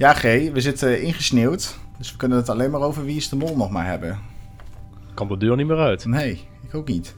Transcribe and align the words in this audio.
Ja, 0.00 0.12
G, 0.12 0.22
we 0.22 0.60
zitten 0.60 1.02
ingesneeuwd. 1.02 1.78
Dus 1.98 2.10
we 2.10 2.16
kunnen 2.16 2.38
het 2.38 2.48
alleen 2.48 2.70
maar 2.70 2.80
over 2.80 3.04
Wie 3.04 3.16
is 3.16 3.28
de 3.28 3.36
Mol 3.36 3.56
nog 3.56 3.70
maar 3.70 3.86
hebben. 3.86 4.18
Kan 5.14 5.28
de 5.28 5.36
deur 5.36 5.56
niet 5.56 5.66
meer 5.66 5.78
uit. 5.78 6.04
Nee, 6.04 6.40
ik 6.68 6.74
ook 6.74 6.88
niet. 6.88 7.14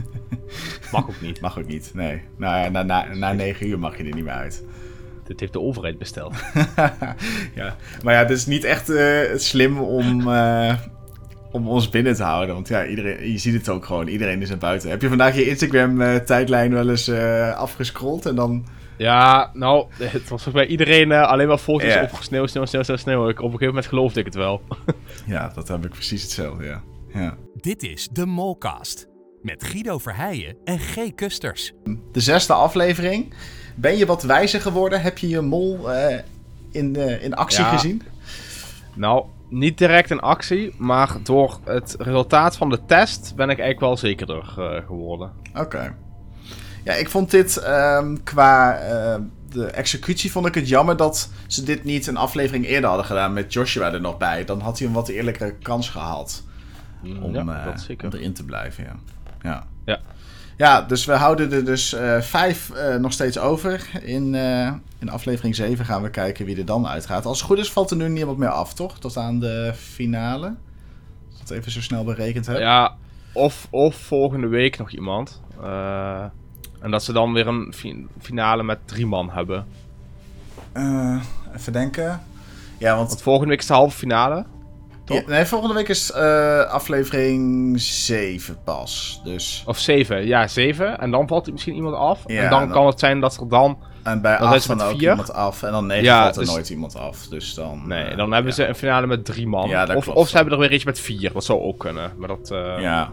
Mag 0.92 1.08
ook 1.08 1.20
niet. 1.20 1.40
Mag 1.40 1.58
ook 1.58 1.66
niet, 1.66 1.90
nee. 1.94 2.22
Nou 2.36 2.64
ja, 2.64 2.68
na, 2.68 2.82
na, 2.82 3.14
na 3.14 3.32
9 3.32 3.68
uur 3.68 3.78
mag 3.78 3.96
je 3.96 4.04
er 4.04 4.14
niet 4.14 4.24
meer 4.24 4.32
uit. 4.32 4.64
Dit 5.26 5.40
heeft 5.40 5.52
de 5.52 5.60
overheid 5.60 5.98
besteld. 5.98 6.34
ja, 7.60 7.76
maar 8.02 8.14
ja, 8.14 8.20
het 8.20 8.30
is 8.30 8.46
niet 8.46 8.64
echt 8.64 8.90
uh, 8.90 9.20
slim 9.36 9.78
om, 9.78 10.28
uh, 10.28 10.74
om 11.50 11.68
ons 11.68 11.88
binnen 11.88 12.14
te 12.14 12.22
houden. 12.22 12.54
Want 12.54 12.68
ja, 12.68 12.86
iedereen, 12.86 13.32
je 13.32 13.38
ziet 13.38 13.54
het 13.54 13.68
ook 13.68 13.84
gewoon. 13.84 14.06
Iedereen 14.06 14.42
is 14.42 14.48
naar 14.48 14.58
buiten. 14.58 14.90
Heb 14.90 15.02
je 15.02 15.08
vandaag 15.08 15.34
je 15.34 15.48
Instagram-tijdlijn 15.48 16.72
wel 16.72 16.90
eens 16.90 17.08
uh, 17.08 17.56
afgescrolld 17.56 18.26
en 18.26 18.34
dan... 18.34 18.66
Ja, 18.96 19.50
nou, 19.52 19.86
het 19.98 20.28
was 20.28 20.50
bij 20.50 20.66
iedereen 20.66 21.12
alleen 21.12 21.48
maar 21.48 21.58
foto's 21.58 21.86
yeah. 21.86 22.12
op 22.12 22.22
sneeuw, 22.22 22.46
sneeuw, 22.46 22.64
sneeuw, 22.64 22.82
sneeuw, 22.82 22.96
sneeuw. 22.96 23.28
Ik, 23.28 23.38
op 23.38 23.44
een 23.44 23.50
gegeven 23.50 23.66
moment 23.66 23.86
geloofde 23.86 24.20
ik 24.20 24.26
het 24.26 24.34
wel. 24.34 24.62
ja, 25.26 25.52
dat 25.54 25.68
heb 25.68 25.84
ik 25.84 25.90
precies 25.90 26.22
hetzelfde, 26.22 26.64
ja. 26.64 26.82
ja. 27.14 27.36
Dit 27.54 27.82
is 27.82 28.08
de 28.12 28.26
Molcast. 28.26 29.08
Met 29.42 29.64
Guido 29.64 29.98
Verheijen 29.98 30.56
en 30.64 30.78
G. 30.78 31.14
Kusters. 31.14 31.72
De 32.12 32.20
zesde 32.20 32.52
aflevering. 32.52 33.34
Ben 33.74 33.96
je 33.96 34.06
wat 34.06 34.22
wijzer 34.22 34.60
geworden? 34.60 35.00
Heb 35.00 35.18
je 35.18 35.28
je 35.28 35.40
mol 35.40 35.90
uh, 35.90 36.18
in, 36.70 36.94
uh, 36.98 37.22
in 37.22 37.34
actie 37.34 37.64
ja. 37.64 37.70
gezien? 37.70 38.02
Nou, 38.94 39.24
niet 39.48 39.78
direct 39.78 40.10
in 40.10 40.20
actie, 40.20 40.74
maar 40.78 41.16
door 41.22 41.58
het 41.64 41.96
resultaat 41.98 42.56
van 42.56 42.70
de 42.70 42.84
test 42.86 43.32
ben 43.36 43.50
ik 43.50 43.58
eigenlijk 43.58 43.80
wel 43.80 43.96
zekerder 43.96 44.54
uh, 44.58 44.86
geworden. 44.86 45.32
Oké. 45.50 45.60
Okay. 45.60 45.94
Ja, 46.84 46.92
ik 46.92 47.08
vond 47.08 47.30
dit 47.30 47.66
um, 47.66 48.22
qua 48.22 48.78
de 49.54 49.66
executie 49.66 50.32
vond 50.32 50.46
ik 50.46 50.54
het 50.54 50.68
jammer 50.68 50.96
dat 50.96 51.30
ze 51.46 51.62
dit 51.62 51.84
niet 51.84 52.06
een 52.06 52.16
aflevering 52.16 52.66
eerder 52.66 52.88
hadden 52.88 53.06
gedaan 53.06 53.32
met 53.32 53.52
Joshua 53.52 53.92
er 53.92 54.00
nog 54.00 54.16
bij. 54.16 54.44
Dan 54.44 54.60
had 54.60 54.78
hij 54.78 54.88
een 54.88 54.94
wat 54.94 55.08
eerlijkere 55.08 55.54
kans 55.54 55.88
gehad 55.88 56.42
om, 57.02 57.34
ja, 57.34 57.40
om 57.40 58.12
erin 58.12 58.32
te 58.32 58.44
blijven. 58.44 58.84
Ja. 58.84 58.96
Ja. 59.42 59.66
ja. 59.84 60.00
Ja, 60.56 60.82
dus 60.82 61.04
we 61.04 61.12
houden 61.12 61.52
er 61.52 61.64
dus 61.64 61.94
uh, 61.94 62.20
vijf 62.20 62.70
uh, 62.74 62.94
nog 62.96 63.12
steeds 63.12 63.38
over. 63.38 63.90
In, 64.02 64.34
in 64.98 65.08
aflevering 65.10 65.54
7 65.54 65.84
gaan 65.84 66.02
we 66.02 66.10
kijken 66.10 66.46
wie 66.46 66.58
er 66.58 66.64
dan 66.64 66.86
uitgaat. 66.86 67.26
Als 67.26 67.38
het 67.38 67.46
goed 67.46 67.58
is, 67.58 67.72
valt 67.72 67.90
er 67.90 67.96
nu 67.96 68.08
niemand 68.08 68.38
meer 68.38 68.48
af, 68.48 68.74
toch? 68.74 68.98
Tot 68.98 69.16
aan 69.16 69.38
de 69.38 69.72
finale. 69.76 70.46
Als 70.46 71.34
ik 71.34 71.48
het 71.48 71.50
even 71.50 71.72
zo 71.72 71.80
snel 71.80 72.04
berekend 72.04 72.46
heb. 72.46 72.58
Ja, 72.58 72.96
of, 73.32 73.66
of 73.70 73.94
volgende 73.96 74.46
week 74.46 74.78
nog 74.78 74.90
iemand. 74.90 75.42
En 76.84 76.90
dat 76.90 77.02
ze 77.04 77.12
dan 77.12 77.32
weer 77.32 77.46
een 77.46 77.72
fi 77.74 78.06
finale 78.20 78.62
met 78.62 78.78
drie 78.84 79.06
man 79.06 79.30
hebben. 79.30 79.66
even 81.56 81.72
denken. 81.72 82.22
Ja, 82.78 82.96
want... 82.96 83.08
want 83.08 83.22
volgende 83.22 83.48
week 83.48 83.58
is 83.58 83.66
de 83.66 83.72
halve 83.72 83.96
finale. 83.96 84.44
Ja, 85.04 85.22
nee, 85.26 85.44
volgende 85.44 85.74
week 85.74 85.88
is 85.88 86.12
uh, 86.16 86.60
aflevering 86.60 87.80
7 87.80 88.58
pas. 88.64 89.20
Dus... 89.24 89.62
Of 89.66 89.78
7, 89.78 90.26
ja, 90.26 90.48
7. 90.48 90.98
En 90.98 91.10
dan 91.10 91.28
valt 91.28 91.46
er 91.46 91.52
misschien 91.52 91.74
iemand 91.74 91.94
af. 91.94 92.20
Ja, 92.26 92.42
en 92.42 92.50
dan, 92.50 92.60
dan, 92.60 92.70
kan 92.70 92.86
het 92.86 92.98
zijn 92.98 93.20
dat 93.20 93.36
er 93.40 93.48
dan. 93.48 93.78
En 94.02 94.20
bij 94.20 94.38
8 94.38 94.66
dan 94.66 94.80
ook 94.80 94.90
vier. 94.90 95.10
iemand 95.10 95.32
af. 95.32 95.62
En 95.62 95.72
dan 95.72 95.86
9 95.86 96.04
ja, 96.04 96.22
valt 96.22 96.36
er 96.36 96.42
dus... 96.42 96.50
nooit 96.50 96.70
iemand 96.70 96.96
af. 96.96 97.26
Dus 97.26 97.54
dan. 97.54 97.82
Nee, 97.86 98.10
uh, 98.10 98.16
dan 98.16 98.32
hebben 98.32 98.54
ze 98.54 98.66
een 98.66 98.74
finale 98.74 99.06
met 99.06 99.24
3 99.24 99.46
man. 99.46 99.68
Ja, 99.68 99.94
of, 99.94 100.08
of 100.08 100.28
ze 100.28 100.36
hebben 100.36 100.54
er 100.54 100.60
weer 100.60 100.72
iets 100.72 100.84
met 100.84 101.00
4. 101.00 101.32
Dat 101.32 101.44
zou 101.44 101.60
ook 101.60 101.78
kunnen. 101.78 102.12
Maar 102.16 102.28
dat. 102.28 102.50
Uh... 102.52 102.80
Ja. 102.80 103.10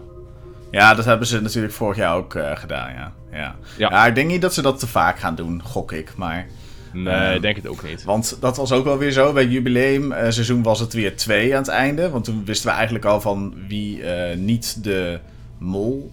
Ja, 0.72 0.94
dat 0.94 1.06
hebben 1.06 1.28
ze 1.28 1.42
natuurlijk 1.42 1.74
vorig 1.74 1.98
jaar 1.98 2.16
ook 2.16 2.36
gedaan. 2.54 2.94
Ja. 2.94 3.14
Ja. 3.32 3.56
Ja. 3.78 4.06
ik 4.06 4.16
denk 4.16 4.30
niet 4.30 4.42
dat 4.42 4.54
ze 4.54 4.62
dat 4.62 4.80
te 4.80 4.88
vaak 4.88 5.20
gaan 5.20 5.36
doen, 5.36 5.62
gok 5.64 5.92
ik. 5.92 6.14
Maar. 6.16 6.48
Nee, 6.94 7.36
ik 7.36 7.42
denk 7.42 7.56
het 7.56 7.68
ook 7.68 7.84
niet. 7.84 8.04
Want 8.04 8.38
dat 8.40 8.58
was 8.58 8.72
ook 8.72 8.84
wel 8.84 8.98
weer 8.98 9.12
zo. 9.12 9.34
Bij 9.34 9.46
jubileum 9.46 10.12
uh, 10.12 10.18
seizoen 10.18 10.64
was 10.64 10.80
het 10.80 10.94
weer 10.94 11.18
twee 11.18 11.54
aan 11.54 11.62
het 11.62 11.68
einde. 11.68 12.10
Want 12.10 12.24
toen 12.24 12.46
wisten 12.46 12.68
we 12.70 12.74
eigenlijk 12.76 13.06
al 13.06 13.22
van 13.22 13.54
wie 13.68 14.00
uh, 14.00 14.36
niet 14.38 14.84
de 14.84 15.20
mol... 15.58 16.12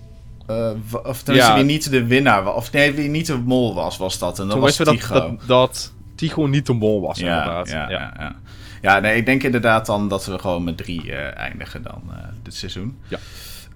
Uh, 0.50 0.70
of 1.04 1.22
tenminste, 1.22 1.50
ja. 1.50 1.54
wie 1.54 1.64
niet 1.64 1.90
de 1.90 2.06
winnaar 2.06 2.44
was. 2.44 2.54
Of 2.54 2.72
nee, 2.72 2.92
wie 2.92 3.08
niet 3.08 3.26
de 3.26 3.36
mol 3.36 3.74
was, 3.74 3.96
was 3.96 4.18
dat. 4.18 4.38
En 4.38 4.44
dan 4.44 4.50
toen 4.50 4.60
was 4.60 4.76
wisten 4.78 4.94
we 4.94 5.08
dat, 5.08 5.38
dat, 5.38 5.46
dat 5.46 5.92
Tycho 6.14 6.46
niet 6.46 6.66
de 6.66 6.72
mol 6.72 7.00
was, 7.00 7.18
ja, 7.18 7.38
inderdaad. 7.38 7.68
Ja, 7.68 7.90
ja, 7.90 8.14
ja. 8.18 8.36
ja, 8.82 9.00
nee, 9.00 9.16
ik 9.16 9.26
denk 9.26 9.42
inderdaad 9.42 9.86
dan 9.86 10.08
dat 10.08 10.26
we 10.26 10.38
gewoon 10.38 10.64
met 10.64 10.76
drie 10.76 11.14
eindigen 11.14 11.82
dan 11.82 12.02
dit 12.42 12.54
seizoen. 12.54 12.98
Ja. 13.08 13.18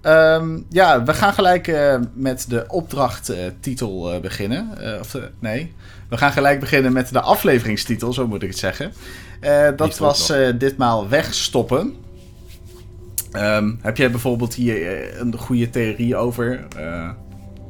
Um, 0.06 0.66
ja, 0.68 1.02
we 1.02 1.14
gaan 1.14 1.32
gelijk 1.32 1.66
uh, 1.66 1.94
met 2.14 2.44
de 2.48 2.64
opdrachttitel 2.68 4.14
uh, 4.14 4.20
beginnen. 4.20 4.70
Uh, 4.80 5.00
of 5.00 5.18
nee, 5.38 5.74
we 6.08 6.16
gaan 6.16 6.32
gelijk 6.32 6.60
beginnen 6.60 6.92
met 6.92 7.12
de 7.12 7.20
afleveringstitel, 7.20 8.12
zo 8.12 8.26
moet 8.26 8.42
ik 8.42 8.48
het 8.48 8.58
zeggen. 8.58 8.92
dat 9.76 9.98
was 9.98 10.32
ditmaal 10.58 11.08
wegstoppen. 11.08 11.94
Um, 13.32 13.78
heb 13.82 13.96
jij 13.96 14.10
bijvoorbeeld 14.10 14.54
hier 14.54 15.20
een 15.20 15.36
goede 15.38 15.70
theorie 15.70 16.16
over? 16.16 16.64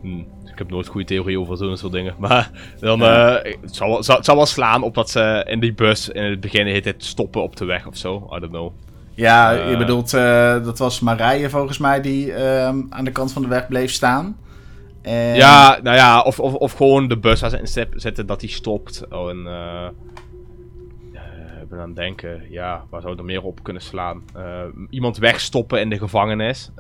Hmm. 0.01 0.27
Ik 0.53 0.59
heb 0.59 0.71
nooit 0.71 0.87
goede 0.87 1.07
theorie 1.07 1.41
over 1.41 1.57
zo'n 1.57 1.77
soort 1.77 1.93
dingen. 1.93 2.15
Maar 2.19 2.51
dan 2.81 3.01
het, 3.01 3.57
zal, 3.63 4.03
zal, 4.03 4.17
het 4.17 4.25
zal 4.25 4.37
wel 4.37 4.47
slaan 4.47 4.83
op 4.83 4.95
dat 4.95 5.11
ze 5.11 5.45
in 5.49 5.61
die 5.61 5.75
bus 5.75 6.09
in 6.09 6.25
het 6.25 6.41
begin 6.41 6.67
heet 6.67 6.85
het 6.85 7.05
stoppen 7.05 7.43
op 7.43 7.57
de 7.57 7.65
weg 7.65 7.87
of 7.87 7.97
zo. 7.97 8.31
I 8.37 8.39
don't 8.39 8.53
know. 8.53 8.73
Ja, 9.15 9.59
uh, 9.59 9.71
je 9.71 9.77
bedoelt, 9.77 10.13
uh, 10.13 10.65
dat 10.65 10.79
was 10.79 11.01
Marije 11.01 11.51
volgens 11.51 11.79
mij 11.79 12.01
die 12.01 12.27
uh, 12.27 12.67
aan 12.67 13.05
de 13.05 13.11
kant 13.11 13.33
van 13.33 13.43
de 13.43 13.49
weg 13.49 13.69
bleef 13.69 13.91
staan. 13.91 14.37
En... 15.03 15.35
Ja, 15.35 15.79
nou 15.83 15.97
ja, 15.97 16.21
of, 16.21 16.41
of, 16.41 16.55
of 16.55 16.73
gewoon 16.73 17.09
de 17.09 17.19
bus 17.19 17.41
waar 17.41 17.51
ze 17.51 17.59
in 17.59 17.91
zitten, 18.01 18.27
dat 18.27 18.41
die 18.41 18.51
stopt. 18.51 19.05
Oh, 19.11 19.31
en 19.31 19.39
ik 21.63 21.69
ben 21.69 21.81
aan 21.81 21.87
het 21.87 21.97
denken, 21.97 22.43
ja, 22.51 22.85
waar 22.91 23.01
zou 23.01 23.19
er 23.19 23.25
meer 23.25 23.43
op 23.43 23.63
kunnen 23.63 23.83
slaan? 23.83 24.23
iemand 24.91 25.19
wegstoppen 25.19 25.81
in 25.81 25.91
de 25.91 25.99
gevangenis. 25.99 26.71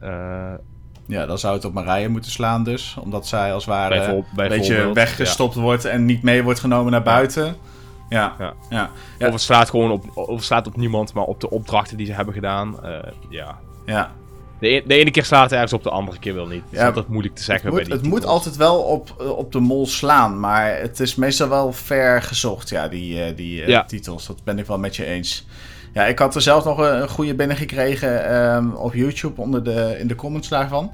ja, 1.07 1.27
dan 1.27 1.39
zou 1.39 1.55
het 1.55 1.65
op 1.65 1.73
Marije 1.73 2.09
moeten 2.09 2.31
slaan 2.31 2.65
dus. 2.65 2.97
Omdat 3.01 3.27
zij 3.27 3.53
als 3.53 3.65
het 3.65 3.75
ware 3.75 4.25
een 4.37 4.49
beetje 4.49 4.93
weggestopt 4.93 5.55
ja. 5.55 5.61
wordt 5.61 5.85
en 5.85 6.05
niet 6.05 6.23
mee 6.23 6.43
wordt 6.43 6.61
genomen 6.61 6.93
naar 6.93 7.03
buiten. 7.03 7.45
Ja. 7.45 7.55
Ja, 8.13 8.37
ja. 8.39 8.55
ja. 9.19 9.27
Of 9.27 9.33
het 9.33 9.41
slaat 9.41 9.71
gewoon 9.71 9.91
op, 9.91 10.05
of 10.15 10.37
het 10.37 10.45
slaat 10.45 10.67
op 10.67 10.77
niemand, 10.77 11.13
maar 11.13 11.25
op 11.25 11.41
de 11.41 11.51
opdrachten 11.51 11.97
die 11.97 12.07
ze 12.07 12.13
hebben 12.13 12.35
gedaan. 12.35 12.77
Uh, 12.85 12.99
ja. 13.29 13.59
Ja. 13.87 14.13
De, 14.59 14.69
e 14.69 14.83
de, 14.87 14.95
ene 14.95 15.11
keer 15.11 15.25
slaat 15.25 15.43
het 15.43 15.53
ergens 15.53 15.73
op, 15.73 15.83
de 15.83 15.91
andere 15.91 16.19
keer 16.19 16.35
wel 16.35 16.47
niet. 16.47 16.63
Dus 16.71 16.79
ja, 16.79 16.91
dat 16.91 17.05
is 17.05 17.11
moeilijk 17.11 17.35
te 17.35 17.43
zeggen. 17.43 17.67
Het, 17.67 17.79
moet, 17.79 17.89
bij 17.89 17.97
het 17.97 18.07
moet 18.07 18.25
altijd 18.25 18.57
wel 18.57 18.81
op, 18.83 19.21
op 19.37 19.53
de 19.53 19.61
mol 19.61 19.87
slaan, 19.87 20.41
maar 20.41 20.79
het 20.79 21.01
is 21.01 21.15
meestal 21.15 21.49
wel 21.49 21.73
ver 21.73 22.23
gezocht, 22.23 22.69
ja, 22.69 22.89
die, 22.89 23.35
die 23.35 23.61
uh, 23.61 23.69
ja. 23.69 23.85
titels. 23.85 24.27
Dat 24.27 24.45
ben 24.45 24.59
ik 24.59 24.67
wel 24.67 24.79
met 24.79 24.97
je 24.97 25.05
eens. 25.05 25.47
Ja, 25.93 26.05
ik 26.05 26.19
had 26.19 26.35
er 26.35 26.43
zelf 26.43 26.65
nog 26.65 26.79
een, 26.79 27.03
een 27.03 27.09
goede 27.09 27.35
binnengekregen 27.35 28.35
um, 28.55 28.73
op 28.73 28.95
YouTube 28.95 29.41
onder 29.41 29.65
de, 29.65 29.97
in 29.99 30.07
de 30.07 30.15
comments 30.15 30.49
daarvan. 30.49 30.93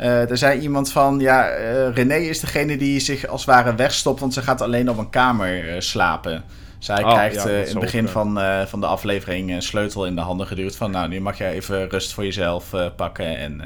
Uh, 0.00 0.30
er 0.30 0.38
zei 0.38 0.60
iemand 0.60 0.92
van, 0.92 1.20
ja, 1.20 1.58
uh, 1.58 1.94
René 1.94 2.16
is 2.16 2.40
degene 2.40 2.76
die 2.76 3.00
zich 3.00 3.26
als 3.26 3.46
het 3.46 3.54
ware 3.54 3.74
wegstopt, 3.74 4.20
want 4.20 4.34
ze 4.34 4.42
gaat 4.42 4.60
alleen 4.60 4.90
op 4.90 4.98
een 4.98 5.10
kamer 5.10 5.74
uh, 5.74 5.80
slapen. 5.80 6.44
Zij 6.78 7.04
oh, 7.04 7.10
krijgt 7.10 7.34
ja, 7.34 7.50
in 7.50 7.66
het 7.66 7.78
begin 7.78 8.04
ook, 8.04 8.10
van, 8.10 8.40
van 8.66 8.80
de 8.80 8.86
aflevering 8.86 9.50
een 9.50 9.62
sleutel 9.62 10.06
in 10.06 10.14
de 10.14 10.20
handen 10.20 10.46
geduwd 10.46 10.76
van, 10.76 10.90
nou, 10.90 11.08
nu 11.08 11.20
mag 11.20 11.38
jij 11.38 11.52
even 11.52 11.88
rust 11.88 12.14
voor 12.14 12.24
jezelf 12.24 12.74
pakken 12.96 13.36
en 13.38 13.62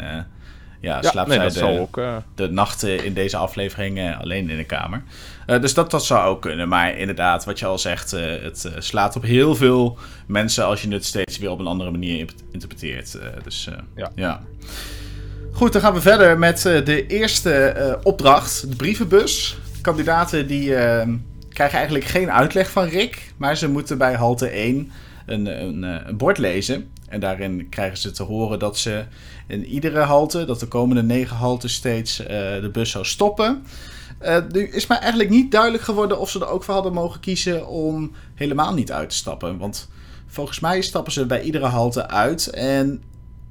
ja, 0.82 0.98
ja, 1.03 1.10
slaapt 1.10 1.28
nee, 1.28 1.50
zij 1.50 1.72
de, 1.72 1.81
ook, 1.81 2.00
de 2.34 2.48
nachten 2.50 3.04
in 3.04 3.15
deze 3.15 3.37
aflevering 3.37 4.16
alleen 4.20 4.50
in 4.50 4.56
de 4.56 4.65
kamer. 4.65 5.03
dus 5.47 5.75
dat, 5.75 5.91
dat 5.91 6.04
zou 6.04 6.28
ook 6.28 6.43
kunnen, 6.43 6.69
maar 6.69 6.97
inderdaad, 6.97 7.44
wat 7.44 7.59
je 7.59 7.66
al 7.66 7.78
zegt, 7.78 8.10
het 8.10 8.70
slaat 8.78 9.16
op 9.16 9.22
heel 9.22 9.54
veel 9.54 9.98
mensen 10.26 10.65
als 10.65 10.82
je 10.82 10.88
het 10.88 11.04
steeds 11.04 11.38
weer 11.38 11.50
op 11.50 11.59
een 11.59 11.66
andere 11.66 11.91
manier 11.91 12.28
interpreteert. 12.50 13.19
dus 13.44 13.69
ja. 13.97 14.10
ja. 14.15 14.41
Goed, 15.53 15.72
dan 15.72 15.82
gaan 15.82 15.94
we 15.94 16.00
verder 16.00 16.38
met 16.38 16.62
de 16.62 17.06
eerste 17.06 17.75
uh, 17.76 17.94
opdracht, 18.03 18.70
de 18.70 18.76
brievenbus. 18.76 19.56
Kandidaten 19.81 20.47
die 20.47 20.69
uh, 20.69 21.03
krijgen 21.49 21.76
eigenlijk 21.76 22.04
geen 22.04 22.31
uitleg 22.31 22.70
van 22.70 22.84
Rick, 22.84 23.32
maar 23.37 23.56
ze 23.56 23.69
moeten 23.69 23.99
bij 23.99 24.14
halte 24.14 24.49
1 24.49 24.93
een, 25.26 25.46
een, 25.46 25.82
een, 25.82 26.17
bord 26.17 26.38
lezen. 26.38 26.92
En 27.12 27.20
daarin 27.20 27.69
krijgen 27.69 27.99
ze 27.99 28.11
te 28.11 28.23
horen 28.23 28.59
dat 28.59 28.79
ze 28.79 29.05
in 29.47 29.64
iedere 29.64 30.00
halte, 30.00 30.44
dat 30.44 30.61
de 30.61 30.67
komende 30.67 31.03
negen 31.03 31.37
haltes 31.37 31.75
steeds 31.75 32.17
de 32.17 32.70
bus 32.73 32.91
zou 32.91 33.05
stoppen. 33.05 33.64
nu 34.53 34.69
is 34.69 34.87
mij 34.87 34.99
eigenlijk 34.99 35.31
niet 35.31 35.50
duidelijk 35.50 35.82
geworden 35.82 36.19
of 36.20 36.31
ze 36.31 36.41
er 36.41 36.49
ook 36.49 36.64
voor 36.64 36.75
hadden 36.75 36.93
mogen 36.93 37.20
kiezen 37.20 37.67
om 37.69 38.12
helemaal 38.35 38.75
niet 38.75 38.93
uit 38.93 39.11
te 39.11 39.17
stappen. 39.17 39.59
Want 39.59 39.88
volgens 40.26 40.61
mij 40.61 40.82
stappen 40.82 41.12
ze 41.12 41.26
bij 41.26 41.43
iedere 41.43 41.67
halte 41.67 42.09
uit 42.09 42.47
en... 42.47 43.03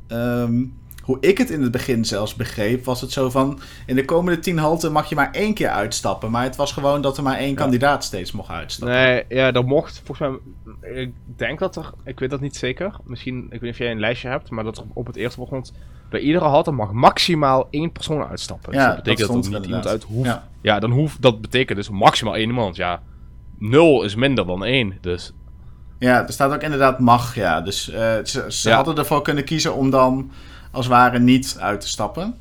Um, 0.08 0.80
hoe 1.02 1.18
ik 1.20 1.38
het 1.38 1.50
in 1.50 1.62
het 1.62 1.72
begin 1.72 2.06
zelfs 2.06 2.36
begreep, 2.36 2.86
was 2.86 3.02
het 3.02 3.12
zo 3.12 3.30
van... 3.30 3.60
in 3.86 3.96
de 3.96 4.06
komende 4.06 4.40
tien 4.40 4.58
halten 4.58 4.92
mag 4.92 5.10
je 5.10 5.16
maar 5.16 5.32
één 5.32 5.54
keer 5.54 5.70
uitstappen. 5.70 6.32
Maar 6.32 6.44
het 6.44 6.56
was 6.56 6.72
gewoon 6.72 7.02
dat 7.02 7.18
er 7.18 7.24
maar 7.24 7.38
één 7.38 7.50
ja. 7.50 7.56
kandidaat 7.56 8.04
steeds 8.04 8.32
mocht 8.32 8.50
uitstappen. 8.50 8.98
Nee, 8.98 9.24
ja, 9.30 9.52
dat 9.52 9.66
mocht. 9.66 10.02
Volgens 10.06 10.40
mij, 10.82 11.02
ik 11.02 11.14
denk 11.36 11.60
dat 11.60 11.76
er... 11.76 11.92
Ik 12.06 12.20
weet 12.20 12.30
dat 12.30 12.42
niet 12.42 12.56
zeker. 12.56 12.96
Misschien, 13.04 13.44
ik 13.44 13.52
weet 13.52 13.62
niet 13.62 13.72
of 13.72 13.78
jij 13.78 13.92
een 13.92 14.00
lijstje 14.00 14.28
hebt... 14.28 14.50
maar 14.50 14.64
dat 14.64 14.78
er 14.78 14.84
op 14.94 15.08
het 15.08 15.16
eerste 15.16 15.40
begon... 15.40 15.66
bij 16.10 16.20
iedere 16.20 16.46
halte 16.46 16.72
mag 16.72 16.92
maximaal 16.92 17.68
één 17.70 17.92
persoon 17.92 18.28
uitstappen. 18.28 18.74
Ja, 18.74 18.86
dus 18.86 18.96
dat 18.96 19.04
betekent 19.04 19.28
dat, 19.28 19.44
dat 19.44 19.54
er 19.54 19.60
niet 19.60 19.68
iemand 19.68 19.88
uit 19.88 20.04
hoeft. 20.04 20.28
Ja. 20.28 20.48
ja, 20.62 20.80
dan 20.80 20.92
hoeft... 20.92 21.22
Dat 21.22 21.42
betekent 21.42 21.78
dus 21.78 21.90
maximaal 21.90 22.36
één 22.36 22.48
iemand, 22.48 22.76
ja. 22.76 23.02
Nul 23.58 24.04
is 24.04 24.16
minder 24.16 24.46
dan 24.46 24.66
één, 24.66 24.98
dus... 25.02 25.34
Ja, 26.00 26.28
er 26.28 26.34
staat 26.34 26.54
ook 26.54 26.62
inderdaad 26.62 27.00
mag, 27.00 27.36
ja. 27.36 27.62
Dus 27.62 27.90
uh, 27.90 27.96
ze, 28.24 28.46
ze 28.48 28.72
hadden 28.72 28.98
ervoor 28.98 29.22
kunnen 29.22 29.44
kiezen 29.44 29.74
om 29.76 29.90
dan 29.90 30.32
als 30.72 30.86
het 30.86 30.94
ware 30.94 31.20
niet 31.20 31.58
uit 31.60 31.82
te 31.82 31.88
stappen. 31.88 32.36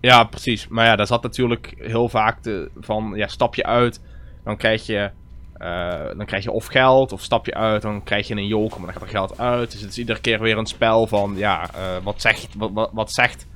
Ja, 0.00 0.24
precies. 0.24 0.68
Maar 0.68 0.86
ja, 0.86 0.96
daar 0.96 1.06
zat 1.06 1.22
natuurlijk 1.22 1.74
heel 1.78 2.08
vaak 2.08 2.42
de, 2.42 2.70
van, 2.80 3.12
ja, 3.14 3.26
stap 3.26 3.54
je 3.54 3.64
uit, 3.64 4.00
dan 4.44 4.56
krijg 4.56 4.86
je, 4.86 5.10
uh, 5.58 6.16
dan 6.16 6.26
krijg 6.26 6.44
je 6.44 6.50
of 6.50 6.66
geld, 6.66 7.12
of 7.12 7.22
stap 7.22 7.46
je 7.46 7.54
uit, 7.54 7.82
dan 7.82 8.02
krijg 8.02 8.28
je 8.28 8.34
een 8.34 8.46
joker, 8.46 8.80
maar 8.80 8.92
dan 8.92 8.94
gaat 8.94 9.02
er 9.02 9.16
geld 9.16 9.38
uit. 9.38 9.70
Dus 9.70 9.80
het 9.80 9.90
is 9.90 9.98
iedere 9.98 10.20
keer 10.20 10.40
weer 10.40 10.58
een 10.58 10.66
spel 10.66 11.06
van, 11.06 11.34
ja, 11.36 11.62
uh, 11.74 11.80
wat, 12.02 12.20
zegt, 12.20 12.48
wat, 12.56 12.70
wat, 12.72 12.90
wat 12.92 13.12
zegt 13.12 13.46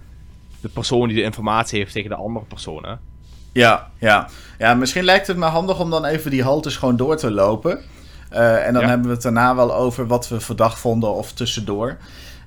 de 0.61 0.69
persoon 0.69 1.09
die 1.09 1.17
de 1.17 1.23
informatie 1.23 1.79
heeft 1.79 1.93
tegen 1.93 2.11
de 2.11 2.17
andere 2.17 2.45
persoon, 2.45 2.87
hè? 2.87 2.95
Ja, 3.53 3.91
ja. 3.99 4.29
ja, 4.59 4.75
misschien 4.75 5.05
lijkt 5.05 5.27
het 5.27 5.37
me 5.37 5.45
handig 5.45 5.81
om 5.81 5.91
dan 5.91 6.05
even 6.05 6.31
die 6.31 6.43
haltes 6.43 6.77
gewoon 6.77 6.97
door 6.97 7.17
te 7.17 7.31
lopen. 7.31 7.81
Uh, 8.33 8.67
en 8.67 8.73
dan 8.73 8.85
hebben 8.85 9.07
we 9.07 9.13
het 9.13 9.23
daarna 9.23 9.55
wel 9.55 9.75
over 9.75 10.07
wat 10.07 10.29
we 10.29 10.41
verdacht 10.41 10.79
vonden 10.79 11.15
of 11.15 11.33
tussendoor. 11.33 11.97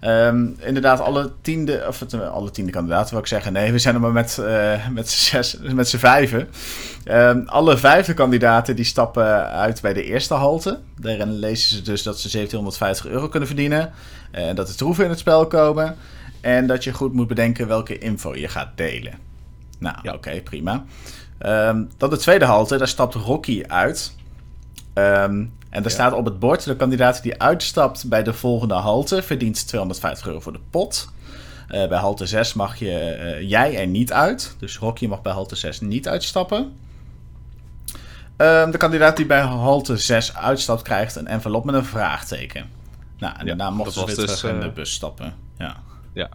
Um, 0.02 0.56
inderdaad, 0.60 1.00
alle 1.00 1.32
tiende, 1.42 1.84
of 1.88 2.00
het, 2.00 2.14
alle 2.14 2.52
tiende 2.52 2.72
kandidaten 2.72 3.10
wil 3.10 3.20
ik 3.20 3.28
zeggen. 3.28 3.54
Nee, 3.54 3.72
we 3.72 3.80
zijn 3.80 3.96
er 3.96 4.02
maar 4.02 4.12
met, 4.12 4.38
uh, 4.40 4.88
met 4.88 5.10
zes, 5.10 5.58
met 5.74 5.88
z'n 5.88 5.98
vijven. 5.98 6.50
Um, 7.06 7.44
alle 7.48 7.78
vijfde 7.78 8.14
kandidaten 8.14 8.76
die 8.76 8.86
stappen 8.86 9.50
uit 9.50 9.82
bij 9.82 9.94
de 9.94 10.04
eerste 10.04 10.34
halte. 10.34 10.80
Daarin 11.00 11.32
lezen 11.32 11.76
ze 11.76 11.82
dus 11.82 12.04
dat 12.04 12.20
ze 12.20 12.30
1750 12.32 13.08
euro 13.08 13.28
kunnen 13.28 13.48
verdienen. 13.48 13.92
En 14.32 14.50
uh, 14.50 14.56
dat 14.56 14.70
er 14.70 14.76
troeven 14.76 15.04
in 15.04 15.10
het 15.10 15.20
spel 15.20 15.48
komen. 15.48 15.96
En 16.42 16.68
dat 16.68 16.84
je 16.84 16.94
goed 16.94 17.14
moet 17.14 17.28
bedenken 17.28 17.68
welke 17.68 17.98
info 17.98 18.36
je 18.36 18.48
gaat 18.48 18.70
delen. 18.76 19.14
Nou, 19.80 19.96
ja. 20.02 20.14
oké, 20.14 20.18
okay, 20.18 20.42
prima. 20.42 20.86
Um, 21.46 21.90
dan 21.98 22.10
de 22.10 22.18
tweede 22.18 22.46
halte, 22.46 22.78
daar 22.78 22.88
stapt 22.88 23.16
Rocky 23.16 23.64
uit. 23.68 24.16
Um, 24.94 25.54
en 25.72 25.82
daar 25.82 25.92
staat 25.92 26.14
op 26.14 26.26
het 26.26 26.40
bord: 26.40 26.64
de 26.64 26.76
kandidaat 26.76 27.24
die 27.24 27.42
uitstapt 27.42 28.08
bij 28.08 28.24
de 28.24 28.34
volgende 28.34 28.74
halte 28.74 29.22
verdient 29.22 29.68
250 29.68 30.28
euro 30.28 30.40
voor 30.40 30.54
de 30.54 30.60
pot. 30.70 31.10
Uh, 31.70 31.88
bij 31.88 32.00
halte 32.00 32.26
6 32.26 32.54
mag 32.54 32.76
je, 32.76 33.18
uh, 33.40 33.50
jij 33.50 33.80
er 33.80 33.88
niet 33.88 34.14
uit. 34.14 34.56
Dus 34.60 34.78
Rocky 34.78 35.08
mag 35.08 35.22
bij 35.22 35.34
halte 35.34 35.56
6 35.56 35.82
niet 35.82 36.08
uitstappen. 36.08 36.74
Um, 38.38 38.72
de 38.72 38.78
kandidaat 38.78 39.18
die 39.18 39.26
bij 39.26 39.42
halte 39.42 39.98
6 39.98 40.36
uitstapt, 40.36 40.82
krijgt 40.82 41.16
een 41.16 41.28
envelop 41.28 41.66
met 41.66 41.76
een 41.76 41.86
vraagteken. 41.86 42.70
Nou, 43.18 43.36
en 43.38 43.46
daarna 43.46 43.64
ja, 43.64 43.70
mochten 43.70 43.94
ze 43.94 44.06
weer 44.06 44.16
dus, 44.16 44.40
terug 44.40 44.54
in 44.54 44.60
de 44.60 44.70
bus 44.70 44.94
stappen. 44.94 45.34
Ja. 45.58 45.78
ja. 46.14 46.30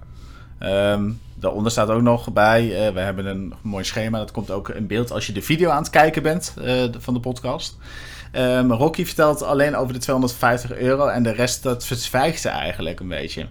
Um, 0.93 1.21
daaronder 1.35 1.73
staat 1.73 1.89
ook 1.89 2.03
nog 2.03 2.33
bij, 2.33 2.93
we 2.93 3.01
hebben 3.01 3.27
een 3.27 3.55
mooi 3.63 3.85
schema, 3.85 4.19
dat 4.19 4.31
komt 4.31 4.51
ook 4.51 4.69
in 4.69 4.87
beeld 4.87 5.13
als 5.13 5.27
je 5.27 5.33
de 5.33 5.43
video 5.43 5.71
aan 5.71 5.83
het 5.83 5.91
kijken 5.91 6.23
bent 6.23 6.55
van 6.99 7.15
de 7.15 7.21
podcast. 7.21 7.79
Um, 8.37 8.73
Rocky 8.73 9.05
vertelt 9.05 9.43
alleen 9.43 9.77
over 9.77 9.93
de 9.93 9.99
250 9.99 10.73
euro 10.73 11.07
en 11.07 11.23
de 11.23 11.33
rest 11.33 11.63
dat 11.63 11.87
verzwijgt 11.87 12.41
ze 12.41 12.49
eigenlijk 12.49 13.01
een 13.01 13.09
beetje. 13.09 13.47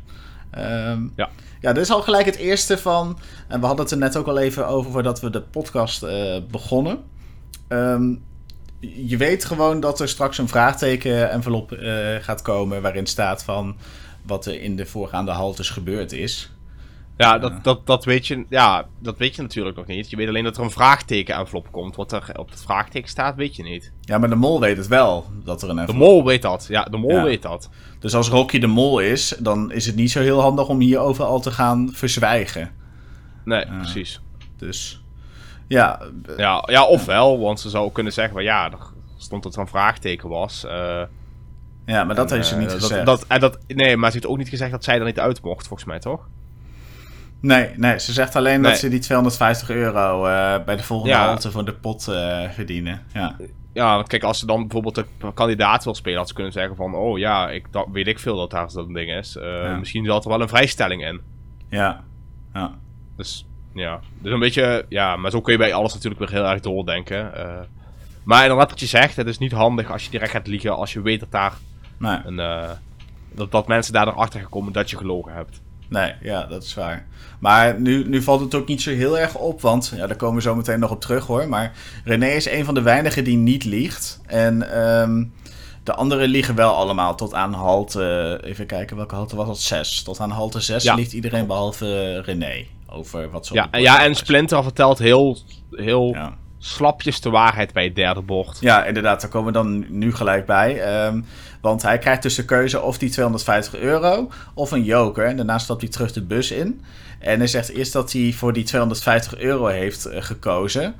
Um, 0.57 1.13
ja. 1.15 1.29
Ja, 1.61 1.73
dit 1.73 1.83
is 1.83 1.89
al 1.89 2.01
gelijk 2.01 2.25
het 2.25 2.35
eerste 2.35 2.77
van. 2.77 3.19
En 3.47 3.59
we 3.59 3.65
hadden 3.65 3.85
het 3.85 3.93
er 3.93 3.99
net 3.99 4.17
ook 4.17 4.27
al 4.27 4.37
even 4.37 4.67
over 4.67 4.91
voordat 4.91 5.19
we 5.19 5.29
de 5.29 5.41
podcast 5.41 6.03
uh, 6.03 6.37
begonnen. 6.51 7.03
Um, 7.69 8.23
je 8.79 9.17
weet 9.17 9.45
gewoon 9.45 9.79
dat 9.79 9.99
er 9.99 10.09
straks 10.09 10.37
een 10.37 10.47
vraagteken-envelop 10.47 11.71
uh, 11.71 12.15
gaat 12.21 12.41
komen 12.41 12.81
waarin 12.81 13.05
staat 13.05 13.43
van 13.43 13.75
wat 14.21 14.45
er 14.45 14.61
in 14.61 14.75
de 14.75 14.85
voorgaande 14.85 15.31
haltes 15.31 15.69
gebeurd 15.69 16.11
is. 16.11 16.51
Ja, 17.17 17.37
dat, 17.37 17.63
dat, 17.63 17.85
dat, 17.85 18.05
weet 18.05 18.27
je, 18.27 18.45
ja, 18.49 18.85
dat 18.99 19.17
weet 19.17 19.35
je 19.35 19.41
natuurlijk 19.41 19.75
nog 19.75 19.85
niet. 19.85 20.09
Je 20.09 20.15
weet 20.15 20.27
alleen 20.27 20.43
dat 20.43 20.57
er 20.57 20.63
een 20.63 20.71
vraagteken-envelop 20.71 21.71
komt. 21.71 21.95
Wat 21.95 22.11
er 22.11 22.31
op 22.37 22.49
het 22.49 22.61
vraagteken 22.61 23.09
staat, 23.09 23.35
weet 23.35 23.55
je 23.55 23.63
niet. 23.63 23.91
Ja, 24.01 24.17
maar 24.17 24.29
de 24.29 24.35
mol 24.35 24.59
weet 24.59 24.77
het 24.77 24.87
wel, 24.87 25.25
dat 25.43 25.61
er 25.61 25.69
een 25.69 25.79
envelop... 25.79 25.99
De 25.99 26.05
mol 26.05 26.25
weet 26.25 26.41
dat, 26.41 26.65
ja, 26.69 26.83
de 26.83 26.97
mol 26.97 27.11
ja. 27.11 27.23
weet 27.23 27.41
dat. 27.41 27.69
Dus 27.99 28.15
als 28.15 28.29
Rocky 28.29 28.59
de 28.59 28.67
mol 28.67 28.99
is, 28.99 29.35
dan 29.39 29.71
is 29.71 29.85
het 29.85 29.95
niet 29.95 30.11
zo 30.11 30.19
heel 30.19 30.41
handig 30.41 30.67
om 30.67 30.79
hier 30.79 30.99
overal 30.99 31.39
te 31.39 31.51
gaan 31.51 31.89
verzwijgen. 31.93 32.71
Nee, 33.45 33.65
uh, 33.65 33.77
precies. 33.77 34.21
Dus, 34.57 35.03
ja... 35.67 36.01
ja... 36.37 36.63
Ja, 36.65 36.85
ofwel, 36.85 37.39
want 37.39 37.59
ze 37.59 37.69
zou 37.69 37.91
kunnen 37.91 38.13
zeggen, 38.13 38.43
ja, 38.43 38.71
er 38.71 38.79
stond 39.17 39.43
dat 39.43 39.55
er 39.55 39.61
een 39.61 39.67
vraagteken 39.67 40.29
was... 40.29 40.65
Uh, 40.65 41.01
ja, 41.85 42.03
maar 42.03 42.15
dat 42.15 42.29
en, 42.29 42.35
heeft 42.35 42.47
ze 42.47 42.57
niet 42.57 42.67
uh, 42.67 42.73
gezegd. 42.73 43.05
Dat, 43.05 43.25
dat, 43.27 43.39
dat, 43.39 43.59
nee, 43.67 43.97
maar 43.97 44.11
ze 44.11 44.17
heeft 44.17 44.29
ook 44.29 44.37
niet 44.37 44.49
gezegd 44.49 44.71
dat 44.71 44.83
zij 44.83 44.99
er 44.99 45.05
niet 45.05 45.19
uit 45.19 45.41
mocht, 45.41 45.67
volgens 45.67 45.89
mij, 45.89 45.99
toch? 45.99 46.27
Nee, 47.45 47.69
nee, 47.75 47.99
ze 47.99 48.13
zegt 48.13 48.35
alleen 48.35 48.61
nee. 48.61 48.71
dat 48.71 48.79
ze 48.79 48.89
die 48.89 48.99
250 48.99 49.69
euro 49.69 50.27
uh, 50.27 50.63
bij 50.65 50.75
de 50.75 50.83
volgende 50.83 51.13
ja. 51.13 51.25
halte 51.25 51.51
van 51.51 51.65
de 51.65 51.73
pot 51.73 52.07
uh, 52.09 52.49
verdienen. 52.49 53.01
Ja. 53.13 53.35
ja, 53.73 53.95
want 53.95 54.07
kijk, 54.07 54.23
als 54.23 54.39
ze 54.39 54.45
dan 54.45 54.61
bijvoorbeeld 54.61 54.97
een 54.97 55.33
kandidaat 55.33 55.83
wil 55.83 55.95
spelen, 55.95 56.17
had 56.17 56.27
ze 56.27 56.33
kunnen 56.33 56.51
zeggen 56.51 56.75
van... 56.75 56.95
Oh 56.95 57.17
ja, 57.17 57.49
ik, 57.49 57.71
dat, 57.71 57.87
weet 57.91 58.07
ik 58.07 58.19
veel 58.19 58.35
dat 58.35 58.51
daar 58.51 58.71
zo'n 58.71 58.93
ding 58.93 59.11
is. 59.11 59.35
Uh, 59.35 59.43
ja. 59.43 59.75
Misschien 59.77 60.05
zat 60.05 60.23
er 60.23 60.29
wel 60.29 60.41
een 60.41 60.47
vrijstelling 60.47 61.05
in. 61.05 61.21
Ja, 61.69 62.03
ja. 62.53 62.71
Dus 63.17 63.45
ja, 63.73 63.99
dus 64.21 64.33
een 64.33 64.39
beetje... 64.39 64.85
Ja, 64.89 65.15
maar 65.15 65.31
zo 65.31 65.41
kun 65.41 65.53
je 65.53 65.59
bij 65.59 65.73
alles 65.73 65.93
natuurlijk 65.93 66.21
weer 66.21 66.41
heel 66.41 66.49
erg 66.49 66.61
doordenken. 66.61 67.31
maar 68.23 68.41
inderdaad 68.41 68.69
wat 68.69 68.79
je 68.79 68.85
zegt, 68.85 69.15
het 69.15 69.27
is 69.27 69.37
niet 69.37 69.51
handig 69.51 69.91
als 69.91 70.03
je 70.03 70.11
direct 70.11 70.31
gaat 70.31 70.47
liegen 70.47 70.75
als 70.75 70.93
je 70.93 71.01
weet 71.01 71.19
dat 71.19 71.31
daar... 71.31 71.53
Nee. 71.97 72.19
Een, 72.25 72.67
dat, 73.35 73.51
dat 73.51 73.67
mensen 73.67 73.93
daar 73.93 74.07
erachter 74.07 74.41
gekomen 74.41 74.73
dat 74.73 74.89
je 74.89 74.97
gelogen 74.97 75.33
hebt. 75.33 75.61
Nee, 75.89 76.13
ja, 76.21 76.45
dat 76.45 76.63
is 76.63 76.73
waar. 76.73 77.05
Maar 77.39 77.79
nu, 77.79 78.07
nu 78.07 78.21
valt 78.21 78.39
het 78.39 78.55
ook 78.55 78.67
niet 78.67 78.81
zo 78.81 78.91
heel 78.91 79.19
erg 79.19 79.35
op, 79.35 79.61
want 79.61 79.93
ja, 79.95 80.07
daar 80.07 80.15
komen 80.15 80.35
we 80.35 80.41
zo 80.41 80.55
meteen 80.55 80.79
nog 80.79 80.91
op 80.91 81.01
terug 81.01 81.25
hoor. 81.25 81.49
Maar 81.49 81.73
René 82.03 82.27
is 82.27 82.49
een 82.49 82.65
van 82.65 82.73
de 82.73 82.81
weinigen 82.81 83.23
die 83.23 83.37
niet 83.37 83.63
liegt. 83.63 84.21
En 84.25 84.79
um, 85.01 85.33
de 85.83 85.93
anderen 85.93 86.27
liegen 86.27 86.55
wel 86.55 86.75
allemaal 86.75 87.15
tot 87.15 87.33
aan 87.33 87.53
halte. 87.53 88.39
Even 88.43 88.65
kijken, 88.65 88.97
welke 88.97 89.15
halte 89.15 89.35
was 89.35 89.47
dat? 89.47 89.59
6. 89.59 90.03
Tot 90.03 90.19
aan 90.19 90.31
halte 90.31 90.59
6 90.59 90.83
ja. 90.83 90.95
liegt 90.95 91.13
iedereen 91.13 91.47
behalve 91.47 92.19
René 92.21 92.65
over 92.89 93.29
wat 93.29 93.45
zo. 93.45 93.53
Ja, 93.53 93.69
ja 93.71 94.03
en 94.03 94.15
Splinter 94.15 94.63
vertelt 94.63 94.99
heel, 94.99 95.37
heel 95.71 96.13
ja. 96.13 96.33
slapjes 96.57 97.21
de 97.21 97.29
waarheid 97.29 97.73
bij 97.73 97.83
het 97.83 97.95
derde 97.95 98.21
bocht. 98.21 98.59
Ja, 98.61 98.85
inderdaad, 98.85 99.21
daar 99.21 99.29
komen 99.29 99.47
we 99.47 99.59
dan 99.59 99.85
nu 99.89 100.15
gelijk 100.15 100.45
bij. 100.45 101.05
Um, 101.05 101.25
want 101.65 101.81
hij 101.81 101.97
krijgt 101.97 102.21
dus 102.21 102.35
de 102.35 102.45
keuze 102.45 102.81
of 102.81 102.97
die 102.97 103.09
250 103.09 103.79
euro 103.79 104.31
of 104.53 104.71
een 104.71 104.83
joker. 104.83 105.25
En 105.25 105.35
daarna 105.35 105.57
stapt 105.57 105.81
hij 105.81 105.89
terug 105.89 106.11
de 106.11 106.21
bus 106.21 106.51
in. 106.51 106.81
En 107.19 107.37
hij 107.37 107.47
zegt 107.47 107.69
eerst 107.69 107.93
dat 107.93 108.11
hij 108.11 108.33
voor 108.33 108.53
die 108.53 108.63
250 108.63 109.37
euro 109.37 109.65
heeft 109.65 110.07
uh, 110.07 110.21
gekozen. 110.21 110.95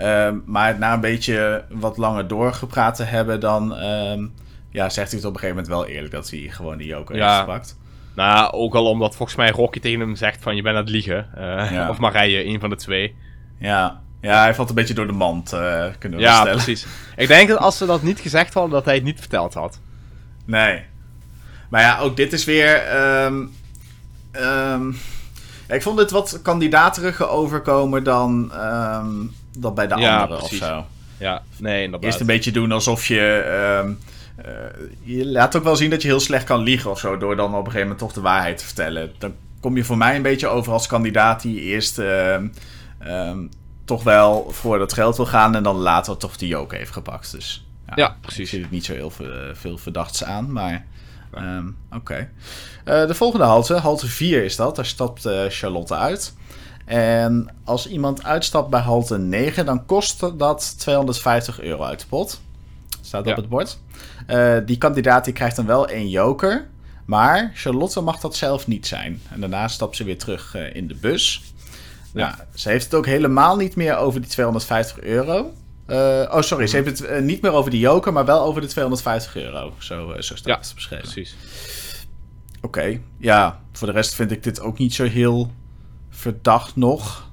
Um, 0.00 0.42
maar 0.46 0.78
na 0.78 0.92
een 0.92 1.00
beetje 1.00 1.64
wat 1.68 1.96
langer 1.96 2.28
doorgepraat 2.28 2.94
te 2.94 3.02
hebben, 3.02 3.40
dan 3.40 3.84
um, 3.84 4.32
ja, 4.70 4.88
zegt 4.88 5.10
hij 5.10 5.18
het 5.18 5.28
op 5.28 5.34
een 5.34 5.40
gegeven 5.40 5.62
moment 5.62 5.68
wel 5.68 5.86
eerlijk 5.86 6.12
dat 6.12 6.30
hij 6.30 6.40
gewoon 6.40 6.78
die 6.78 6.86
joker 6.86 7.16
ja. 7.16 7.26
heeft 7.26 7.38
gepakt. 7.38 7.76
Nou, 8.14 8.52
ook 8.52 8.74
al 8.74 8.86
omdat 8.86 9.16
volgens 9.16 9.36
mij 9.36 9.50
Rocky 9.50 9.80
tegen 9.80 10.00
hem 10.00 10.16
zegt 10.16 10.42
van 10.42 10.56
je 10.56 10.62
bent 10.62 10.76
aan 10.76 10.82
het 10.82 10.90
liegen. 10.90 11.26
Uh, 11.36 11.72
ja. 11.72 11.88
Of 11.90 11.98
Marije, 11.98 12.44
een 12.44 12.60
van 12.60 12.70
de 12.70 12.76
twee. 12.76 13.14
Ja, 13.58 14.00
ja, 14.20 14.42
hij 14.42 14.54
valt 14.54 14.68
een 14.68 14.74
beetje 14.74 14.94
door 14.94 15.06
de 15.06 15.12
mand, 15.12 15.52
uh, 15.52 15.84
kunnen 15.98 16.18
we 16.18 16.24
ja, 16.24 16.34
stellen. 16.34 16.56
Ja, 16.56 16.64
precies. 16.64 16.86
Ik 17.16 17.28
denk 17.28 17.48
dat 17.48 17.58
als 17.58 17.76
ze 17.76 17.86
dat 17.86 18.02
niet 18.02 18.20
gezegd 18.20 18.54
hadden, 18.54 18.72
dat 18.72 18.84
hij 18.84 18.94
het 18.94 19.04
niet 19.04 19.20
verteld 19.20 19.54
had. 19.54 19.80
Nee. 20.48 20.82
Maar 21.68 21.80
ja, 21.80 21.98
ook 21.98 22.16
dit 22.16 22.32
is 22.32 22.44
weer. 22.44 22.96
Um, 23.24 23.54
um, 24.32 24.96
ja, 25.68 25.74
ik 25.74 25.82
vond 25.82 25.98
dit 25.98 26.10
wat 26.10 26.40
kandidateriger 26.42 27.28
overkomen 27.28 28.04
dan, 28.04 28.52
um, 28.54 29.34
dan 29.58 29.74
bij 29.74 29.86
de 29.86 29.96
ja, 29.96 30.20
anderen 30.20 30.38
precies. 30.38 30.60
of 30.60 30.66
zo. 30.68 30.86
Ja, 31.18 31.42
nee, 31.56 31.84
inderdaad. 31.84 32.08
Eerst 32.08 32.20
een 32.20 32.26
beetje 32.26 32.50
doen 32.50 32.72
alsof 32.72 33.06
je. 33.06 33.44
Uh, 33.84 34.46
je 35.02 35.26
laat 35.26 35.56
ook 35.56 35.64
wel 35.64 35.76
zien 35.76 35.90
dat 35.90 36.02
je 36.02 36.08
heel 36.08 36.20
slecht 36.20 36.44
kan 36.44 36.62
liegen 36.62 36.90
of 36.90 36.98
zo. 36.98 37.18
Door 37.18 37.36
dan 37.36 37.48
op 37.48 37.52
een 37.52 37.64
gegeven 37.64 37.80
moment 37.80 37.98
toch 37.98 38.12
de 38.12 38.20
waarheid 38.20 38.58
te 38.58 38.64
vertellen. 38.64 39.12
Dan 39.18 39.34
kom 39.60 39.76
je 39.76 39.84
voor 39.84 39.96
mij 39.96 40.16
een 40.16 40.22
beetje 40.22 40.48
over 40.48 40.72
als 40.72 40.86
kandidaat 40.86 41.42
die 41.42 41.60
eerst 41.60 42.00
toch 43.84 44.02
wel 44.02 44.50
voor 44.50 44.78
dat 44.78 44.92
geld 44.92 45.16
wil 45.16 45.26
gaan. 45.26 45.54
En 45.54 45.62
dan 45.62 45.76
later 45.76 46.16
toch 46.16 46.36
de 46.36 46.46
joke 46.46 46.76
heeft 46.76 46.92
gepakt. 46.92 47.32
Dus. 47.32 47.67
Ja, 47.88 47.92
ja 47.94 48.16
precies. 48.20 48.40
Ik 48.40 48.48
zie 48.48 48.60
het 48.60 48.70
niet 48.70 48.84
zo 48.84 48.92
heel 48.92 49.10
veel, 49.10 49.54
veel 49.54 49.78
verdachts 49.78 50.24
aan, 50.24 50.52
maar... 50.52 50.86
Um, 51.34 51.76
Oké. 51.86 51.96
Okay. 51.96 52.28
Uh, 53.02 53.06
de 53.08 53.14
volgende 53.14 53.44
halte, 53.44 53.74
halte 53.74 54.06
4 54.06 54.44
is 54.44 54.56
dat. 54.56 54.76
Daar 54.76 54.86
stapt 54.86 55.26
uh, 55.26 55.44
Charlotte 55.48 55.94
uit. 55.94 56.34
En 56.84 57.48
als 57.64 57.88
iemand 57.88 58.24
uitstapt 58.24 58.70
bij 58.70 58.80
halte 58.80 59.18
9, 59.18 59.66
dan 59.66 59.86
kost 59.86 60.38
dat 60.38 60.78
250 60.78 61.60
euro 61.60 61.82
uit 61.82 62.00
de 62.00 62.06
pot. 62.06 62.40
Staat 63.00 63.24
ja. 63.24 63.30
op 63.30 63.36
het 63.36 63.48
bord. 63.48 63.78
Uh, 64.28 64.56
die 64.66 64.78
kandidaat 64.78 65.24
die 65.24 65.32
krijgt 65.32 65.56
dan 65.56 65.66
wel 65.66 65.88
één 65.88 66.08
joker. 66.08 66.66
Maar 67.04 67.50
Charlotte 67.54 68.00
mag 68.00 68.20
dat 68.20 68.36
zelf 68.36 68.66
niet 68.66 68.86
zijn. 68.86 69.20
En 69.30 69.40
daarna 69.40 69.68
stapt 69.68 69.96
ze 69.96 70.04
weer 70.04 70.18
terug 70.18 70.54
in 70.54 70.86
de 70.88 70.94
bus. 70.94 71.42
Ja. 72.12 72.28
Nou, 72.28 72.34
ze 72.54 72.68
heeft 72.68 72.84
het 72.84 72.94
ook 72.94 73.06
helemaal 73.06 73.56
niet 73.56 73.76
meer 73.76 73.96
over 73.96 74.20
die 74.20 74.30
250 74.30 75.00
euro. 75.00 75.52
Uh, 75.88 76.34
oh, 76.34 76.40
sorry. 76.40 76.66
Ze 76.66 76.76
heeft 76.76 76.98
het 76.98 77.10
uh, 77.10 77.18
niet 77.18 77.42
meer 77.42 77.52
over 77.52 77.70
de 77.70 77.78
joker, 77.78 78.12
maar 78.12 78.24
wel 78.24 78.42
over 78.42 78.60
de 78.60 78.66
250 78.66 79.36
euro. 79.36 79.74
Zo, 79.78 80.12
uh, 80.12 80.20
zo 80.20 80.36
staat 80.36 80.46
ja, 80.46 80.58
het 80.58 80.72
beschreven. 80.74 81.04
Precies. 81.12 81.36
Oké. 82.56 82.66
Okay. 82.66 83.02
Ja, 83.18 83.60
voor 83.72 83.86
de 83.86 83.92
rest 83.92 84.14
vind 84.14 84.30
ik 84.30 84.42
dit 84.42 84.60
ook 84.60 84.78
niet 84.78 84.94
zo 84.94 85.04
heel 85.04 85.52
verdacht 86.10 86.76
nog. 86.76 87.30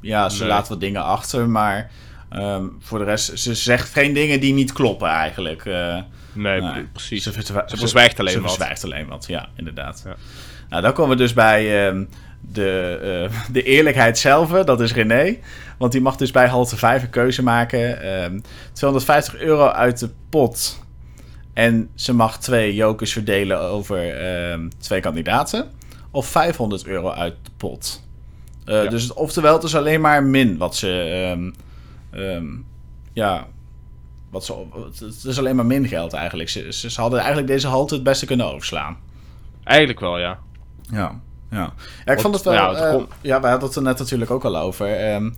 Ja, 0.00 0.28
ze 0.28 0.40
nee. 0.40 0.48
laat 0.48 0.68
wat 0.68 0.80
dingen 0.80 1.02
achter, 1.02 1.48
maar 1.48 1.90
um, 2.32 2.76
voor 2.80 2.98
de 2.98 3.04
rest, 3.04 3.38
ze 3.38 3.54
zegt 3.54 3.92
geen 3.92 4.12
dingen 4.12 4.40
die 4.40 4.52
niet 4.52 4.72
kloppen 4.72 5.08
eigenlijk. 5.08 5.64
Nee, 6.32 6.84
precies. 6.92 7.22
Ze, 7.22 7.32
verzwijgt 7.66 8.20
alleen 8.20 8.32
ze 8.32 8.40
wat. 8.40 8.50
Ze 8.50 8.56
verzwijgt 8.56 8.84
alleen 8.84 9.06
wat, 9.06 9.26
ja, 9.26 9.48
inderdaad. 9.56 10.02
Ja. 10.04 10.16
Nou, 10.68 10.82
dan 10.82 10.92
komen 10.92 11.16
we 11.16 11.22
dus 11.22 11.32
bij 11.32 11.92
uh, 11.92 12.02
de, 12.40 13.28
uh, 13.30 13.40
de 13.56 13.62
eerlijkheid 13.62 14.18
zelf. 14.18 14.50
Dat 14.50 14.80
is 14.80 14.92
René. 14.92 15.36
Want 15.78 15.92
die 15.92 16.00
mag 16.00 16.16
dus 16.16 16.30
bij 16.30 16.48
halte 16.48 16.76
5 16.76 17.02
een 17.02 17.10
keuze 17.10 17.42
maken. 17.42 18.04
Uh, 18.34 18.40
250 18.72 19.36
euro 19.36 19.66
uit 19.66 19.98
de 19.98 20.10
pot. 20.28 20.82
En 21.52 21.90
ze 21.94 22.14
mag 22.14 22.38
twee 22.38 22.74
jokers 22.74 23.12
verdelen 23.12 23.60
over 23.60 24.16
ehm, 24.16 24.68
twee 24.78 25.00
kandidaten. 25.00 25.70
Of 26.10 26.26
500 26.26 26.86
euro 26.86 27.10
uit 27.10 27.34
de 27.42 27.50
pot. 27.56 28.02
Uh, 28.66 28.84
ja. 28.84 28.90
Dus 28.90 29.12
oftewel, 29.12 29.54
het 29.54 29.62
is 29.62 29.76
alleen 29.76 30.00
maar 30.00 30.24
min 30.24 30.56
wat 30.56 30.76
ze. 30.76 31.32
Um, 32.14 32.64
ja. 33.12 33.46
Wat 34.30 34.44
ze, 34.44 34.54
het 35.04 35.24
is 35.24 35.38
alleen 35.38 35.56
maar 35.56 35.66
min 35.66 35.88
geld 35.88 36.12
eigenlijk. 36.12 36.48
Ze, 36.48 36.72
ze, 36.72 37.00
hadden 37.00 37.18
eigenlijk 37.18 37.48
deze 37.48 37.66
halte 37.66 37.94
het 37.94 38.02
beste 38.02 38.26
kunnen 38.26 38.52
overslaan. 38.52 38.96
Eigenlijk 39.64 40.00
wel, 40.00 40.18
ja. 40.18 40.38
Ja, 40.90 41.20
ja. 41.50 41.72
ja 42.04 42.12
ik 42.12 42.20
vond 42.20 42.34
het 42.34 42.44
wel. 42.44 42.52
Ja, 42.52 42.74
het 42.74 43.00
uh, 43.00 43.02
ja, 43.20 43.40
we 43.40 43.46
hadden 43.46 43.68
het 43.68 43.76
er 43.76 43.82
net 43.82 43.98
natuurlijk 43.98 44.30
ook 44.30 44.44
al 44.44 44.58
over. 44.58 45.14
Um, 45.14 45.36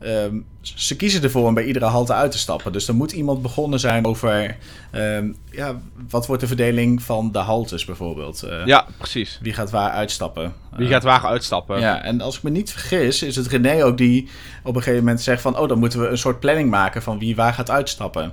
um, 0.00 0.46
ze 0.60 0.96
kiezen 0.96 1.22
ervoor 1.22 1.46
om 1.46 1.54
bij 1.54 1.64
iedere 1.64 1.84
halte 1.84 2.12
uit 2.12 2.30
te 2.30 2.38
stappen. 2.38 2.72
Dus 2.72 2.88
er 2.88 2.94
moet 2.94 3.12
iemand 3.12 3.42
begonnen 3.42 3.80
zijn 3.80 4.06
over. 4.06 4.56
Um, 4.92 5.36
ja, 5.50 5.80
wat 6.08 6.26
wordt 6.26 6.42
de 6.42 6.48
verdeling 6.48 7.02
van 7.02 7.32
de 7.32 7.38
haltes 7.38 7.84
bijvoorbeeld? 7.84 8.44
Uh, 8.44 8.66
ja, 8.66 8.86
precies. 8.98 9.38
Wie 9.42 9.52
gaat 9.52 9.70
waar 9.70 9.90
uitstappen? 9.90 10.54
Wie 10.76 10.86
uh, 10.86 10.92
gaat 10.92 11.02
waar 11.02 11.24
uitstappen? 11.24 11.80
Ja, 11.80 12.02
en 12.02 12.20
als 12.20 12.36
ik 12.36 12.42
me 12.42 12.50
niet 12.50 12.70
vergis, 12.70 13.22
is 13.22 13.36
het 13.36 13.46
René 13.46 13.84
ook 13.84 13.96
die 13.96 14.28
op 14.62 14.76
een 14.76 14.82
gegeven 14.82 15.04
moment 15.04 15.20
zegt 15.20 15.42
van... 15.42 15.58
oh, 15.58 15.68
dan 15.68 15.78
moeten 15.78 16.00
we 16.00 16.08
een 16.08 16.18
soort 16.18 16.40
planning 16.40 16.70
maken 16.70 17.02
van 17.02 17.18
wie 17.18 17.36
waar 17.36 17.54
gaat 17.54 17.70
uitstappen. 17.70 18.32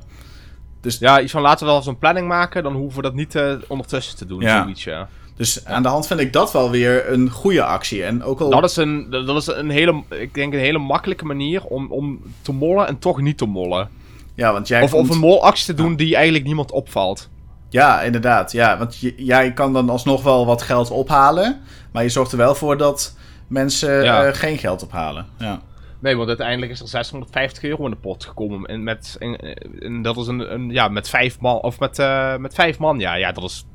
Dus... 0.81 0.97
Ja, 0.97 1.21
iets 1.21 1.31
van 1.31 1.41
laten 1.41 1.65
we 1.65 1.71
wel 1.71 1.81
zo'n 1.81 1.97
planning 1.97 2.27
maken, 2.27 2.63
dan 2.63 2.73
hoeven 2.73 2.97
we 2.97 3.03
dat 3.03 3.13
niet 3.13 3.35
uh, 3.35 3.53
ondertussen 3.67 4.17
te 4.17 4.25
doen. 4.25 4.41
Ja. 4.41 4.61
Zoiets, 4.61 4.83
ja. 4.83 5.09
Dus 5.35 5.65
aan 5.65 5.83
de 5.83 5.89
hand 5.89 6.07
vind 6.07 6.19
ik 6.19 6.33
dat 6.33 6.51
wel 6.51 6.71
weer 6.71 7.11
een 7.11 7.29
goede 7.29 7.63
actie. 7.63 8.03
En 8.03 8.23
ook 8.23 8.39
al... 8.39 8.49
Dat 8.49 8.63
is 8.63 8.75
een, 8.75 9.09
dat 9.09 9.35
is 9.35 9.47
een 9.47 9.69
hele, 9.69 10.03
ik 10.09 10.33
denk 10.33 10.53
een 10.53 10.59
hele 10.59 10.77
makkelijke 10.77 11.25
manier 11.25 11.63
om, 11.63 11.91
om 11.91 12.21
te 12.41 12.53
mollen 12.53 12.87
en 12.87 12.99
toch 12.99 13.21
niet 13.21 13.37
te 13.37 13.45
mollen. 13.45 13.89
Ja, 14.35 14.51
want 14.51 14.67
jij 14.67 14.81
of, 14.81 14.91
komt... 14.91 15.09
of 15.09 15.15
een 15.15 15.21
molactie 15.21 15.65
te 15.65 15.73
doen 15.73 15.89
ja. 15.91 15.97
die 15.97 16.15
eigenlijk 16.15 16.45
niemand 16.45 16.71
opvalt. 16.71 17.29
Ja, 17.69 18.01
inderdaad. 18.01 18.51
Ja, 18.51 18.77
want 18.77 18.97
je, 18.97 19.13
jij 19.17 19.53
kan 19.53 19.73
dan 19.73 19.89
alsnog 19.89 20.23
wel 20.23 20.45
wat 20.45 20.61
geld 20.61 20.91
ophalen. 20.91 21.61
Maar 21.91 22.03
je 22.03 22.09
zorgt 22.09 22.31
er 22.31 22.37
wel 22.37 22.55
voor 22.55 22.77
dat 22.77 23.17
mensen 23.47 24.03
ja. 24.03 24.27
uh, 24.27 24.33
geen 24.33 24.57
geld 24.57 24.83
ophalen. 24.83 25.25
Ja. 25.37 25.61
Nee, 25.99 26.15
want 26.15 26.27
uiteindelijk 26.27 26.71
is 26.71 26.81
er 26.81 26.87
650 26.87 27.63
euro 27.63 27.83
in 27.85 27.91
de 27.91 27.97
pot 27.97 28.25
gekomen. 28.25 28.69
En, 28.69 28.83
met, 28.83 29.15
en, 29.19 29.37
en 29.79 30.01
dat 30.01 30.17
is 30.17 30.27
een, 30.27 30.53
een, 30.53 30.69
ja, 30.69 30.87
met 30.87 31.09
vijf 31.09 31.39
man. 31.39 31.61
Of 31.61 31.79
met, 31.79 31.99
uh, 31.99 32.35
met 32.35 32.53
vijf 32.53 32.77
man, 32.77 32.99
ja. 32.99 33.15
Ja, 33.15 33.31
dat 33.31 33.43
is 33.43 33.65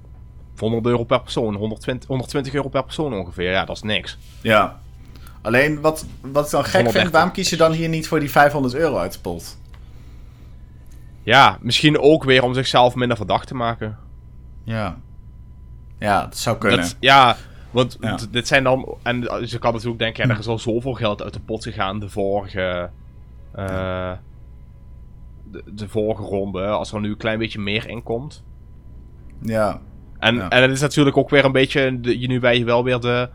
100 0.61 0.87
euro 0.87 1.05
per 1.05 1.21
persoon. 1.21 1.55
120, 1.55 2.09
120 2.09 2.55
euro 2.55 2.69
per 2.69 2.85
persoon 2.85 3.15
ongeveer. 3.15 3.51
Ja, 3.51 3.65
dat 3.65 3.77
is 3.77 3.83
niks. 3.83 4.19
Ja. 4.41 4.81
Alleen 5.43 5.81
wat, 5.81 6.07
wat 6.21 6.45
ik 6.45 6.51
dan 6.51 6.65
gek 6.65 6.73
130. 6.73 7.01
vind, 7.01 7.13
waarom 7.13 7.33
kies 7.33 7.51
je 7.51 7.57
dan 7.57 7.73
hier 7.73 7.89
niet 7.89 8.09
voor 8.09 8.21
die 8.21 8.31
500 8.31 8.75
euro 8.75 8.97
uit 8.97 9.13
de 9.13 9.21
pot? 9.21 9.59
Ja, 11.23 11.59
misschien 11.61 11.99
ook 11.99 12.25
weer 12.25 12.43
om 12.43 12.55
zichzelf 12.55 12.95
minder 12.95 13.17
verdacht 13.17 13.47
te 13.47 13.55
maken. 13.55 13.99
Ja. 14.65 14.99
Ja, 15.99 16.23
dat 16.23 16.37
zou 16.37 16.59
kunnen. 16.59 16.81
Dat, 16.81 16.97
ja, 17.01 17.37
want 17.71 17.97
ja. 18.01 18.19
dit 18.31 18.47
zijn 18.47 18.65
dan... 18.65 18.95
En 19.03 19.21
je 19.21 19.59
kan 19.59 19.73
natuurlijk 19.73 19.99
denken, 19.99 20.27
ja, 20.27 20.33
er 20.33 20.39
is 20.39 20.47
al 20.47 20.59
zoveel 20.59 20.95
geld 20.95 21.23
uit 21.23 21.33
de 21.33 21.41
pot 21.41 21.63
gegaan 21.63 21.99
de 21.99 22.09
vorige... 22.09 22.91
Uh, 23.59 24.13
de, 25.51 25.63
de 25.67 25.89
vorige 25.89 26.23
ronde. 26.23 26.67
Als 26.67 26.93
er 26.93 27.01
nu 27.01 27.09
een 27.09 27.17
klein 27.17 27.39
beetje 27.39 27.61
meer 27.61 27.89
in 27.89 28.03
komt. 28.03 28.43
Ja. 29.39 29.81
En, 30.21 30.35
ja. 30.35 30.49
en 30.49 30.63
het 30.63 30.71
is 30.71 30.81
natuurlijk 30.81 31.17
ook 31.17 31.31
weer 31.31 31.45
een 31.45 31.53
beetje... 31.53 32.01
De, 32.01 32.15
nu 32.15 32.41
ben 32.41 32.59
je 32.59 32.65
wel 32.65 32.85
weer 32.85 33.01
de, 33.01 33.29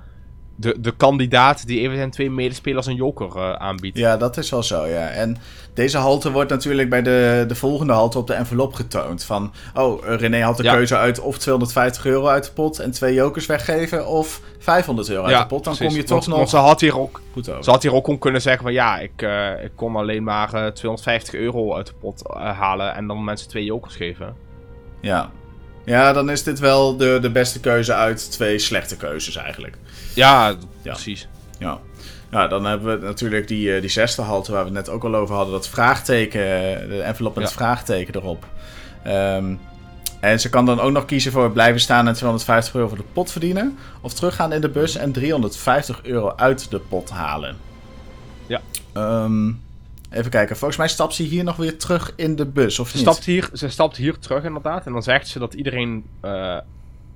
de, 0.56 0.76
de 0.80 0.92
kandidaat 0.92 1.68
die 1.68 1.80
even 1.80 1.96
zijn 1.96 2.12
twee 2.12 2.32
medespelers 2.32 2.86
een 2.86 2.96
joker 2.96 3.36
uh, 3.36 3.54
aanbiedt. 3.54 3.98
Ja, 3.98 4.18
dat 4.18 4.38
is 4.38 4.50
wel 4.50 4.64
zo, 4.64 4.86
ja. 4.86 5.08
En 5.08 5.38
deze 5.74 5.98
halte 5.98 6.32
wordt 6.32 6.50
natuurlijk 6.50 6.90
bij 6.90 7.02
de, 7.02 7.46
de 7.48 7.56
volgende 7.56 7.94
halte 7.94 8.18
op 8.18 8.28
de 8.28 8.34
envelop 8.34 8.74
getoond. 8.74 9.24
Van, 9.24 9.54
oh, 9.74 10.04
René 10.04 10.42
had 10.42 10.58
de 10.58 10.64
ja. 10.64 10.74
keuze 10.74 10.98
uit 10.98 11.20
of 11.20 11.38
250 11.38 12.06
euro 12.06 12.28
uit 12.28 12.44
de 12.44 12.52
pot 12.52 12.80
en 12.80 12.92
twee 12.92 13.14
jokers 13.14 13.46
weggeven... 13.46 14.08
of 14.08 14.42
500 14.60 15.10
euro 15.10 15.30
ja, 15.30 15.34
uit 15.34 15.50
de 15.50 15.56
pot. 15.56 15.64
Dan 15.64 15.76
precies. 15.76 15.94
kom 15.94 16.02
je 16.02 16.08
toch 16.08 16.18
want, 16.18 16.28
nog... 16.28 16.38
Want 16.38 16.50
ze 16.50 16.58
had 16.58 16.82
hier 16.82 17.00
ook, 17.00 17.22
goed 17.34 17.50
over. 17.50 17.64
ze 17.64 17.70
had 17.70 17.82
hier 17.82 17.94
ook 17.94 18.08
om 18.08 18.20
kunnen 18.20 18.42
zeggen 18.42 18.64
van... 18.64 18.74
ja, 18.74 19.00
ik, 19.00 19.22
uh, 19.22 19.64
ik 19.64 19.72
kom 19.76 19.98
alleen 19.98 20.24
maar 20.24 20.54
uh, 20.54 20.66
250 20.66 21.34
euro 21.34 21.76
uit 21.76 21.88
de 21.88 21.94
pot 21.94 22.22
halen... 22.34 22.96
en 22.96 23.08
dan 23.08 23.24
mensen 23.24 23.48
twee 23.50 23.64
jokers 23.64 23.96
geven. 23.96 24.36
Ja, 25.02 25.32
ja, 25.86 26.14
dan 26.14 26.30
is 26.30 26.44
dit 26.44 26.60
wel 26.60 26.98
de, 26.98 27.18
de 27.22 27.30
beste 27.30 27.60
keuze 27.60 27.94
uit 27.94 28.32
twee 28.32 28.60
slechte 28.60 28.98
keuzes 28.98 29.36
eigenlijk. 29.36 29.78
Ja, 30.14 30.56
ja. 30.82 30.92
precies. 30.92 31.28
Ja. 31.60 31.80
ja, 32.32 32.48
dan 32.48 32.66
hebben 32.66 33.00
we 33.00 33.06
natuurlijk 33.06 33.48
die, 33.48 33.82
die 33.82 33.90
zesde 33.90 34.22
halte 34.22 34.52
waar 34.52 34.66
we 34.66 34.70
het 34.70 34.86
net 34.86 34.90
ook 34.90 35.04
al 35.04 35.16
over 35.16 35.36
hadden. 35.36 35.54
Dat 35.54 35.70
vraagteken, 35.70 36.42
de 36.90 37.02
envelop 37.02 37.36
met 37.36 37.44
ja. 37.44 37.50
het 37.50 37.60
vraagteken 37.60 38.16
erop. 38.16 38.46
Um, 39.08 39.60
en 40.20 40.40
ze 40.40 40.50
kan 40.50 40.66
dan 40.66 40.80
ook 40.80 40.92
nog 40.92 41.06
kiezen 41.06 41.32
voor 41.32 41.52
blijven 41.52 41.82
staan 41.82 42.08
en 42.08 42.14
250 42.14 42.76
euro 42.76 42.88
voor 42.88 42.98
de 42.98 43.04
pot 43.14 43.32
verdienen. 43.32 43.78
Of 44.02 44.14
teruggaan 44.14 44.54
in 44.54 44.62
de 44.62 44.70
bus 44.70 44.96
en 44.96 45.12
350 45.12 46.00
euro 46.04 46.34
uit 46.36 46.72
de 46.72 46.80
pot 46.80 47.10
halen. 47.10 47.58
Ja. 48.48 48.62
Um, 48.94 49.62
Even 50.16 50.32
kijken, 50.32 50.56
volgens 50.56 50.80
mij 50.80 50.88
stapt 50.88 51.14
ze 51.14 51.24
hier 51.24 51.44
nog 51.44 51.56
weer 51.56 51.78
terug 51.78 52.14
in 52.16 52.36
de 52.36 52.46
bus, 52.46 52.80
of 52.80 52.90
ze 52.90 52.98
niet? 52.98 53.06
Stapt 53.06 53.26
hier, 53.26 53.50
ze 53.54 53.70
stapt 53.70 53.98
hier 53.98 54.20
terug 54.20 54.44
inderdaad. 54.44 54.86
En 54.86 54.92
dan 54.92 55.04
zegt 55.04 55.28
ze 55.28 55.40
dat 55.40 55.54
iedereen, 55.54 56.06
uh, 56.26 56.58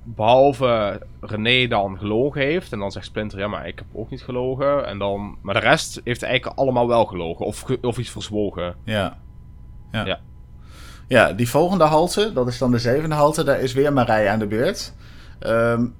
behalve 0.02 1.00
René, 1.20 1.66
dan 1.66 1.98
gelogen 1.98 2.40
heeft. 2.40 2.72
En 2.72 2.78
dan 2.78 2.92
zegt 2.92 3.06
Splinter, 3.06 3.38
ja, 3.38 3.46
maar 3.46 3.66
ik 3.66 3.78
heb 3.78 3.86
ook 3.92 4.10
niet 4.10 4.22
gelogen. 4.22 4.86
En 4.86 4.98
dan, 4.98 5.36
maar 5.40 5.54
de 5.54 5.60
rest 5.60 6.00
heeft 6.04 6.22
eigenlijk 6.22 6.58
allemaal 6.58 6.88
wel 6.88 7.04
gelogen. 7.04 7.46
Of, 7.46 7.64
of 7.80 7.98
iets 7.98 8.10
verzwogen. 8.10 8.74
Ja. 8.84 9.18
Ja. 9.92 10.04
ja. 10.04 10.20
Ja, 11.08 11.32
die 11.32 11.48
volgende 11.48 11.84
halte, 11.84 12.32
dat 12.32 12.48
is 12.48 12.58
dan 12.58 12.70
de 12.70 12.78
zevende 12.78 13.14
halte. 13.14 13.44
Daar 13.44 13.60
is 13.60 13.72
weer 13.72 13.92
Marije 13.92 14.28
aan 14.28 14.38
de 14.38 14.46
beurt. 14.46 14.94
Um, 15.40 15.94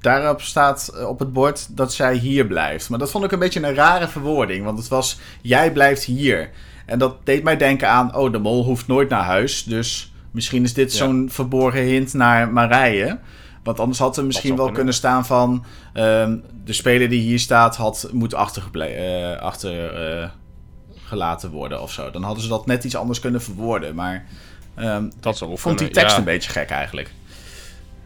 Daarop 0.00 0.40
staat 0.40 1.04
op 1.06 1.18
het 1.18 1.32
bord 1.32 1.76
dat 1.76 1.92
zij 1.92 2.14
hier 2.14 2.46
blijft. 2.46 2.88
Maar 2.88 2.98
dat 2.98 3.10
vond 3.10 3.24
ik 3.24 3.32
een 3.32 3.38
beetje 3.38 3.62
een 3.62 3.74
rare 3.74 4.08
verwoording. 4.08 4.64
Want 4.64 4.78
het 4.78 4.88
was, 4.88 5.18
jij 5.40 5.72
blijft 5.72 6.04
hier. 6.04 6.50
En 6.86 6.98
dat 6.98 7.16
deed 7.24 7.42
mij 7.42 7.56
denken 7.56 7.88
aan, 7.88 8.14
oh, 8.16 8.32
de 8.32 8.38
mol 8.38 8.64
hoeft 8.64 8.86
nooit 8.86 9.08
naar 9.08 9.24
huis. 9.24 9.64
Dus 9.64 10.12
misschien 10.30 10.64
is 10.64 10.74
dit 10.74 10.92
ja. 10.92 10.98
zo'n 10.98 11.28
verborgen 11.30 11.82
hint 11.82 12.14
naar 12.14 12.52
Marije. 12.52 13.18
Want 13.62 13.80
anders 13.80 13.98
had 13.98 14.16
er 14.16 14.24
misschien 14.24 14.56
wel 14.56 14.72
kunnen 14.72 14.94
staan 14.94 15.26
van... 15.26 15.64
Um, 15.94 16.42
de 16.68 16.74
speler 16.74 17.08
die 17.08 17.20
hier 17.20 17.38
staat 17.38 17.76
had, 17.76 18.08
moet 18.12 18.34
achtergelaten 18.34 19.30
uh, 19.30 19.40
achter, 19.40 20.20
uh, 20.20 20.28
gelaten 21.04 21.50
worden 21.50 21.82
of 21.82 21.92
zo. 21.92 22.10
Dan 22.10 22.22
hadden 22.22 22.42
ze 22.42 22.48
dat 22.48 22.66
net 22.66 22.84
iets 22.84 22.96
anders 22.96 23.20
kunnen 23.20 23.42
verwoorden. 23.42 23.94
Maar 23.94 24.26
um, 24.78 25.12
dat 25.20 25.38
zou 25.38 25.58
vond 25.58 25.78
die 25.78 25.90
tekst 25.90 26.12
ja. 26.12 26.18
een 26.18 26.24
beetje 26.24 26.50
gek 26.50 26.70
eigenlijk. 26.70 27.10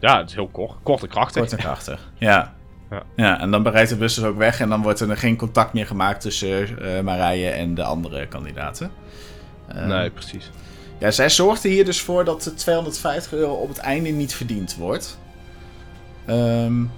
Ja, 0.03 0.17
het 0.17 0.29
is 0.29 0.35
heel 0.35 0.47
kort. 0.47 0.75
Kort 0.83 1.01
en 1.01 1.09
krachtig. 1.09 1.41
Kort 1.41 1.51
en 1.51 1.57
krachtig, 1.57 2.11
ja. 2.17 2.53
Ja. 2.89 3.03
ja, 3.15 3.39
en 3.39 3.51
dan 3.51 3.63
bereidt 3.63 3.89
de 3.89 3.95
bus 3.95 4.13
dus 4.13 4.23
ook 4.23 4.37
weg 4.37 4.59
en 4.59 4.69
dan 4.69 4.81
wordt 4.81 4.99
er 4.99 5.17
geen 5.17 5.37
contact 5.37 5.73
meer 5.73 5.85
gemaakt 5.85 6.21
tussen 6.21 6.83
uh, 6.85 6.99
Marije 6.99 7.49
en 7.49 7.75
de 7.75 7.83
andere 7.83 8.27
kandidaten. 8.27 8.91
Uh, 9.75 9.85
nee, 9.85 10.09
precies. 10.09 10.49
Ja, 10.99 11.11
zij 11.11 11.29
zorgde 11.29 11.69
hier 11.69 11.85
dus 11.85 12.01
voor 12.01 12.25
dat 12.25 12.43
de 12.43 12.53
250 12.53 13.33
euro 13.33 13.53
op 13.53 13.67
het 13.67 13.77
einde 13.77 14.09
niet 14.09 14.35
verdiend 14.35 14.75
wordt. 14.75 15.19
Um, 16.27 16.91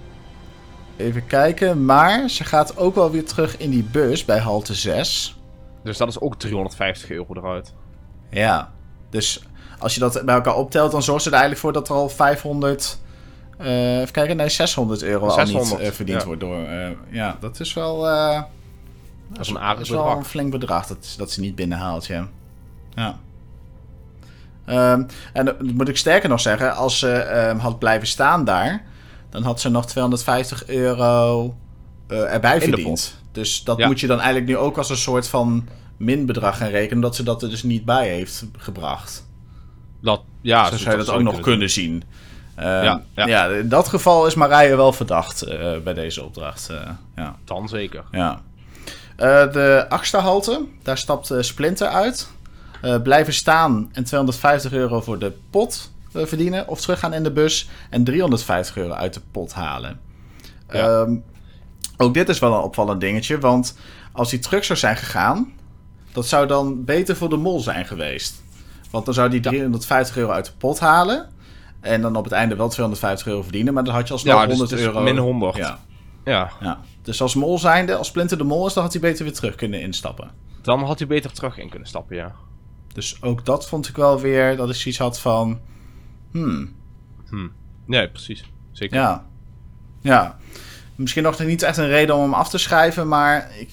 even 0.98 1.28
kijken, 1.28 1.86
maar 1.86 2.30
ze 2.30 2.44
gaat 2.44 2.78
ook 2.78 2.96
wel 2.96 3.12
weer 3.12 3.26
terug 3.26 3.58
in 3.58 3.70
die 3.70 3.84
bus 3.84 4.26
bij 4.26 4.40
halte 4.40 4.74
6. 4.74 5.38
Dus 5.84 5.98
dat 5.98 6.08
is 6.08 6.20
ook 6.20 6.36
350 6.36 7.10
euro 7.10 7.34
eruit. 7.34 7.74
Ja, 8.30 8.72
dus 9.10 9.44
als 9.80 9.94
je 9.94 10.00
dat 10.00 10.22
bij 10.26 10.36
elkaar 10.36 10.56
optelt, 10.56 10.92
dan 10.92 11.04
zorgt 11.04 11.24
ze 11.24 11.30
er 11.30 11.36
eigenlijk 11.36 11.62
voor 11.62 11.74
dat 11.74 11.90
er 11.90 11.96
al 11.96 12.10
500. 12.10 12.98
Uh, 13.62 14.00
even 14.00 14.14
kijken, 14.14 14.38
nee, 14.38 14.50
600 14.50 15.04
euro 15.04 15.30
600, 15.30 15.72
al 15.72 15.78
niet 15.78 15.88
uh, 15.88 15.94
verdiend 15.94 16.22
ja. 16.22 16.26
wordt 16.28 16.42
door. 16.42 16.60
Uh, 16.60 16.88
ja, 17.10 17.38
dat 17.40 17.60
is 17.60 17.74
wel. 17.74 18.02
dat 18.02 19.40
is 19.40 19.48
een 19.48 19.60
aardig 19.60 19.84
is 19.84 19.90
wel 19.90 20.08
een 20.08 20.26
flink 20.26 20.52
bedrag 20.52 20.88
dat, 20.88 21.14
dat 21.18 21.32
ze 21.32 21.40
niet 21.40 21.56
binnenhaalt, 21.56 22.06
ja. 22.06 22.28
Ja. 22.96 23.18
Um, 24.94 25.06
en 25.34 25.46
dat 25.46 25.62
moet 25.62 25.88
ik 25.88 25.98
sterker 25.98 26.30
nog 26.30 26.40
zeggen, 26.40 26.76
als 26.76 27.00
ze 27.00 27.48
um, 27.50 27.58
had 27.58 27.80
blijven 27.80 28.08
staan 28.08 28.46
daar, 28.46 28.84
dan 29.30 29.44
had 29.44 29.62
ze 29.62 29.70
nog 29.70 29.86
250 29.86 30.68
euro 30.68 31.56
erbij 32.08 32.62
verdiend. 32.62 33.20
Dus 33.32 33.64
dat 33.64 33.78
ja. 33.78 33.88
moet 33.88 34.00
je 34.00 34.08
dan 34.08 34.18
eigenlijk 34.18 34.48
nu 34.48 34.58
ook 34.58 34.78
als 34.78 34.90
een 34.90 34.98
soort 34.98 35.28
van 35.28 35.68
minbedrag 35.98 36.58
gaan 36.58 36.70
rekenen, 36.70 36.96
omdat 36.96 37.16
ze 37.16 37.24
dat 37.24 37.44
er 37.44 37.50
dus 37.50 37.64
niet 37.64 37.86
bij 37.86 38.10
heeft 38.10 38.46
gebracht. 38.58 39.25
Dat, 40.06 40.22
ja, 40.42 40.70
zo 40.70 40.78
zou 40.78 40.98
je 40.98 41.06
dat 41.06 41.16
ook 41.16 41.22
nog 41.22 41.40
kunnen, 41.40 41.70
zien. 41.70 42.04
Uh, 42.60 42.64
ja, 42.64 43.02
ja. 43.16 43.28
ja, 43.28 43.48
in 43.48 43.70
dat 43.70 43.88
geval 43.88 44.28
is 44.28 44.36
Marije 44.36 44.76
wel 44.76 44.94
verdacht 44.94 45.48
uh, 45.48 45.78
bij 45.84 45.94
deze 45.94 46.24
opdracht. 46.24 46.70
Uh, 46.72 46.78
ja. 47.16 47.36
Dan 47.46 47.70
zeker. 47.70 48.04
Ja. 48.12 48.42
Uh, 49.18 49.52
de 49.52 49.86
achtste 49.90 50.18
halte, 50.18 50.66
daar 50.84 50.98
stapt 50.98 51.34
Splinter 51.40 51.88
uit. 51.88 52.32
blijven 53.04 53.34
staan 53.34 53.90
en 53.94 54.04
250 54.04 54.72
euro 54.72 55.02
voor 55.02 55.20
de 55.20 55.34
pot. 55.50 55.92
verdienen 56.12 56.68
of 56.68 56.82
teruggaan 56.82 57.14
in 57.14 57.24
de 57.24 57.32
bus 57.32 57.70
en 57.90 58.04
350 58.04 58.78
euro 58.78 58.94
uit 58.94 59.14
de 59.14 59.22
pot 59.32 59.54
halen. 59.54 60.00
Ehm, 60.68 61.16
ook 61.98 62.14
dit 62.14 62.30
is 62.30 62.40
wel 62.40 62.54
een 62.54 62.62
opvallend 62.62 63.02
dingetje, 63.02 63.40
want 63.40 63.78
als 64.12 64.30
die 64.30 64.40
terug 64.40 64.66
zou 64.66 64.80
zijn 64.80 64.98
gegaan, 64.98 65.54
dat 66.12 66.28
zou 66.28 66.48
dan 66.48 66.86
beter 66.86 67.16
voor 67.16 67.30
de 67.30 67.38
mol 67.38 67.60
zijn 67.60 67.86
geweest. 67.86 68.44
Want 68.96 69.06
dan 69.06 69.14
zou 69.16 69.30
die 69.30 69.40
350 69.40 70.18
euro 70.18 70.32
uit 70.32 70.46
de 70.46 70.52
pot 70.58 70.80
halen. 70.80 71.30
En 71.80 72.02
dan 72.02 72.16
op 72.16 72.24
het 72.24 72.34
einde 72.34 72.56
wel 72.56 72.70
250 72.70 73.28
euro 73.28 73.42
verdienen. 73.42 73.74
Maar 73.74 73.84
dan 73.84 73.94
had 73.94 74.08
je 74.08 74.14
alsnog 74.14 74.34
Ja, 74.34 74.40
dus 74.46 74.50
100 74.50 74.70
het 74.70 74.80
is 74.80 74.86
euro. 74.86 75.02
min 75.02 75.18
100. 75.18 75.56
Ja, 75.56 75.80
Ja, 76.26 76.52
ja. 76.60 76.80
Dus 77.02 77.22
als 77.22 77.36
mol 77.36 77.60
zijnde, 77.60 77.96
als 77.96 78.08
Splinter 78.08 78.38
de 78.38 78.44
mol 78.44 78.68
is, 78.68 78.74
dan 78.74 78.84
had 78.84 78.92
hij 78.92 79.02
beter 79.02 79.24
weer 79.24 79.34
terug 79.34 79.56
kunnen 79.56 79.82
instappen. 79.82 80.32
dan 80.62 80.84
had 80.84 81.00
hij 81.00 81.08
beter 81.08 81.32
terug 81.32 81.58
in 81.58 81.70
kunnen 81.70 81.88
stappen, 81.88 82.16
ja. 82.16 82.36
Dus 82.94 83.22
ook 83.22 83.46
dat 83.46 83.68
vond 83.68 83.88
ik 83.88 83.96
wel 83.96 84.20
weer, 84.20 84.58
dat 84.58 84.70
ik 84.70 84.76
zoiets 84.76 85.00
had 85.00 85.20
van... 85.20 85.60
Hmm, 86.32 86.74
Nee, 87.86 88.10
precies. 88.10 88.44
Zeker. 88.72 88.98
ja. 88.98 89.26
Ja. 90.02 90.38
Misschien 90.96 91.24
nog 91.24 91.40
niet 91.40 91.62
echt 91.62 91.78
een 91.78 91.88
reden 91.88 92.16
om 92.16 92.22
hem 92.22 92.34
af 92.34 92.50
te 92.50 92.58
schrijven, 92.58 93.08
maar 93.08 93.52
ik 93.60 93.70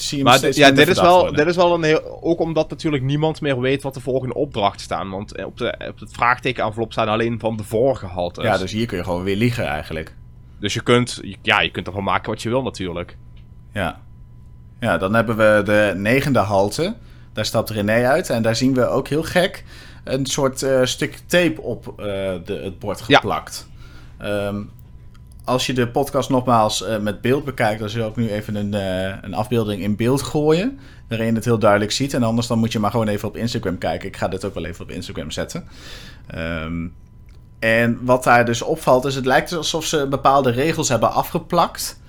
zie 0.00 0.22
Maar 0.22 0.38
steeds 0.38 0.56
ja, 0.56 0.70
dit 0.70 0.88
is, 0.88 1.00
wel, 1.00 1.18
worden. 1.18 1.36
dit 1.36 1.46
is 1.46 1.56
wel 1.56 1.74
een 1.74 1.82
heel... 1.82 2.22
Ook 2.22 2.40
omdat 2.40 2.70
natuurlijk 2.70 3.02
niemand 3.02 3.40
meer 3.40 3.60
weet 3.60 3.82
wat 3.82 3.94
de 3.94 4.00
volgende 4.00 4.34
opdracht 4.34 4.80
staan. 4.80 5.10
Want 5.10 5.34
eh, 5.34 5.46
op, 5.46 5.58
de, 5.58 5.74
op 5.88 5.98
het 6.00 6.12
vraagteken-envelop 6.12 6.92
staan 6.92 7.08
alleen 7.08 7.38
van 7.38 7.56
de 7.56 7.64
vorige 7.64 8.06
haltes. 8.06 8.44
Ja, 8.44 8.58
dus 8.58 8.72
hier 8.72 8.86
kun 8.86 8.96
je 8.96 9.04
gewoon 9.04 9.22
weer 9.22 9.36
liegen 9.36 9.66
eigenlijk. 9.66 10.14
Dus 10.60 10.74
je 10.74 10.82
kunt, 10.82 11.20
ja, 11.42 11.60
je 11.60 11.70
kunt 11.70 11.86
ervan 11.86 12.04
maken 12.04 12.30
wat 12.30 12.42
je 12.42 12.48
wil 12.48 12.62
natuurlijk. 12.62 13.16
Ja. 13.72 14.00
Ja, 14.80 14.98
dan 14.98 15.14
hebben 15.14 15.36
we 15.36 15.62
de 15.64 15.92
negende 15.96 16.38
halte. 16.38 16.94
Daar 17.32 17.44
stapt 17.44 17.70
René 17.70 18.06
uit. 18.06 18.30
En 18.30 18.42
daar 18.42 18.56
zien 18.56 18.74
we 18.74 18.86
ook 18.86 19.08
heel 19.08 19.22
gek 19.22 19.64
een 20.04 20.26
soort 20.26 20.62
eh, 20.62 20.80
stuk 20.84 21.18
tape 21.26 21.60
op 21.60 21.88
eh, 21.88 21.94
de, 22.44 22.60
het 22.64 22.78
bord 22.78 23.02
Ja. 23.06 23.16
geplakt. 23.16 23.68
Als 25.46 25.66
je 25.66 25.72
de 25.72 25.88
podcast 25.88 26.30
nogmaals 26.30 26.82
eh, 26.82 26.98
met 26.98 27.20
beeld 27.20 27.44
bekijkt, 27.44 27.80
dan 27.80 27.88
zul 27.88 28.08
ik 28.08 28.16
nu 28.16 28.30
even 28.30 28.54
een, 28.54 28.74
eh, 28.74 29.14
een 29.20 29.34
afbeelding 29.34 29.82
in 29.82 29.96
beeld 29.96 30.22
gooien. 30.22 30.78
Waarin 31.08 31.26
je 31.26 31.32
het 31.32 31.44
heel 31.44 31.58
duidelijk 31.58 31.90
ziet. 31.92 32.14
En 32.14 32.22
anders 32.22 32.46
dan 32.46 32.58
moet 32.58 32.72
je 32.72 32.78
maar 32.78 32.90
gewoon 32.90 33.08
even 33.08 33.28
op 33.28 33.36
Instagram 33.36 33.78
kijken. 33.78 34.08
Ik 34.08 34.16
ga 34.16 34.28
dit 34.28 34.44
ook 34.44 34.54
wel 34.54 34.64
even 34.64 34.84
op 34.84 34.90
Instagram 34.90 35.30
zetten. 35.30 35.64
Ehm, 36.26 36.86
en 37.58 37.98
wat 38.04 38.24
daar 38.24 38.44
dus 38.44 38.62
opvalt, 38.62 39.04
is 39.04 39.14
het 39.14 39.26
lijkt 39.26 39.52
alsof 39.52 39.84
ze 39.84 40.06
bepaalde 40.08 40.50
regels 40.50 40.88
hebben 40.88 41.12
afgeplakt. 41.12 42.00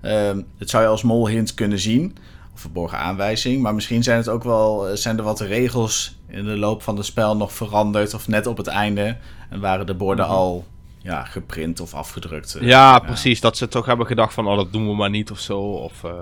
Ehm 0.00 0.40
het 0.58 0.70
zou 0.70 0.82
je 0.82 0.88
als 0.88 1.02
mol 1.02 1.28
hint 1.28 1.54
kunnen 1.54 1.78
zien. 1.78 2.16
Of 2.54 2.60
verborgen 2.60 2.98
aanwijzing. 2.98 3.62
Maar 3.62 3.74
misschien 3.74 4.02
zijn, 4.02 4.16
het 4.16 4.28
ook 4.28 4.44
wel, 4.44 4.88
eh, 4.88 4.96
zijn 4.96 5.18
er 5.18 5.24
wat 5.24 5.40
regels 5.40 6.18
in 6.28 6.44
de 6.44 6.56
loop 6.56 6.82
van 6.82 6.96
het 6.96 7.06
spel 7.06 7.36
nog 7.36 7.52
veranderd. 7.52 8.14
Of 8.14 8.28
net 8.28 8.46
op 8.46 8.56
het 8.56 8.66
einde. 8.66 9.16
En 9.50 9.60
waren 9.60 9.86
de 9.86 9.94
borden 9.94 10.26
al 10.26 10.64
ja, 11.04 11.24
geprint 11.24 11.80
of 11.80 11.94
afgedrukt. 11.94 12.54
eh. 12.54 12.66
Ja, 12.66 12.98
precies. 12.98 13.40
Dat 13.40 13.56
ze 13.56 13.68
toch 13.68 13.86
hebben 13.86 14.06
gedacht 14.06 14.34
van, 14.34 14.46
oh, 14.46 14.56
dat 14.56 14.72
doen 14.72 14.86
we 14.88 14.94
maar 14.94 15.10
niet 15.10 15.30
of 15.30 15.38
zo. 15.38 15.58
Of, 15.60 16.04
eh, 16.04 16.12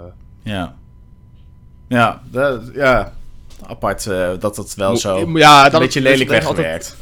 Ja. 0.43 0.75
Ja, 1.89 2.23
dat- 2.25 2.71
ja. 2.75 3.13
apart 3.67 4.07
eh, 4.07 4.31
dat 4.39 4.57
het 4.57 4.75
wel 4.75 4.91
Mo- 4.91 4.97
zo 4.97 5.39
ja, 5.39 5.65
een 5.65 5.71
dat- 5.71 5.81
beetje 5.81 6.01
dit 6.01 6.09
lelijk 6.11 6.31
weggewerkt. 6.31 6.97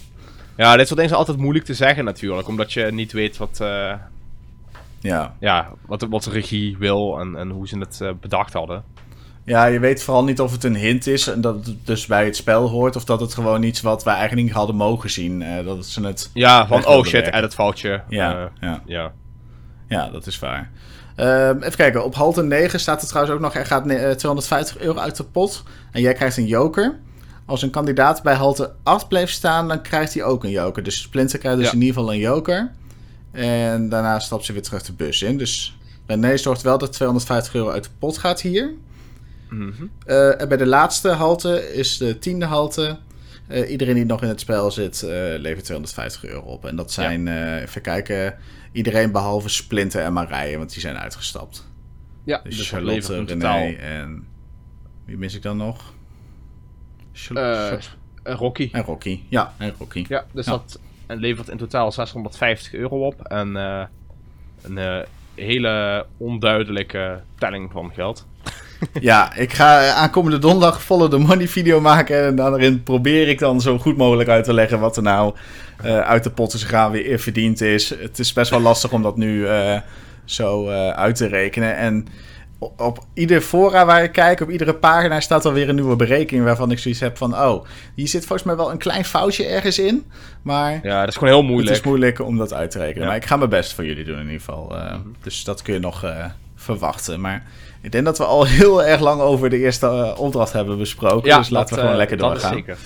Ja, 0.57 0.71
dit 0.77 0.87
soort 0.87 0.89
dingen 1.01 1.09
zijn 1.09 1.21
altijd 1.21 1.39
moeilijk 1.39 1.65
te 1.65 1.75
zeggen 1.75 2.05
natuurlijk. 2.05 2.49
Omdat 2.49 2.73
je 2.73 2.83
niet 2.85 3.13
weet 3.13 3.37
wat, 3.37 3.59
Ja. 5.01 5.35
ja, 5.41 5.69
wat, 5.87 6.01
de- 6.01 6.09
wat 6.09 6.23
de 6.25 6.31
regie 6.31 6.77
wil 6.79 7.21
en, 7.21 7.37
en 7.37 7.51
hoe 7.51 7.69
ze 7.69 7.79
het 7.79 8.21
bedacht 8.21 8.53
hadden. 8.53 8.85
Ja, 9.45 9.65
je 9.67 9.79
weet 9.79 10.03
vooral 10.03 10.25
niet 10.25 10.41
of 10.41 10.53
het 10.53 10.65
een 10.65 10.77
hint 10.77 11.07
is 11.07 11.27
en 11.27 11.41
dat 11.41 11.67
het 11.67 11.77
dus 11.87 12.07
bij 12.07 12.25
het 12.25 12.37
spel 12.37 12.69
hoort. 12.69 12.97
Of 12.97 13.05
dat 13.05 13.21
het 13.21 13.35
gewoon 13.35 13.63
iets 13.63 13.81
wat 13.81 14.05
we 14.05 14.11
eigenlijk 14.11 14.43
niet 14.47 14.57
hadden 14.57 14.77
mogen 14.77 15.11
zien. 15.11 15.43
eh, 15.43 15.65
dat 15.65 15.87
ze 15.87 16.07
het... 16.07 16.31
Ja, 16.35 16.67
van 16.67 16.87
oh 16.87 17.03
shit, 17.05 17.13
werken. 17.13 17.35
edit 17.35 17.55
foutje. 17.55 18.03
Ja, 18.09 18.35
Eh, 18.39 18.47
ja. 18.61 18.83
ja. 18.87 19.13
Ja, 19.89 20.09
dat 20.11 20.27
is 20.27 20.39
waar. 20.39 20.71
Ehm, 21.17 21.57
even 21.63 21.77
kijken, 21.77 22.05
op 22.05 22.15
halte 22.15 22.43
9 22.43 22.81
staat 22.81 23.03
er 23.03 23.09
trouwens 23.09 23.35
ook 23.35 23.41
nog... 23.41 23.55
er 23.55 23.67
gaat 23.67 23.85
ne- 23.85 23.95
eh, 23.95 24.15
250 24.15 24.79
euro 24.79 24.99
uit 24.99 25.17
de 25.17 25.25
pot 25.25 25.63
en 25.93 26.01
jij 26.01 26.13
krijgt 26.13 26.37
een 26.37 26.47
joker. 26.47 26.99
Als 27.47 27.63
een 27.63 27.71
kandidaat 27.71 28.23
bij 28.23 28.35
halte 28.35 28.73
8 28.83 29.09
blijft 29.09 29.33
staan, 29.33 29.69
dan 29.69 29.83
krijgt 29.83 30.15
hij 30.15 30.23
ook 30.25 30.45
een 30.45 30.51
joker. 30.51 30.83
Dus 30.83 31.01
Splinter 31.01 31.39
krijgt 31.39 31.59
dus 31.59 31.67
Ja. 31.67 31.73
in 31.73 31.81
ieder 31.81 31.95
geval 31.95 32.13
een 32.13 32.19
joker. 32.21 32.71
En 33.33 33.89
daarna 33.89 34.19
stapt 34.19 34.45
ze 34.45 34.53
weer 34.53 34.63
terug 34.63 34.83
de 34.83 34.93
bus 34.93 35.23
in. 35.23 35.39
Dus 35.39 35.77
René 36.07 36.37
zorgt 36.37 36.63
wel 36.63 36.79
dat 36.79 36.93
250 36.93 37.55
euro 37.55 37.71
uit 37.71 37.85
de 37.85 37.91
pot 37.99 38.19
gaat 38.19 38.41
hier. 38.41 38.73
Mhm. 39.51 39.73
Eh, 40.07 40.41
en 40.41 40.49
bij 40.49 40.57
de 40.57 40.67
laatste 40.67 41.09
halte 41.09 41.73
is 41.75 41.97
de 41.99 42.19
tiende 42.19 42.47
halte. 42.47 42.99
Eh, 43.47 43.71
iedereen 43.71 43.95
die 43.95 44.05
nog 44.05 44.23
in 44.23 44.29
het 44.29 44.41
spel 44.41 44.71
zit, 44.71 45.03
eh, 45.03 45.09
levert 45.39 45.65
250 45.65 46.25
euro 46.25 46.41
op. 46.47 46.65
En 46.65 46.77
dat 46.77 46.93
zijn, 46.93 47.29
eh, 47.29 47.61
even 47.63 47.83
kijken, 47.83 48.37
iedereen 48.73 49.13
behalve 49.13 49.49
Splinter 49.49 50.03
en 50.03 50.13
Marije, 50.13 50.59
want 50.59 50.73
die 50.73 50.81
zijn 50.81 50.97
uitgestapt. 50.97 51.69
Ja, 52.25 52.41
Dus, 52.45 52.57
dus 52.57 52.69
Charlotte, 52.71 53.13
René 53.15 53.27
totaal. 53.27 53.59
en... 53.79 54.27
Wie 55.05 55.17
mis 55.19 55.35
ik 55.35 55.43
dan 55.43 55.57
nog? 55.57 55.95
Char- 57.13 57.37
Eh, 57.37 57.67
Char- 57.69 57.97
eh, 58.23 58.35
Rocky. 58.35 58.69
en 58.73 58.83
Rocky. 58.83 59.21
Ja, 59.29 59.55
en 59.57 59.73
Rocky. 59.79 60.05
Ja, 60.09 60.25
dus 60.33 60.45
Ja. 60.47 60.51
dat 60.53 60.81
en 61.07 61.19
levert 61.19 61.49
in 61.49 61.57
totaal 61.57 61.93
650 61.93 62.73
euro 62.75 63.07
op. 63.07 63.21
En 63.23 63.57
eh, 63.57 63.85
een 64.63 64.79
eh, 64.79 64.99
hele 65.35 66.07
onduidelijke 66.17 67.21
telling 67.39 67.73
van 67.73 67.93
geld. 67.95 68.27
Ja, 69.01 69.35
ik 69.35 69.53
ga 69.53 69.91
aankomende 69.93 70.39
donderdag 70.39 70.83
follow 70.83 71.11
the 71.11 71.19
money 71.19 71.49
video 71.49 71.81
maken. 71.81 72.27
En 72.27 72.37
daarin 72.37 72.83
probeer 72.83 73.29
ik 73.29 73.39
dan 73.39 73.61
zo 73.61 73.79
goed 73.79 73.97
mogelijk 73.97 74.29
uit 74.29 74.45
te 74.45 74.55
leggen 74.55 74.81
wat 74.81 74.97
er 74.97 75.03
nou 75.03 75.35
eh, 75.83 75.99
uit 75.99 76.25
de 76.25 76.31
pot 76.31 76.53
is 76.53 76.63
gegaan, 76.63 76.91
weer 76.91 77.19
verdiend 77.19 77.61
is. 77.61 77.89
Het 77.89 78.19
is 78.19 78.33
best 78.33 78.51
wel 78.51 78.61
lastig 78.61 78.93
om 78.93 79.03
dat 79.03 79.17
nu 79.17 79.47
eh, 79.47 79.79
zo 80.25 80.69
eh, 80.69 80.89
uit 80.89 81.17
te 81.17 81.27
rekenen. 81.27 81.77
En 81.77 82.07
op 82.77 83.05
ieder 83.15 83.41
fora 83.41 83.87
waar 83.87 84.03
ik 84.03 84.13
kijk, 84.13 84.41
op 84.41 84.51
iedere 84.51 84.75
pagina 84.75 85.21
staat 85.21 85.45
alweer 85.45 85.69
een 85.69 85.75
nieuwe 85.75 85.97
berekening 85.97 86.45
waarvan 86.45 86.71
ik 86.71 86.79
zoiets 86.79 87.01
heb 87.01 87.17
van, 87.17 87.35
oh, 87.35 87.65
hier 87.95 88.09
zit 88.09 88.27
volgens 88.27 88.49
mij 88.49 88.57
wel 88.57 88.71
een 88.71 88.79
klein 88.79 89.05
foutje 89.05 89.47
ergens 89.47 89.79
in. 89.79 90.05
Maar 90.43 90.81
Ja, 90.83 91.01
dat 91.01 91.09
is 91.09 91.17
gewoon 91.17 91.33
heel 91.33 91.43
moeilijk. 91.43 91.69
het 91.69 91.79
is 91.79 91.85
moeilijk 91.85 92.21
om 92.21 92.37
dat 92.37 92.53
uit 92.53 92.71
te 92.71 92.79
rekenen. 92.79 93.03
Ja. 93.03 93.07
Maar 93.07 93.17
ik 93.17 93.27
ga 93.27 93.37
mijn 93.37 93.51
best 93.51 93.73
voor 93.75 93.85
jullie 93.85 94.05
doen 94.05 94.19
in 94.19 94.25
ieder 94.25 94.41
geval. 94.41 94.75
Dus 95.23 95.45
dat 95.45 95.63
kun 95.63 95.75
je 95.75 95.81
nog 95.81 96.05
verwachten. 96.55 97.21
Maar 97.21 97.43
ik 97.81 97.93
denk 97.93 98.05
dat 98.05 98.19
we 98.19 98.25
al 98.25 98.45
heel 98.59 98.85
erg 98.85 99.01
lang 99.01 99.21
over 99.21 99.51
de 99.51 99.59
eerste 99.59 99.87
eh, 99.87 100.21
opdracht 100.21 100.53
hebben 100.53 100.79
besproken. 100.79 101.29
ja, 101.29 101.39
dus 101.39 101.49
laten 101.49 101.69
dat, 101.69 101.69
we 101.69 101.75
gewoon 101.75 101.91
eh, 101.91 101.97
lekker 101.97 102.17
doorgaan. 102.17 102.53
zeker. 102.55 102.79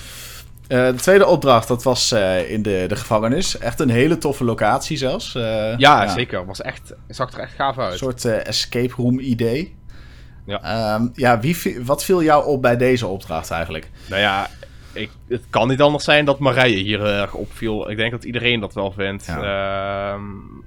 Eh, 0.68 0.86
de 0.86 0.94
tweede 0.94 1.26
opdracht, 1.26 1.68
dat 1.68 1.82
was 1.82 2.12
in 2.48 2.62
de, 2.62 2.84
de 2.88 2.96
gevangenis. 2.96 3.58
Echt 3.58 3.80
een 3.80 3.90
hele 3.90 4.18
toffe 4.18 4.44
locatie 4.44 4.96
zelfs. 4.96 5.32
Ja, 5.76 6.08
zeker. 6.08 6.46
Was 6.46 6.60
echt, 6.60 6.94
zag 7.08 7.32
er 7.32 7.38
echt 7.38 7.54
gaaf 7.54 7.76
Een 7.76 7.82
uit. 7.82 7.98
soort 7.98 8.24
eh, 8.24 8.46
escape 8.46 8.94
room 8.96 9.18
idee. 9.18 9.74
Ja. 10.46 10.62
Ehm, 10.62 11.08
ja 11.14 11.40
wie, 11.40 11.56
wat 11.84 12.04
viel 12.04 12.22
jou 12.22 12.46
op 12.46 12.62
bij 12.62 12.76
deze 12.76 13.06
opdracht 13.06 13.50
eigenlijk? 13.50 13.90
Nou 14.06 14.20
ja, 14.20 14.48
ik, 14.94 15.10
het 15.28 15.42
kan 15.50 15.68
niet 15.68 15.80
anders 15.80 16.04
zijn 16.04 16.24
dat 16.24 16.38
Marije 16.38 16.76
hier 16.82 16.98
heel 16.98 17.08
erg 17.20 17.34
opviel. 17.34 17.90
Ik 17.90 17.96
denk 17.96 18.10
dat 18.10 18.24
iedereen 18.24 18.60
dat 18.60 18.74
wel 18.74 18.92
vindt. 18.92 19.28
Ehm, 19.28 20.22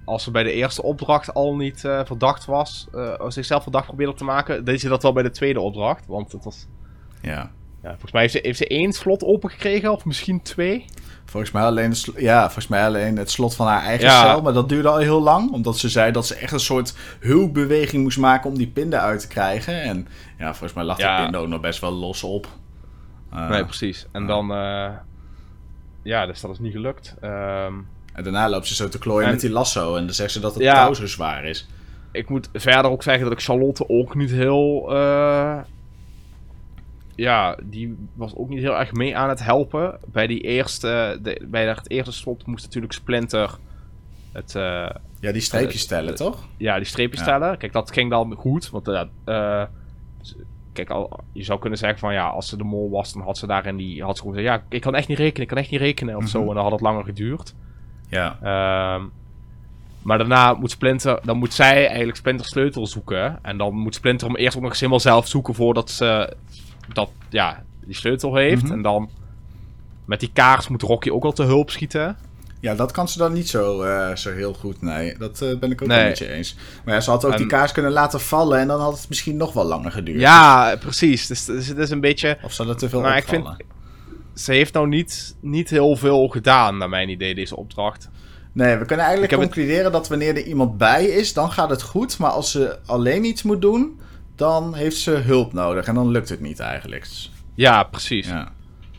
als 0.05 0.23
ze 0.23 0.31
bij 0.31 0.43
de 0.43 0.51
eerste 0.51 0.83
opdracht 0.83 1.33
al 1.33 1.55
niet 1.55 1.83
eh, 1.85 1.99
verdacht 2.05 2.45
was, 2.45 2.87
eh, 2.93 3.13
zichzelf 3.27 3.63
verdacht 3.63 3.85
probeerde 3.85 4.13
te 4.13 4.23
maken, 4.23 4.65
deed 4.65 4.79
ze 4.81 4.89
dat 4.89 5.03
wel 5.03 5.13
bij 5.13 5.23
de 5.23 5.31
tweede 5.31 5.59
opdracht. 5.59 6.05
Want 6.07 6.31
het 6.31 6.43
was, 6.43 6.67
Ja. 7.21 7.51
ja, 7.83 7.89
volgens 7.89 8.11
mij 8.11 8.21
heeft 8.21 8.33
ze, 8.33 8.39
heeft 8.41 8.57
ze 8.57 8.67
één 8.67 8.93
slot 8.93 9.23
open 9.23 9.49
gekregen, 9.49 9.91
of 9.91 10.05
misschien 10.05 10.41
twee. 10.41 10.85
Volgens 11.25 11.51
mij, 11.51 11.63
alleen 11.63 11.93
ja, 12.15 12.43
volgens 12.43 12.67
mij 12.67 12.85
alleen 12.85 13.17
het 13.17 13.31
slot 13.31 13.55
van 13.55 13.67
haar 13.67 13.81
eigen 13.83 14.07
Ja. 14.07 14.21
cel. 14.21 14.41
Maar 14.41 14.53
dat 14.53 14.69
duurde 14.69 14.89
al 14.89 14.97
heel 14.97 15.21
lang. 15.21 15.51
Omdat 15.51 15.77
ze 15.77 15.89
zei 15.89 16.11
dat 16.11 16.27
ze 16.27 16.35
echt 16.35 16.51
een 16.51 16.59
soort 16.59 16.93
hulpbeweging 17.19 18.03
moest 18.03 18.17
maken 18.17 18.49
om 18.49 18.57
die 18.57 18.67
pinda 18.67 18.99
uit 18.99 19.19
te 19.19 19.27
krijgen. 19.27 19.81
En 19.81 20.07
ja, 20.37 20.49
volgens 20.49 20.73
mij 20.73 20.83
lag 20.83 20.97
die 20.97 21.15
pinda 21.15 21.37
ook 21.37 21.47
nog 21.47 21.59
best 21.61 21.79
wel 21.81 21.91
los 21.91 22.23
op. 22.23 22.47
Eh, 23.37 23.49
nee, 23.49 23.63
precies. 23.65 24.05
En 24.11 24.25
dan, 24.27 24.51
eh, 24.51 24.89
ja, 26.01 26.25
dus 26.25 26.41
dat 26.41 26.51
is 26.51 26.59
niet 26.59 26.71
gelukt. 26.71 27.15
Ehm, 27.21 27.73
en 28.13 28.23
daarna 28.23 28.49
loopt 28.49 28.67
ze 28.67 28.75
zo 28.75 28.89
te 28.89 28.99
klooien 28.99 29.25
En- 29.25 29.31
met 29.31 29.41
die 29.41 29.49
lasso. 29.51 29.95
En 29.95 30.05
dan 30.05 30.13
zegt 30.15 30.31
ze 30.31 30.39
dat 30.39 30.53
het 30.53 30.63
Ja. 30.63 30.83
touw 30.85 30.93
zo 30.93 31.07
zwaar 31.07 31.45
is. 31.45 31.67
ik 32.11 32.29
moet 32.29 32.49
verder 32.53 32.91
ook 32.91 33.03
zeggen 33.03 33.23
dat 33.23 33.31
ik 33.31 33.41
Charlotte 33.43 33.89
ook 33.89 34.15
niet 34.15 34.31
heel. 34.31 34.95
eh, 34.95 35.57
ja, 37.15 37.57
die 37.63 37.97
was 38.13 38.35
ook 38.35 38.49
niet 38.49 38.59
heel 38.59 38.77
erg 38.79 38.91
mee 38.93 39.17
aan 39.17 39.29
het 39.29 39.43
helpen. 39.43 39.99
Bij, 40.05 40.27
die 40.27 40.41
eerste, 40.41 41.19
de, 41.21 41.41
bij 41.47 41.67
het 41.67 41.89
eerste 41.89 42.11
slot 42.11 42.45
moest 42.45 42.63
natuurlijk 42.65 42.93
Splinter 42.93 43.57
het, 44.31 44.55
eh, 44.55 44.89
Ja, 45.19 45.31
die 45.31 45.41
streepjes 45.41 45.73
Eh, 45.75 45.81
stellen, 45.81 46.09
eh, 46.11 46.15
toch? 46.15 46.47
ja, 46.57 46.75
die 46.75 46.85
streepjes 46.85 47.19
Ja. 47.19 47.25
stellen. 47.25 47.57
Kijk, 47.57 47.73
dat 47.73 47.91
ging 47.91 48.09
dan 48.09 48.33
goed. 48.33 48.69
Want 48.69 48.87
eh, 48.87 49.01
eh, 49.25 49.67
kijk, 50.77 50.89
al, 50.89 51.19
je 51.31 51.43
zou 51.43 51.59
kunnen 51.59 51.79
zeggen 51.79 51.99
van 51.99 52.13
ja, 52.13 52.27
als 52.27 52.49
ze 52.49 52.57
de 52.57 52.63
mol 52.63 52.89
was, 52.89 53.13
dan 53.13 53.21
had 53.21 53.37
ze 53.37 53.47
daarin 53.47 53.77
die. 53.77 54.03
Had 54.03 54.15
ze 54.15 54.21
gewoon 54.21 54.37
gezegd, 54.37 54.55
ja, 54.55 54.63
ik 54.69 54.81
kan 54.81 54.95
echt 54.95 55.07
niet 55.07 55.17
rekenen, 55.17 55.41
ik 55.41 55.47
kan 55.47 55.57
echt 55.57 55.71
niet 55.71 55.79
rekenen 55.79 56.15
of 56.15 56.27
zo. 56.27 56.39
Mhm. 56.39 56.49
En 56.49 56.53
dan 56.55 56.63
had 56.63 56.71
het 56.71 56.81
langer 56.81 57.03
geduurd. 57.03 57.55
Ja. 58.09 58.37
Ehm, 58.41 59.05
maar 60.01 60.17
daarna 60.17 60.53
moet 60.53 60.71
Splinter, 60.71 61.19
dan 61.23 61.37
moet 61.37 61.53
zij 61.53 61.87
eigenlijk 61.87 62.17
Splinter 62.17 62.45
sleutel 62.45 62.87
zoeken. 62.87 63.39
En 63.41 63.57
dan 63.57 63.75
moet 63.75 63.95
Splinter 63.95 64.27
hem 64.27 64.35
eerst 64.35 64.55
ook 64.55 64.61
nog 64.61 64.71
eens 64.71 64.79
helemaal 64.79 65.01
zelf 65.01 65.27
zoeken 65.27 65.53
voordat 65.53 65.89
ze 65.89 66.35
dat, 66.93 67.09
ja, 67.29 67.63
die 67.85 67.95
sleutel 67.95 68.35
heeft. 68.35 68.63
Mhm. 68.63 68.73
En 68.73 68.81
dan 68.81 69.09
met 70.05 70.19
die 70.19 70.31
kaars 70.33 70.67
moet 70.67 70.81
Rocky 70.81 71.09
ook 71.09 71.23
al 71.23 71.31
te 71.31 71.43
hulp 71.43 71.69
schieten. 71.69 72.17
Ja, 72.59 72.75
dat 72.75 72.91
kan 72.91 73.07
ze 73.07 73.17
dan 73.17 73.33
niet 73.33 73.49
zo, 73.49 73.83
uh, 73.83 74.15
zo 74.15 74.33
heel 74.33 74.53
goed. 74.53 74.81
Nee, 74.81 75.17
dat 75.17 75.41
uh, 75.41 75.57
ben 75.59 75.71
ik 75.71 75.81
ook 75.81 75.87
nee. 75.87 76.07
met 76.07 76.17
je 76.17 76.31
eens. 76.31 76.55
Maar 76.85 76.93
ja, 76.93 77.01
ze 77.01 77.09
had 77.09 77.25
ook 77.25 77.37
die 77.37 77.45
kaars 77.45 77.71
kunnen 77.71 77.91
laten 77.91 78.21
vallen 78.21 78.59
en 78.59 78.67
dan 78.67 78.79
had 78.79 78.97
het 78.97 79.09
misschien 79.09 79.37
nog 79.37 79.53
wel 79.53 79.65
langer 79.65 79.91
geduurd. 79.91 80.19
Ja, 80.19 80.75
precies. 80.79 81.27
Dus, 81.27 81.45
dus 81.45 81.67
het 81.67 81.77
is 81.77 81.89
een 81.89 82.01
beetje... 82.01 82.37
Of 82.43 82.53
zal 82.53 82.67
het 82.67 82.79
te 82.79 82.89
veel 82.89 83.01
maar 83.01 83.17
opvallen? 83.17 83.51
ik 83.51 83.55
vind, 83.57 84.39
ze 84.39 84.51
heeft 84.51 84.73
nou 84.73 84.87
niet, 84.87 85.35
niet 85.41 85.69
heel 85.69 85.95
veel 85.95 86.27
gedaan, 86.27 86.77
naar 86.77 86.89
mijn 86.89 87.09
idee, 87.09 87.35
deze 87.35 87.55
opdracht. 87.55 88.09
Nee, 88.51 88.77
we 88.77 88.85
kunnen 88.85 89.05
eigenlijk 89.05 89.35
concluderen 89.35 89.83
het... 89.83 89.93
dat 89.93 90.07
wanneer 90.07 90.35
er 90.35 90.43
iemand 90.43 90.77
bij 90.77 91.05
is, 91.05 91.33
dan 91.33 91.51
gaat 91.51 91.69
het 91.69 91.81
goed. 91.81 92.17
Maar 92.17 92.29
als 92.29 92.51
ze 92.51 92.79
alleen 92.85 93.23
iets 93.23 93.43
moet 93.43 93.61
doen, 93.61 93.99
dan 94.35 94.75
heeft 94.75 94.97
ze 94.97 95.11
hulp 95.11 95.53
nodig. 95.53 95.87
En 95.87 95.95
dan 95.95 96.09
lukt 96.09 96.29
het 96.29 96.41
niet 96.41 96.59
eigenlijk. 96.59 97.07
Ja, 97.55 97.83
precies. 97.83 98.27
Ja. 98.27 98.51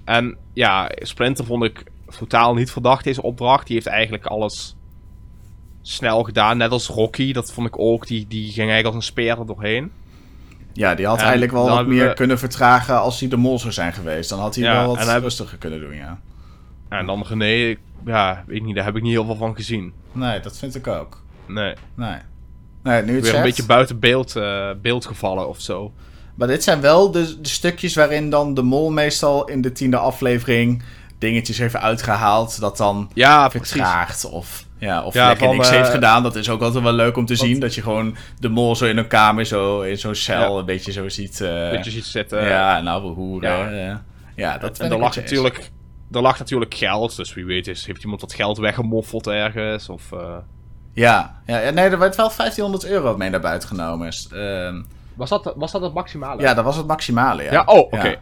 En 0.05 0.37
ja, 0.53 0.90
Splinter 0.94 1.44
vond 1.44 1.64
ik 1.64 1.85
totaal 2.18 2.55
niet 2.55 2.71
verdacht, 2.71 3.05
deze 3.05 3.23
opdracht. 3.23 3.66
Die 3.66 3.75
heeft 3.75 3.87
eigenlijk 3.87 4.27
alles 4.27 4.77
snel 5.83 6.23
gedaan. 6.23 6.57
Net 6.57 6.71
als 6.71 6.87
Rocky, 6.87 7.33
dat 7.33 7.53
vond 7.53 7.66
ik 7.66 7.79
ook. 7.79 8.07
Die, 8.07 8.27
die 8.29 8.44
ging 8.44 8.57
eigenlijk 8.71 8.87
als 8.87 8.94
een 8.94 9.03
speer 9.03 9.38
er 9.38 9.47
doorheen. 9.47 9.92
Ja, 10.73 10.94
die 10.94 11.07
had 11.07 11.18
eigenlijk 11.21 11.53
wel 11.53 11.68
wat 11.68 11.87
meer 11.87 12.14
kunnen 12.14 12.38
vertragen 12.38 13.01
als 13.01 13.21
hij 13.21 13.29
de 13.29 13.37
mol 13.37 13.59
zou 13.59 13.73
zijn 13.73 13.92
geweest. 13.92 14.31
Dan 14.31 14.38
had 14.38 14.55
hij 14.55 14.64
wel 14.64 14.87
wat 14.87 15.07
en 15.07 15.21
rustiger 15.21 15.59
kunnen 15.59 15.81
doen, 15.81 15.94
ja. 15.94 16.21
En 16.88 17.07
dan 17.07 17.25
René, 17.29 17.77
ja, 18.05 18.44
weet 18.47 18.62
niet, 18.62 18.75
daar 18.75 18.85
heb 18.85 18.97
ik 18.97 19.03
niet 19.03 19.12
heel 19.12 19.25
veel 19.25 19.37
van 19.37 19.55
gezien. 19.55 19.92
Nee, 20.12 20.40
dat 20.40 20.59
vind 20.59 20.75
ik 20.75 20.87
ook. 20.87 21.23
Nee. 21.47 21.75
Nee. 21.94 22.18
Nee, 22.83 23.03
nu 23.03 23.14
het 23.14 23.25
Weer 23.25 23.35
een 23.35 23.42
beetje 23.42 23.66
buiten 23.66 23.99
beeld, 23.99 24.37
uh, 24.37 24.71
beeld 24.83 25.07
gevallen 25.07 25.49
of 25.49 25.61
zo. 25.61 25.92
Maar 26.35 26.49
dit 26.49 26.62
zijn 26.62 26.81
wel 26.81 27.11
de, 27.11 27.40
de, 27.40 27.49
stukjes 27.49 27.94
waarin 27.94 28.31
dan 28.31 28.55
de 28.55 28.62
mol 28.62 28.90
meestal 28.90 29.49
in 29.49 29.61
de 29.61 29.73
tiende 29.73 29.97
aflevering 29.97 30.83
dingetjes 31.18 31.59
heeft 31.59 31.76
uitgehaald. 31.76 32.61
Dat 32.61 32.76
dan 32.76 33.11
ja, 33.14 33.50
vertraagt 33.50 34.24
of, 34.24 34.64
ja, 34.78 35.02
of 35.02 35.14
ja, 35.14 35.28
lekker 35.28 35.48
niks 35.48 35.70
heeft 35.70 35.87
eh, 35.88 35.94
gedaan. 35.94 36.22
Dat 36.22 36.37
is 36.37 36.48
ook 36.48 36.62
altijd 36.62 36.85
wel 36.85 36.92
leuk 36.92 37.16
om 37.16 37.26
te 37.26 37.37
zien. 37.37 37.61
Dat 37.61 37.74
je 37.74 37.83
gewoon 37.83 38.16
de 38.38 38.48
mol 38.48 38.76
zo 38.76 38.85
in 38.85 38.96
een 38.96 39.09
kamer, 39.09 39.44
zo 39.44 39.81
in 39.81 39.98
zo'n 39.98 40.14
cel, 40.14 40.59
een 40.59 40.64
beetje 40.64 40.92
zo 40.92 41.09
ziet... 41.09 41.40
Uh, 41.40 41.64
een 41.64 41.70
beetje 41.70 41.90
ziet 41.90 42.04
zitten. 42.04 42.44
Ja, 42.44 42.81
nou, 42.81 43.02
we 43.02 43.09
hoeren. 43.09 43.76
Ja, 43.76 44.02
ja 44.37 44.59
dat 44.59 44.78
en 44.78 44.90
er 44.90 44.98
lag 44.98 45.16
natuurlijk... 45.16 45.70
Er 46.12 46.20
lag 46.20 46.38
natuurlijk 46.38 46.74
geld, 46.74 47.16
dus 47.16 47.35
wie 47.35 47.44
weet 47.44 47.66
is, 47.66 47.87
heeft 47.87 48.02
iemand 48.02 48.20
dat 48.20 48.35
geld 48.35 48.59
weggemoffeld 48.59 49.26
ergens, 49.26 49.88
of... 49.88 50.12
Uh... 50.12 50.37
Ja, 50.92 51.40
ja, 51.46 51.70
nee, 51.70 51.88
er 51.88 51.98
werd 51.98 52.16
wel 52.16 52.33
1500 52.37 52.87
euro 52.87 53.16
mee 53.16 53.31
naar 53.31 53.40
buiten 53.40 53.68
genomen. 53.68 54.12
Uh, 54.33 54.83
was 55.18 55.28
dat, 55.28 55.52
was 55.57 55.72
dat 55.72 55.83
het 55.83 55.94
maximale? 55.94 56.42
Ja, 56.42 56.54
dat 56.54 56.64
was 56.64 56.76
het 56.76 56.87
maximale, 56.87 57.42
ja. 57.42 57.52
ja 57.52 57.62
oh, 57.66 57.78
oké. 57.78 58.16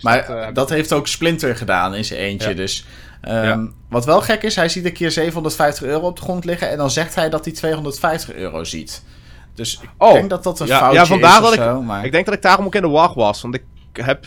Maar 0.00 0.26
dat, 0.26 0.54
dat, 0.54 0.68
heeft 0.68 0.92
ook 0.92 1.06
Splinter 1.06 1.56
gedaan 1.56 1.94
in 1.94 2.04
zijn 2.04 2.20
eentje, 2.20 2.54
dus... 2.54 2.86
Um, 3.28 3.74
wat 3.88 4.04
wel 4.04 4.20
gek 4.20 4.42
is, 4.42 4.56
hij 4.56 4.68
ziet 4.68 4.84
een 4.84 4.92
keer 4.92 5.10
750 5.10 5.84
euro 5.84 6.06
op 6.06 6.16
de 6.16 6.22
grond 6.22 6.44
liggen... 6.44 6.70
en 6.70 6.76
dan 6.76 6.90
zegt 6.90 7.14
hij 7.14 7.30
dat 7.30 7.44
hij 7.44 7.54
250 7.54 8.34
euro 8.34 8.64
ziet. 8.64 9.04
Dus 9.54 9.80
ik 9.82 9.88
oh. 9.96 10.12
denk 10.12 10.30
dat 10.30 10.42
dat 10.42 10.60
een 10.60 10.66
foutje 10.66 11.06
vandaar 11.06 11.36
is 11.36 11.42
dat 11.42 11.52
ik, 11.52 11.60
zo, 11.60 11.82
maar... 11.82 12.04
Ik 12.04 12.12
denk 12.12 12.24
dat 12.24 12.34
ik 12.34 12.42
daarom 12.42 12.66
ook 12.66 12.74
in 12.74 12.82
de 12.82 12.88
war 12.88 13.12
was, 13.14 13.42
want 13.42 13.54
ik 13.54 13.64
heb 13.92 14.26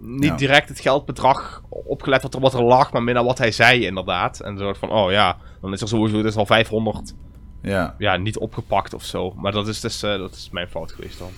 niet 0.00 0.38
direct 0.38 0.68
het 0.68 0.80
geldbedrag 0.80 1.62
opgelet 1.68 2.22
wat 2.22 2.34
er, 2.34 2.40
wat 2.40 2.54
er 2.54 2.62
lag, 2.62 2.92
maar 2.92 3.02
minder 3.02 3.24
wat 3.24 3.38
hij 3.38 3.50
zei 3.50 3.86
inderdaad. 3.86 4.40
En 4.40 4.58
zo 4.58 4.72
van, 4.72 4.90
oh 4.90 5.10
ja, 5.10 5.36
dan 5.60 5.72
is 5.72 5.80
er 5.80 5.88
sowieso 5.88 6.22
dus 6.22 6.36
al 6.36 6.46
500 6.46 7.14
ja. 7.62 7.94
Ja, 7.98 8.16
niet 8.16 8.38
opgepakt 8.38 8.94
of 8.94 9.04
zo. 9.04 9.32
Maar 9.36 9.52
dat 9.52 9.68
is 9.68 9.80
dus 9.80 10.02
uh, 10.02 10.18
dat 10.18 10.32
is 10.32 10.48
mijn 10.52 10.68
fout 10.68 10.92
geweest 10.92 11.18
dan. 11.18 11.30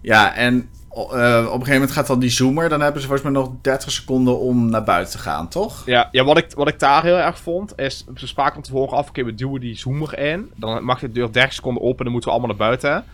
Ja, 0.00 0.34
en 0.34 0.54
uh, 0.94 1.00
op 1.00 1.10
een 1.12 1.50
gegeven 1.50 1.72
moment 1.72 1.90
gaat 1.90 2.06
dan 2.06 2.18
die 2.18 2.30
zoomer. 2.30 2.68
Dan 2.68 2.80
hebben 2.80 3.00
ze 3.00 3.06
volgens 3.08 3.30
mij 3.30 3.42
nog 3.42 3.52
30 3.60 3.90
seconden 3.90 4.38
om 4.38 4.70
naar 4.70 4.84
buiten 4.84 5.12
te 5.12 5.18
gaan, 5.18 5.48
toch? 5.48 5.82
Ja, 5.86 6.08
ja 6.12 6.24
wat, 6.24 6.38
ik, 6.38 6.46
wat 6.54 6.68
ik 6.68 6.78
daar 6.78 7.02
heel 7.02 7.16
erg 7.16 7.38
vond, 7.38 7.78
is... 7.78 8.04
Ze 8.16 8.26
spraken 8.26 8.54
van 8.54 8.62
tevoren 8.62 8.96
af, 8.96 9.08
oké, 9.08 9.24
we 9.24 9.34
duwen 9.34 9.60
die 9.60 9.76
zoomer 9.76 10.18
in. 10.18 10.50
Dan 10.56 10.84
mag 10.84 11.00
de 11.00 11.12
deur 11.12 11.32
30 11.32 11.52
seconden 11.52 11.82
open, 11.82 12.04
dan 12.04 12.12
moeten 12.12 12.30
we 12.30 12.36
allemaal 12.36 12.56
naar 12.56 12.66
buiten. 12.66 13.04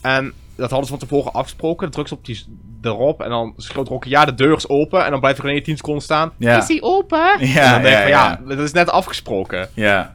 En 0.00 0.32
dat 0.54 0.70
hadden 0.70 0.88
ze 0.88 0.96
van 0.98 1.08
tevoren 1.08 1.32
afgesproken. 1.32 1.82
Dan 1.82 1.90
druk 1.90 2.08
ze 2.08 2.14
op 2.14 2.24
die, 2.24 2.44
erop 2.82 3.22
en 3.22 3.30
dan 3.30 3.54
schreeuwt 3.56 3.88
Rocky, 3.88 4.08
ja, 4.08 4.24
de 4.24 4.34
deur 4.34 4.56
is 4.56 4.68
open. 4.68 5.04
En 5.04 5.10
dan 5.10 5.20
blijft 5.20 5.38
er 5.38 5.62
10 5.62 5.76
seconden 5.76 6.02
staan. 6.02 6.32
Ja. 6.36 6.58
Is 6.58 6.66
die 6.66 6.82
open? 6.82 7.46
Ja, 7.46 7.64
en 7.64 7.72
dan 7.72 7.82
denk 7.82 8.02
ik 8.02 8.08
ja, 8.08 8.36
van, 8.36 8.48
ja, 8.48 8.54
dat 8.54 8.64
is 8.64 8.72
net 8.72 8.90
afgesproken. 8.90 9.68
Ja. 9.74 10.14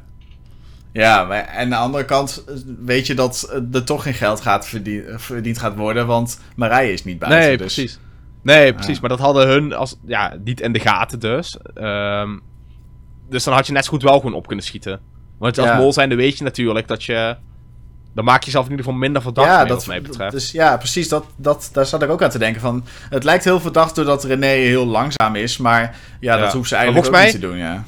Ja, 0.94 1.24
maar 1.24 1.48
aan 1.48 1.70
de 1.70 1.76
andere 1.76 2.06
kant 2.06 2.44
weet 2.86 3.08
je 3.08 3.14
dat 3.14 3.62
er 3.72 3.84
toch 3.84 4.04
geen 4.04 4.14
geld 4.14 4.42
gaat 4.42 4.68
verdiend 5.16 5.58
gaat 5.58 5.76
worden, 5.76 6.08
want 6.08 6.40
Marije 6.56 6.94
is 6.94 7.04
niet 7.04 7.20
buiten. 7.20 7.42
Nee, 7.42 7.58
dus. 7.58 7.74
precies. 7.74 8.00
Nee, 8.44 8.74
precies. 8.74 9.00
Maar 9.00 9.10
dat 9.10 9.20
hadden 9.20 9.48
hun 9.48 9.74
als, 9.74 9.98
ja, 10.06 10.38
niet 10.44 10.62
in 10.62 10.74
de 10.74 10.80
gaten 10.80 11.20
dus. 11.20 11.58
Um, 11.76 12.42
dus 13.30 13.44
dan 13.44 13.54
had 13.54 13.68
je 13.68 13.74
net 13.74 13.84
zo 13.86 13.92
goed 13.92 14.04
wel 14.04 14.20
gewoon 14.20 14.34
op 14.34 14.48
kunnen 14.48 14.66
schieten. 14.66 15.00
Want 15.40 15.58
als 15.58 15.68
ja. 15.68 15.78
mol 15.78 15.94
zijnde 15.94 16.16
weet 16.16 16.38
je 16.38 16.44
natuurlijk 16.44 16.88
dat 16.88 17.04
je... 17.04 17.36
Dan 18.16 18.26
maak 18.26 18.40
je 18.40 18.46
jezelf 18.46 18.66
in 18.66 18.72
ieder 18.72 18.86
geval 18.86 19.00
minder 19.00 19.22
verdacht 19.22 19.48
ja, 19.48 19.58
mee, 19.58 19.68
dat, 19.68 19.78
wat 19.78 19.88
mij 19.88 20.02
betreft. 20.02 20.32
Dus, 20.32 20.52
ja, 20.52 20.78
precies. 20.78 21.10
Dat, 21.10 21.26
dat, 21.36 21.70
daar 21.74 21.86
zat 21.86 22.02
ik 22.02 22.10
ook 22.10 22.24
aan 22.24 22.30
te 22.30 22.38
denken 22.38 22.62
van... 22.62 22.86
Het 23.10 23.24
lijkt 23.24 23.44
heel 23.44 23.60
verdacht 23.60 23.96
doordat 23.96 24.24
René 24.24 24.48
heel 24.48 24.86
langzaam 24.86 25.36
is, 25.36 25.58
maar 25.58 25.96
ja, 26.20 26.38
dat 26.38 26.54
hoeft 26.54 26.70
ze 26.70 26.76
eigenlijk 26.76 27.06
ook 27.06 27.12
mij, 27.12 27.24
niet 27.24 27.34
te 27.34 27.40
doen, 27.40 27.58
ja. 27.58 27.84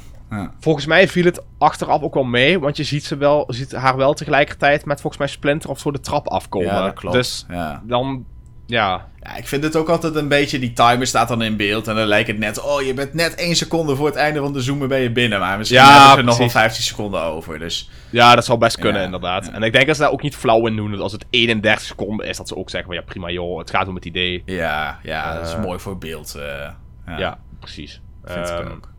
Volgens 0.59 0.85
mij 0.85 1.07
viel 1.07 1.25
het 1.25 1.43
achteraf 1.57 2.01
ook 2.01 2.13
wel 2.13 2.23
mee, 2.23 2.59
want 2.59 2.77
je 2.77 2.83
ziet, 2.83 3.03
ze 3.03 3.17
wel, 3.17 3.45
ziet 3.47 3.71
haar 3.71 3.97
wel 3.97 4.13
tegelijkertijd 4.13 4.85
met 4.85 5.01
volgens 5.01 5.21
mij 5.21 5.31
Splinter 5.31 5.69
of 5.69 5.79
zo 5.79 5.91
de 5.91 5.99
trap 5.99 6.27
afkomen. 6.27 6.67
Ja, 6.67 6.83
dat 6.83 6.93
klopt. 6.93 7.15
Dus 7.15 7.45
ja. 7.49 7.81
dan, 7.85 8.25
ja. 8.65 9.07
Ja, 9.19 9.35
ik 9.35 9.47
vind 9.47 9.63
het 9.63 9.75
ook 9.75 9.89
altijd 9.89 10.15
een 10.15 10.27
beetje, 10.27 10.59
die 10.59 10.73
timer 10.73 11.07
staat 11.07 11.27
dan 11.27 11.41
in 11.41 11.57
beeld 11.57 11.87
en 11.87 11.95
dan 11.95 12.07
lijkt 12.07 12.27
het 12.27 12.37
net, 12.37 12.61
oh 12.61 12.81
je 12.81 12.93
bent 12.93 13.13
net 13.13 13.35
één 13.35 13.55
seconde 13.55 13.95
voor 13.95 14.05
het 14.05 14.15
einde 14.15 14.39
van 14.39 14.53
de 14.53 14.61
zoomen 14.61 14.87
ben 14.87 14.99
je 14.99 15.11
binnen, 15.11 15.39
maar 15.39 15.57
misschien 15.57 15.79
ja, 15.79 16.07
hebben 16.07 16.25
we 16.25 16.31
nog 16.31 16.37
wel 16.37 16.49
15 16.49 16.83
seconden 16.83 17.21
over, 17.21 17.59
dus. 17.59 17.89
Ja, 18.09 18.35
dat 18.35 18.45
zal 18.45 18.57
best 18.57 18.79
kunnen 18.79 19.03
inderdaad. 19.03 19.47
En 19.47 19.63
ik 19.63 19.73
denk 19.73 19.87
dat 19.87 19.95
ze 19.95 20.01
daar 20.01 20.11
ook 20.11 20.21
niet 20.21 20.35
flauw 20.35 20.67
in 20.67 20.75
doen, 20.75 20.91
dat 20.91 20.99
als 20.99 21.11
het 21.11 21.25
31 21.29 21.85
seconden 21.85 22.27
is, 22.27 22.37
dat 22.37 22.47
ze 22.47 22.55
ook 22.55 22.69
zeggen 22.69 22.89
van 22.89 22.99
ja 22.99 23.05
prima 23.05 23.29
joh, 23.29 23.57
het 23.57 23.69
gaat 23.69 23.87
om 23.87 23.95
het 23.95 24.05
idee. 24.05 24.43
Ja, 24.45 24.99
ja, 25.03 25.33
dat 25.33 25.47
is 25.47 25.57
mooi 25.57 25.79
voor 25.79 25.97
beeld. 25.97 26.35
Uh, 26.37 27.17
ja. 27.17 27.39
precies. 27.59 28.01
Vind 28.25 28.49
um, 28.49 28.67
ik 28.67 28.71
ook. 28.71 28.92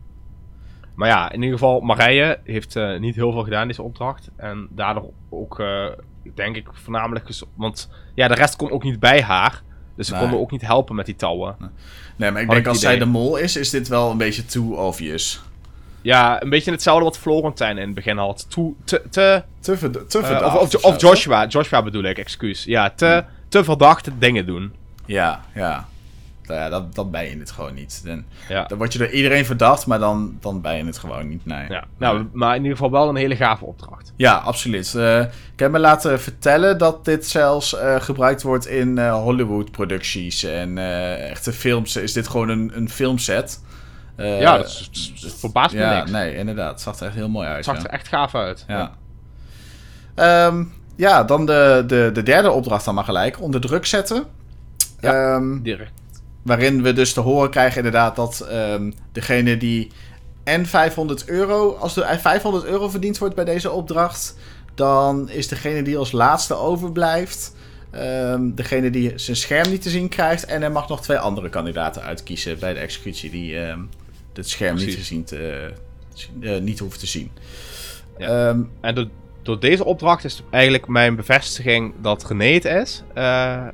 Maar 0.95 1.07
ja, 1.07 1.31
in 1.31 1.41
ieder 1.41 1.57
geval, 1.59 1.79
Marije 1.79 2.39
heeft 2.43 2.75
uh, 2.75 2.99
niet 2.99 3.15
heel 3.15 3.31
veel 3.31 3.43
gedaan, 3.43 3.67
deze 3.67 3.81
opdracht. 3.81 4.29
En 4.35 4.67
daardoor 4.69 5.11
ook, 5.29 5.59
uh, 5.59 5.85
denk 6.35 6.55
ik, 6.55 6.67
voornamelijk... 6.73 7.29
Want 7.53 7.89
ja, 8.13 8.27
de 8.27 8.33
rest 8.33 8.55
kon 8.55 8.71
ook 8.71 8.83
niet 8.83 8.99
bij 8.99 9.21
haar. 9.21 9.61
Dus 9.95 10.07
ze 10.07 10.11
nee. 10.11 10.21
konden 10.21 10.39
ook 10.39 10.51
niet 10.51 10.61
helpen 10.61 10.95
met 10.95 11.05
die 11.05 11.15
touwen. 11.15 11.55
Nee, 12.15 12.31
maar 12.31 12.41
ik 12.41 12.49
denk 12.49 12.67
als 12.67 12.79
zij 12.79 12.97
de 12.97 13.05
mol 13.05 13.37
is, 13.37 13.55
is 13.55 13.69
dit 13.69 13.87
wel 13.87 14.11
een 14.11 14.17
beetje 14.17 14.45
too 14.45 14.73
obvious. 14.73 15.41
Ja, 16.01 16.41
een 16.41 16.49
beetje 16.49 16.71
hetzelfde 16.71 17.03
wat 17.03 17.17
Florentijn 17.17 17.77
in 17.77 17.85
het 17.85 17.95
begin 17.95 18.17
had. 18.17 18.45
te... 18.49 18.73
Te, 18.83 19.01
te, 19.59 19.77
ver, 19.77 19.91
te 20.07 20.19
uh, 20.19 20.25
verdacht. 20.25 20.57
Of, 20.57 20.75
of, 20.75 20.83
of, 20.83 21.01
Joshua. 21.01 21.47
Joshua 21.47 21.81
bedoel 21.81 22.03
ik, 22.03 22.17
excuus. 22.17 22.63
Ja, 22.63 22.89
te, 22.89 23.23
te 23.47 23.63
verdachte 23.63 24.17
dingen 24.17 24.45
doen. 24.45 24.73
Ja, 25.05 25.45
ja. 25.53 25.87
Nou 26.47 26.59
ja, 26.59 26.69
dat, 26.69 26.95
dan 26.95 27.11
ben 27.11 27.29
je 27.29 27.39
het 27.39 27.51
gewoon 27.51 27.73
niet. 27.73 28.01
Dan, 28.05 28.23
dan 28.67 28.77
word 28.77 28.93
je 28.93 28.99
door 28.99 29.09
iedereen 29.09 29.45
verdacht, 29.45 29.85
maar 29.85 29.99
dan, 29.99 30.37
dan 30.39 30.61
ben 30.61 30.77
je 30.77 30.85
het 30.85 30.97
gewoon 30.97 31.27
niet. 31.27 31.45
Nee. 31.45 31.69
Ja. 31.69 31.83
Nou, 31.97 32.27
maar 32.33 32.55
in 32.55 32.61
ieder 32.61 32.77
geval 32.77 32.91
wel 32.91 33.09
een 33.09 33.15
hele 33.15 33.35
gave 33.35 33.65
opdracht. 33.65 34.13
Ja, 34.15 34.35
absoluut. 34.35 34.93
Uh, 34.93 35.19
ik 35.19 35.59
heb 35.59 35.71
me 35.71 35.79
laten 35.79 36.21
vertellen 36.21 36.77
dat 36.77 37.05
dit 37.05 37.27
zelfs 37.27 37.73
uh, 37.73 37.95
gebruikt 38.01 38.41
wordt 38.41 38.67
in 38.67 38.97
uh, 38.97 39.13
Hollywood-producties 39.13 40.43
en 40.43 40.77
echte 41.29 41.53
films. 41.53 41.95
Is 41.95 42.13
dit 42.13 42.27
gewoon 42.27 42.49
een, 42.49 42.71
een 42.75 42.89
filmset? 42.89 43.63
ja, 44.17 44.57
dat, 44.57 44.89
verbaast 45.37 45.73
me 45.73 45.79
ja, 45.79 45.97
niks. 45.97 46.11
Nee, 46.11 46.35
inderdaad. 46.35 46.71
Het 46.71 46.81
zag 46.81 46.99
er 46.99 47.05
echt 47.05 47.15
heel 47.15 47.29
mooi 47.29 47.47
uit. 47.47 47.65
Het 47.65 47.75
zag 47.75 47.83
er 47.83 47.89
echt 47.89 48.07
gaaf 48.07 48.35
uit. 48.35 48.65
Ja. 48.67 48.91
Ja, 50.15 50.45
um, 50.45 50.73
ja 50.95 51.23
dan 51.23 51.45
de, 51.45 51.83
de, 51.87 52.09
de 52.13 52.23
derde 52.23 52.51
opdracht 52.51 52.85
dan 52.85 52.95
maar 52.95 53.03
gelijk. 53.03 53.41
Onder 53.41 53.61
druk 53.61 53.85
zetten. 53.85 54.23
Ja, 54.99 55.35
um, 55.35 55.61
direct. 55.61 55.91
Waarin 56.45 56.81
we 56.83 56.93
dus 56.93 57.13
te 57.13 57.19
horen 57.19 57.49
krijgen 57.49 57.77
inderdaad 57.77 58.15
dat 58.15 58.47
um, 58.51 58.93
degene 59.11 59.57
die 59.57 59.91
en 60.43 60.65
500 60.65 61.27
euro, 61.27 61.75
als 61.75 61.95
er 61.95 62.19
500 62.19 62.65
euro 62.65 62.89
verdiend 62.89 63.17
wordt 63.17 63.35
bij 63.35 63.45
deze 63.45 63.71
opdracht, 63.71 64.35
dan 64.75 65.29
is 65.29 65.47
degene 65.47 65.81
die 65.81 65.97
als 65.97 66.11
laatste 66.11 66.53
overblijft, 66.53 67.55
um, 67.95 68.55
degene 68.55 68.89
die 68.89 69.11
zijn 69.15 69.37
scherm 69.37 69.69
niet 69.69 69.81
te 69.81 69.89
zien 69.89 70.09
krijgt. 70.09 70.45
En 70.45 70.63
er 70.63 70.71
mag 70.71 70.89
nog 70.89 71.01
twee 71.01 71.17
andere 71.17 71.49
kandidaten 71.49 72.01
uitkiezen 72.01 72.59
bij 72.59 72.73
de 72.73 72.79
executie 72.79 73.29
die 73.29 73.57
um, 73.57 73.89
het 74.33 74.49
scherm 74.49 74.75
niet, 74.75 75.27
te, 75.27 75.71
uh, 76.39 76.59
niet 76.61 76.79
hoeven 76.79 76.99
te 76.99 77.07
zien. 77.07 77.31
Ja. 78.17 78.55
En 78.81 78.95
door, 78.95 79.07
door, 79.41 79.59
deze 79.59 79.85
opdracht 79.85 80.23
is 80.23 80.43
eigenlijk 80.49 80.87
mijn 80.87 81.15
bevestiging 81.15 81.93
dat 82.01 82.25
René 82.27 82.53
het 82.53 82.65
is. 82.65 83.03
Uh, 83.17 83.67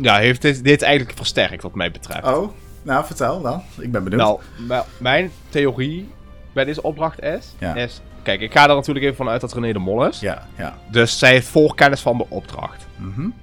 ja, 0.00 0.16
heeft 0.16 0.42
dit, 0.42 0.64
dit 0.64 0.82
eigenlijk 0.82 1.16
versterkt 1.16 1.62
wat 1.62 1.74
mij 1.74 1.90
betreft. 1.90 2.26
Oh, 2.26 2.52
nou 2.82 3.04
vertel 3.04 3.42
dan. 3.42 3.62
Ik 3.78 3.92
ben 3.92 4.04
benieuwd. 4.04 4.40
Nou, 4.68 4.84
mijn 4.98 5.30
theorie 5.48 6.08
bij 6.52 6.64
deze 6.64 6.82
opdracht 6.82 7.22
is, 7.22 7.54
is... 7.74 8.00
Kijk, 8.22 8.40
ik 8.40 8.52
ga 8.52 8.68
er 8.68 8.74
natuurlijk 8.74 9.04
even 9.04 9.16
vanuit 9.16 9.40
dat 9.40 9.52
René 9.52 9.72
de 9.72 9.78
Mol 9.78 10.06
is. 10.06 10.20
Ja, 10.20 10.46
ja. 10.56 10.78
Dus 10.90 11.18
zij 11.18 11.30
heeft 11.30 11.48
voorkennis 11.48 12.00
van 12.00 12.18
de 12.18 12.26
opdracht. 12.28 12.86
Mm 12.96 13.34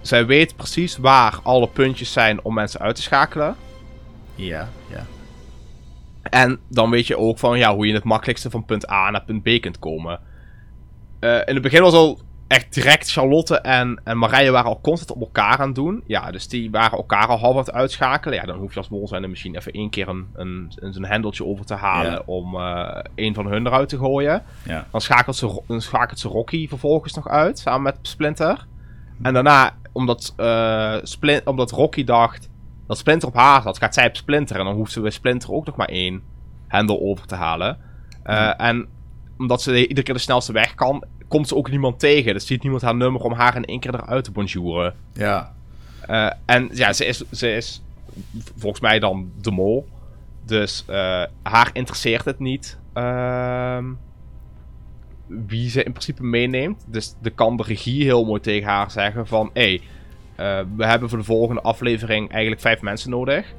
Zij 0.00 0.26
weet 0.26 0.56
precies 0.56 0.96
waar 0.96 1.40
alle 1.42 1.68
puntjes 1.68 2.12
zijn 2.12 2.42
om 2.42 2.54
mensen 2.54 2.80
uit 2.80 2.96
te 2.96 3.02
schakelen. 3.02 3.56
Ja, 4.34 4.68
ja. 4.90 5.06
En 6.22 6.58
dan 6.68 6.90
weet 6.90 7.06
je 7.06 7.18
ook 7.18 7.38
van 7.38 7.58
ja, 7.58 7.74
hoe 7.74 7.86
je 7.86 7.94
het 7.94 8.04
makkelijkste 8.04 8.50
van 8.50 8.64
punt 8.64 8.90
A 8.90 9.10
naar 9.10 9.24
punt 9.24 9.42
B 9.42 9.60
kunt 9.60 9.78
komen. 9.78 10.20
Uh, 11.20 11.36
in 11.44 11.54
het 11.54 11.62
begin 11.62 11.82
was 11.82 11.92
al 11.92 12.20
echt 12.46 12.74
direct 12.74 13.10
Charlotte 13.10 13.58
en, 13.58 14.00
en 14.04 14.18
Marije 14.18 14.50
waren 14.50 14.70
al 14.70 14.80
constant 14.80 15.10
op 15.10 15.20
elkaar 15.20 15.58
aan 15.58 15.66
het 15.66 15.74
doen. 15.74 16.02
Ja, 16.06 16.30
dus 16.30 16.48
die 16.48 16.70
waren 16.70 16.98
elkaar 16.98 17.26
al 17.26 17.38
half 17.38 17.52
aan 17.52 17.58
het 17.58 17.72
uitschakelen. 17.72 18.38
Ja, 18.38 18.44
dan 18.44 18.58
hoef 18.58 18.72
je 18.72 18.78
als 18.78 18.88
bol 18.88 19.08
zijn 19.08 19.30
misschien 19.30 19.56
even 19.56 19.72
één 19.72 19.90
keer 19.90 20.08
een, 20.08 20.26
een, 20.34 20.72
een, 20.76 21.04
hendeltje 21.04 21.44
over 21.44 21.64
te 21.64 21.74
halen 21.74 22.26
om 22.26 22.54
uh, 22.54 22.98
een 23.14 23.34
van 23.34 23.46
hun 23.46 23.66
eruit 23.66 23.88
te 23.88 23.98
gooien. 23.98 24.42
Ja. 24.64 24.86
Dan, 24.90 25.00
schakelt 25.00 25.36
ze, 25.36 25.62
dan 25.66 25.80
schakelt 25.80 26.18
ze 26.18 26.28
Rocky 26.28 26.68
vervolgens 26.68 27.14
nog 27.14 27.28
uit, 27.28 27.58
samen 27.58 27.82
met 27.82 27.98
Splinter. 28.02 28.66
En 29.22 29.34
daarna, 29.34 29.76
omdat, 29.92 30.34
uh, 30.36 30.96
Splin 31.02 31.40
omdat 31.44 31.70
Rocky 31.70 32.04
dacht 32.04 32.48
dat 32.86 32.98
Splinter 32.98 33.28
op 33.28 33.34
haar 33.34 33.62
zat, 33.62 33.78
gaat 33.78 33.94
zij 33.94 34.06
op 34.06 34.16
Splinter. 34.16 34.58
En 34.58 34.64
dan 34.64 34.74
hoeft 34.74 34.92
ze 34.92 35.00
bij 35.00 35.10
Splinter 35.10 35.52
ook 35.52 35.66
nog 35.66 35.76
maar 35.76 35.88
één 35.88 36.22
hendel 36.68 37.00
over 37.00 37.26
te 37.26 37.34
halen. 37.34 37.78
Uh, 38.24 38.60
En 38.60 38.88
omdat 39.38 39.62
ze 39.62 39.80
iedere 39.80 40.02
keer 40.02 40.14
de 40.14 40.20
snelste 40.20 40.52
weg 40.52 40.74
kan, 40.74 41.04
komt 41.28 41.48
ze 41.48 41.56
ook 41.56 41.70
niemand 41.70 41.98
tegen. 41.98 42.32
Dus 42.32 42.46
ziet 42.46 42.62
niemand 42.62 42.82
haar 42.82 42.96
nummer 42.96 43.20
om 43.20 43.32
haar 43.32 43.56
in 43.56 43.64
één 43.64 43.80
keer 43.80 43.94
eruit 43.94 44.24
te 44.24 44.30
bonjouren. 44.30 44.94
Ja. 45.12 45.54
Uh, 46.10 46.30
en 46.44 46.68
ja, 46.72 46.92
ze 46.92 47.04
is, 47.04 47.24
ze 47.30 47.52
is 47.52 47.82
volgens 48.56 48.82
mij 48.82 48.98
dan 48.98 49.32
de 49.40 49.50
mol. 49.50 49.88
Dus 50.46 50.84
uh, 50.90 51.22
haar 51.42 51.70
interesseert 51.72 52.24
het 52.24 52.38
niet 52.38 52.78
uh, 52.94 53.78
wie 55.26 55.70
ze 55.70 55.82
in 55.82 55.92
principe 55.92 56.24
meeneemt. 56.24 56.84
Dus 56.86 57.14
de 57.22 57.30
kan 57.30 57.56
de 57.56 57.62
regie 57.62 58.02
heel 58.02 58.24
mooi 58.24 58.40
tegen 58.40 58.68
haar 58.68 58.90
zeggen 58.90 59.26
van... 59.26 59.50
Hé, 59.52 59.62
hey, 59.62 60.60
uh, 60.60 60.66
we 60.76 60.86
hebben 60.86 61.08
voor 61.08 61.18
de 61.18 61.24
volgende 61.24 61.60
aflevering 61.60 62.30
eigenlijk 62.30 62.62
vijf 62.62 62.80
mensen 62.80 63.10
nodig. 63.10 63.54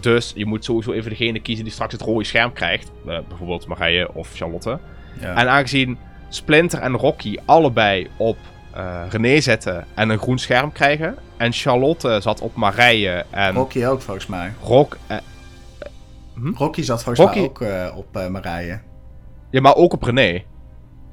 Dus 0.00 0.32
je 0.34 0.46
moet 0.46 0.64
sowieso 0.64 0.92
even 0.92 1.10
degene 1.10 1.40
kiezen 1.40 1.64
die 1.64 1.72
straks 1.72 1.92
het 1.92 2.02
rode 2.02 2.24
scherm 2.24 2.52
krijgt. 2.52 2.90
bijvoorbeeld 3.04 3.66
Marije 3.66 4.14
of 4.14 4.32
Charlotte. 4.34 4.78
Ja. 5.20 5.34
En 5.34 5.48
aangezien 5.48 5.98
Splinter 6.28 6.78
en 6.78 6.92
Rocky 6.92 7.36
allebei 7.44 8.10
op 8.16 8.36
uh, 8.76 9.02
René 9.10 9.40
zetten 9.40 9.86
en 9.94 10.08
een 10.08 10.18
groen 10.18 10.38
scherm 10.38 10.72
krijgen. 10.72 11.16
En 11.36 11.52
Charlotte 11.52 12.20
zat 12.20 12.40
op 12.40 12.54
Marije 12.54 13.24
en... 13.30 13.54
Rocky 13.54 13.84
ook 13.84 14.02
volgens 14.02 14.26
mij. 14.26 14.52
Rock, 14.62 14.96
uh, 15.10 15.16
hm? 16.34 16.52
Rocky 16.54 16.82
zat 16.82 17.02
volgens 17.02 17.26
Rocky... 17.26 17.38
mij 17.38 17.48
ook 17.48 17.60
uh, 17.60 17.96
op 17.96 18.30
Marije. 18.30 18.80
Ja, 19.50 19.60
maar 19.60 19.74
ook 19.74 19.92
op 19.92 20.02
René. 20.02 20.42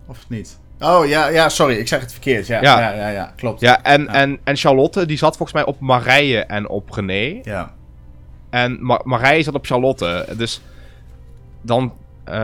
Of 0.07 0.25
niet? 0.29 0.59
Oh 0.79 1.07
ja, 1.07 1.27
ja, 1.27 1.49
sorry, 1.49 1.75
ik 1.75 1.87
zeg 1.87 2.01
het 2.01 2.11
verkeerd. 2.11 2.47
Ja, 2.47 2.61
ja, 2.61 2.79
ja, 2.79 2.93
ja, 2.93 3.07
ja 3.07 3.33
klopt. 3.35 3.59
Ja, 3.59 3.83
en, 3.83 4.07
En, 4.07 4.39
en 4.43 4.55
Charlotte 4.55 5.05
die 5.05 5.17
zat 5.17 5.37
volgens 5.37 5.57
mij 5.57 5.73
op 5.73 5.79
Marije 5.79 6.39
en 6.39 6.69
op 6.69 6.89
René. 6.89 7.39
Ja. 7.43 7.73
En 8.49 8.77
Ma 8.81 9.01
Marije 9.03 9.43
zat 9.43 9.53
op 9.53 9.65
Charlotte. 9.65 10.27
Dus 10.37 10.61
dan 11.61 11.93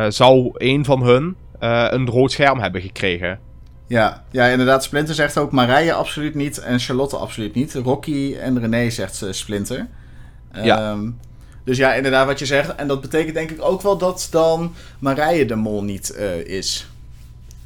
zou 0.10 0.52
een 0.54 0.86
van 0.86 1.04
hun 1.04 1.36
uh, 1.60 1.88
een 1.90 2.10
rood 2.10 2.32
scherm 2.32 2.60
hebben 2.60 2.82
gekregen. 2.82 3.40
Ja, 3.88 4.24
ja, 4.32 4.46
inderdaad. 4.46 4.84
Splinter 4.84 5.16
zegt 5.16 5.38
ook 5.38 5.52
Marije 5.52 5.94
absoluut 5.94 6.36
niet 6.36 6.58
en 6.58 6.80
Charlotte 6.80 7.18
absoluut 7.18 7.56
niet. 7.56 7.74
Rocky 7.74 8.36
en 8.36 8.60
René 8.60 8.90
zegt 8.90 9.26
Splinter. 9.30 9.88
Ja. 10.54 10.92
Um, 10.92 11.20
dus 11.64 11.78
ja, 11.78 11.94
inderdaad 11.94 12.26
wat 12.26 12.40
je 12.40 12.46
zegt. 12.46 12.76
En 12.76 12.88
dat 12.88 13.02
betekent 13.02 13.34
denk 13.36 13.52
ik 13.52 13.62
ook 13.62 13.82
wel 13.82 13.98
dat 13.98 14.28
dan 14.32 14.74
Marije 15.00 15.46
de 15.46 15.56
mol 15.56 15.84
niet 15.84 16.16
uh, 16.18 16.46
is. 16.46 16.88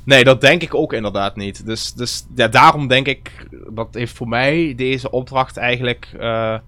Nee, 0.03 0.23
dat 0.23 0.41
denk 0.41 0.61
ik 0.61 0.75
ook 0.75 0.93
inderdaad 0.93 1.35
niet. 1.35 1.65
Dus, 1.65 1.93
dus 1.93 2.25
ja, 2.35 2.47
daarom 2.47 2.87
denk 2.87 3.07
ik, 3.07 3.47
dat 3.69 3.87
heeft 3.91 4.13
voor 4.13 4.27
mij 4.27 4.73
deze 4.75 5.11
opdracht 5.11 5.57
eigenlijk 5.57 6.09
uh, 6.13 6.19
ja. 6.21 6.61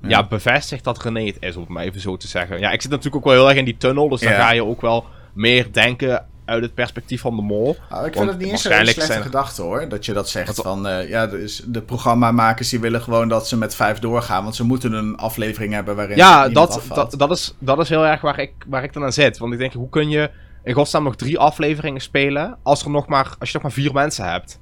ja. 0.00 0.26
bevestigd 0.26 0.84
dat 0.84 1.02
René 1.02 1.26
het 1.26 1.36
is, 1.40 1.54
om 1.54 1.62
het 1.62 1.70
maar 1.70 1.84
even 1.84 2.00
zo 2.00 2.16
te 2.16 2.28
zeggen. 2.28 2.60
Ja, 2.60 2.70
ik 2.70 2.82
zit 2.82 2.90
natuurlijk 2.90 3.16
ook 3.16 3.32
wel 3.32 3.40
heel 3.40 3.48
erg 3.48 3.58
in 3.58 3.64
die 3.64 3.76
tunnel, 3.76 4.08
dus 4.08 4.20
ja. 4.20 4.30
dan 4.30 4.40
ga 4.40 4.52
je 4.52 4.64
ook 4.64 4.80
wel 4.80 5.04
meer 5.34 5.72
denken 5.72 6.26
uit 6.48 6.62
het 6.62 6.74
perspectief 6.74 7.20
van 7.20 7.36
de 7.36 7.42
mol. 7.42 7.76
Oh, 7.92 8.06
ik 8.06 8.12
vind 8.12 8.28
het 8.28 8.38
niet 8.38 8.50
eens 8.50 8.64
een 8.64 8.72
slechte 8.72 9.06
zijn... 9.06 9.22
gedachte 9.22 9.62
hoor, 9.62 9.88
dat 9.88 10.04
je 10.04 10.12
dat 10.12 10.28
zegt. 10.28 10.60
Van, 10.60 10.86
uh, 10.86 11.08
ja, 11.08 11.26
dus 11.26 11.62
de 11.66 11.82
programmamakers 11.82 12.68
die 12.68 12.80
willen 12.80 13.00
gewoon 13.00 13.28
dat 13.28 13.48
ze 13.48 13.56
met 13.56 13.74
vijf 13.74 13.98
doorgaan, 13.98 14.42
want 14.42 14.54
ze 14.54 14.64
moeten 14.64 14.92
een 14.92 15.16
aflevering 15.16 15.72
hebben 15.72 15.96
waarin 15.96 16.16
Ja, 16.16 16.48
dat, 16.48 16.82
dat, 16.94 17.14
dat, 17.18 17.30
is, 17.30 17.54
dat 17.58 17.78
is 17.78 17.88
heel 17.88 18.06
erg 18.06 18.20
waar 18.20 18.38
ik, 18.38 18.52
waar 18.66 18.84
ik 18.84 18.92
dan 18.92 19.04
aan 19.04 19.12
zit. 19.12 19.38
Want 19.38 19.52
ik 19.52 19.58
denk, 19.58 19.72
hoe 19.72 19.88
kun 19.88 20.08
je 20.08 20.30
in 20.64 20.74
godsnaam 20.74 21.02
nog 21.02 21.16
drie 21.16 21.38
afleveringen 21.38 22.00
spelen 22.00 22.58
als, 22.62 22.84
er 22.84 22.90
nog 22.90 23.06
maar, 23.06 23.34
als 23.38 23.48
je 23.48 23.54
nog 23.54 23.62
maar 23.62 23.72
vier 23.72 23.92
mensen 23.92 24.30
hebt? 24.30 24.58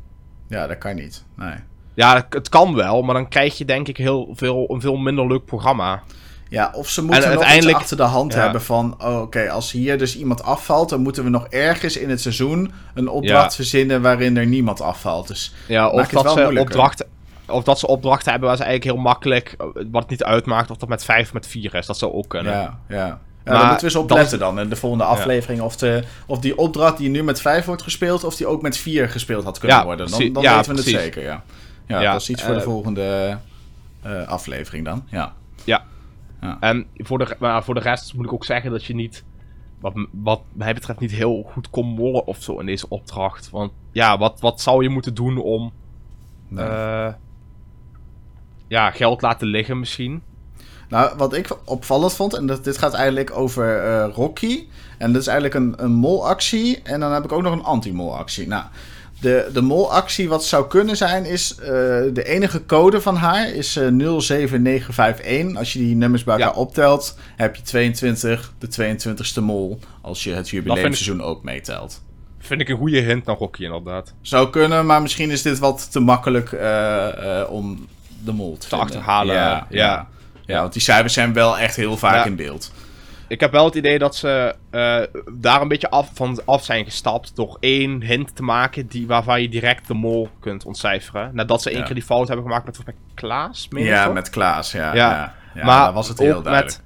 Ja, 0.48 0.66
dat 0.66 0.79
kan 0.79 0.94
niet, 0.94 1.24
nee. 1.37 1.55
Ja, 1.94 2.26
het 2.29 2.48
kan 2.48 2.74
wel, 2.74 3.02
maar 3.02 3.14
dan 3.14 3.29
krijg 3.29 3.59
je 3.59 3.64
denk 3.64 3.88
ik 3.88 3.96
heel 3.96 4.33
veel, 4.35 4.64
een 4.68 4.81
veel 4.81 4.96
minder 4.96 5.26
leuk 5.26 5.44
programma. 5.44 6.02
Ja, 6.48 6.70
of 6.74 6.88
ze 6.88 7.02
moeten 7.02 7.28
uiteindelijk... 7.28 7.76
achter 7.76 7.96
de 7.96 8.02
hand 8.02 8.35
hebben 8.35 8.62
van... 8.62 8.94
Oh, 9.02 9.20
oké, 9.20 9.50
als 9.50 9.72
hier 9.72 9.98
dus 9.98 10.16
iemand 10.16 10.42
afvalt... 10.42 10.88
dan 10.88 11.00
moeten 11.00 11.24
we 11.24 11.30
nog 11.30 11.46
ergens 11.46 11.96
in 11.96 12.11
het 12.11 12.20
seizoen... 12.20 12.72
een 12.94 13.09
opdracht 13.09 13.54
verzinnen 13.54 14.02
waarin 14.02 14.37
er 14.37 14.46
niemand 14.46 14.80
afvalt. 14.80 15.28
Dus 15.28 15.54
ja, 15.68 15.88
of 15.88 16.09
dat 16.09 16.32
ze 16.32 16.59
opdrachten... 16.59 17.06
Of 17.48 17.64
dat 17.64 17.78
ze 17.78 17.87
opdrachten 17.87 18.30
hebben 18.30 18.48
waar 18.48 18.59
ze 18.59 18.64
eigenlijk 18.64 18.94
heel 18.94 19.04
makkelijk... 19.04 19.54
wat 19.90 20.02
het 20.02 20.11
niet 20.11 20.24
uitmaakt 20.24 20.70
of 20.70 20.76
dat 20.76 20.88
met 20.88 21.04
vijf 21.04 21.26
of 21.26 21.32
met 21.32 21.46
vier 21.46 21.74
is. 21.74 21.87
Dat 21.87 21.98
zou 21.98 22.12
ook 22.12 22.28
kunnen. 22.28 22.52
Ja, 22.52 22.78
ja. 22.88 22.96
Ja, 22.96 23.52
maar 23.52 23.61
daar 23.61 23.70
moeten 23.70 23.88
we 23.88 23.94
eens 23.94 24.02
op 24.02 24.11
letten 24.11 24.38
dan 24.38 24.61
in 24.61 24.68
de 24.68 24.76
volgende 24.76 25.04
aflevering. 25.04 25.61
Of, 25.61 25.76
de, 25.76 26.02
of 26.26 26.38
die 26.38 26.59
opdracht 26.59 26.98
die 26.98 27.09
nu 27.09 27.22
met 27.22 27.40
vijf 27.40 27.64
wordt 27.64 27.82
gespeeld... 27.82 28.24
of 28.24 28.37
die 28.37 28.46
ook 28.46 28.62
met 28.62 28.76
vier 28.76 29.09
gespeeld 29.09 29.44
had 29.44 29.59
kunnen 29.59 29.85
worden. 29.85 30.11
Dan, 30.11 30.32
dan 30.32 30.42
weten 30.42 30.74
we 30.74 30.80
het 30.80 30.88
zeker, 30.88 31.22
ja. 31.22 31.42
Ja, 31.87 32.12
dat 32.12 32.20
is 32.20 32.30
iets 32.30 32.42
voor 32.42 32.54
de 32.54 32.61
eh, 32.61 32.66
volgende 32.66 33.38
uh, 34.06 34.28
aflevering 34.28 34.85
dan. 34.85 35.04
Ja. 35.11 35.35
Ja, 36.46 36.56
en 36.61 36.87
voor 36.96 37.18
de, 37.18 37.37
maar 37.38 37.64
voor 37.64 37.74
de 37.74 37.80
rest 37.80 38.14
moet 38.14 38.24
ik 38.24 38.32
ook 38.32 38.44
zeggen 38.44 38.70
dat 38.70 38.85
je 38.85 38.94
niet, 38.94 39.24
wat, 39.80 39.92
wat 40.11 40.40
mij 40.52 40.74
betreft, 40.74 41.00
niet 41.00 41.11
heel 41.11 41.42
goed 41.52 41.70
kon 41.70 41.87
mollen 41.87 42.26
of 42.26 42.42
zo 42.42 42.59
in 42.59 42.66
deze 42.66 42.88
opdracht. 42.88 43.50
Want 43.50 43.72
ja, 43.92 44.18
wat, 44.18 44.40
wat 44.40 44.61
zou 44.61 44.82
je 44.82 44.88
moeten 44.88 45.14
doen 45.14 45.38
om 45.38 45.72
nee. 46.48 46.68
uh, 46.68 47.12
ja, 48.68 48.90
geld 48.90 49.22
laten 49.22 49.46
liggen 49.46 49.78
misschien? 49.78 50.22
Nou, 50.88 51.16
wat 51.16 51.35
ik 51.35 51.59
opvallend 51.64 52.14
vond, 52.14 52.35
en 52.35 52.46
dat, 52.46 52.64
dit 52.64 52.78
gaat 52.78 52.94
eigenlijk 52.94 53.37
over 53.37 53.85
uh, 53.85 54.14
Rocky. 54.14 54.66
En 54.98 55.12
dat 55.12 55.20
is 55.20 55.26
eigenlijk 55.26 55.56
een, 55.64 55.85
een 55.85 55.92
molactie. 55.92 56.82
En 56.82 57.00
dan 57.00 57.12
heb 57.12 57.24
ik 57.24 57.32
ook 57.32 57.42
nog 57.42 57.52
een 57.52 57.64
anti-molactie. 57.64 58.46
Nou, 58.46 58.64
de, 59.20 59.50
de 59.52 59.62
molactie 59.62 60.29
wat 60.29 60.44
zou 60.44 60.66
kunnen 60.66 60.96
zijn 60.96 61.24
is... 61.24 61.55
Uh, 61.61 61.66
de 61.66 62.22
enige 62.24 62.66
code 62.66 63.00
van 63.00 63.16
haar 63.16 63.48
is 63.48 63.76
uh, 63.76 63.87
eh, 63.87 64.18
07951. 64.18 65.57
Als 65.57 65.72
je 65.72 65.79
die 65.79 65.96
nummers 65.96 66.24
bij 66.24 66.38
elkaar 66.38 66.57
optelt... 66.57 67.18
heb 67.37 67.57
je 67.57 67.62
22, 67.62 68.52
de 68.59 68.96
22ste 68.96 69.42
mol... 69.42 69.79
als 70.00 70.24
je 70.24 70.33
het 70.33 70.48
jubileumseizoen 70.48 71.22
ook 71.22 71.42
meetelt. 71.42 72.02
Vind 72.38 72.61
ik 72.61 72.68
een 72.68 72.76
goede 72.76 73.00
hint 73.00 73.24
naar 73.24 73.37
Rocky 73.37 73.64
inderdaad. 73.64 74.12
Zou 74.20 74.50
kunnen, 74.50 74.87
maar 74.87 75.02
misschien 75.02 75.31
is 75.31 75.42
dit 75.42 75.59
wat 75.59 75.92
te 75.92 76.00
makkelijk 76.00 76.52
uh, 76.52 77.42
om 77.48 77.87
de 78.24 78.33
mol 78.33 78.57
te, 78.59 78.68
te 78.68 78.76
achterhalen. 78.76 79.35
Ja, 79.35 79.66
ja. 79.70 80.09
ja, 80.46 80.61
want 80.61 80.72
die 80.72 80.83
cijfers 80.83 81.12
zijn 81.12 81.33
wel 81.33 81.59
echt 81.59 81.76
heel 81.76 81.96
vaak 81.96 82.26
in 82.26 82.37
beeld 82.37 82.72
ik 83.29 83.41
heb 83.41 83.53
wel 83.53 83.65
het 83.65 83.75
idee 83.75 83.99
dat 83.99 84.17
ze 84.17 84.55
uh, 84.71 85.23
daar 85.33 85.61
een 85.61 85.69
beetje 85.69 85.91
af, 85.91 86.11
van 86.15 86.41
af 86.45 86.65
zijn 86.65 86.85
gestapt. 86.85 87.37
Door 87.37 87.57
één 87.61 88.03
hint 88.03 88.37
te 88.37 88.43
maken 88.43 88.87
die, 88.87 89.07
waarvan 89.07 89.43
je 89.43 89.49
direct 89.49 89.87
de 89.87 89.95
mol 89.95 90.29
kunt 90.41 90.65
ontcijferen. 90.65 91.31
Nadat 91.33 91.62
ze 91.62 91.71
één 91.71 91.85
keer 91.85 91.95
die 91.95 92.03
fout 92.03 92.27
hebben 92.29 92.47
gemaakt 92.47 92.67
met, 92.67 92.87
met 92.87 92.95
Klaas. 93.15 93.69
Ja, 93.71 94.09
met 94.09 94.31
Klaas, 94.31 94.73
ja. 94.73 94.95
ja. 94.95 95.35
ja. 95.55 95.65
maar 95.65 95.93
was 95.93 96.09
het 96.09 96.19
heel 96.19 96.43
duidelijk. 96.43 96.65
Met, 96.65 96.85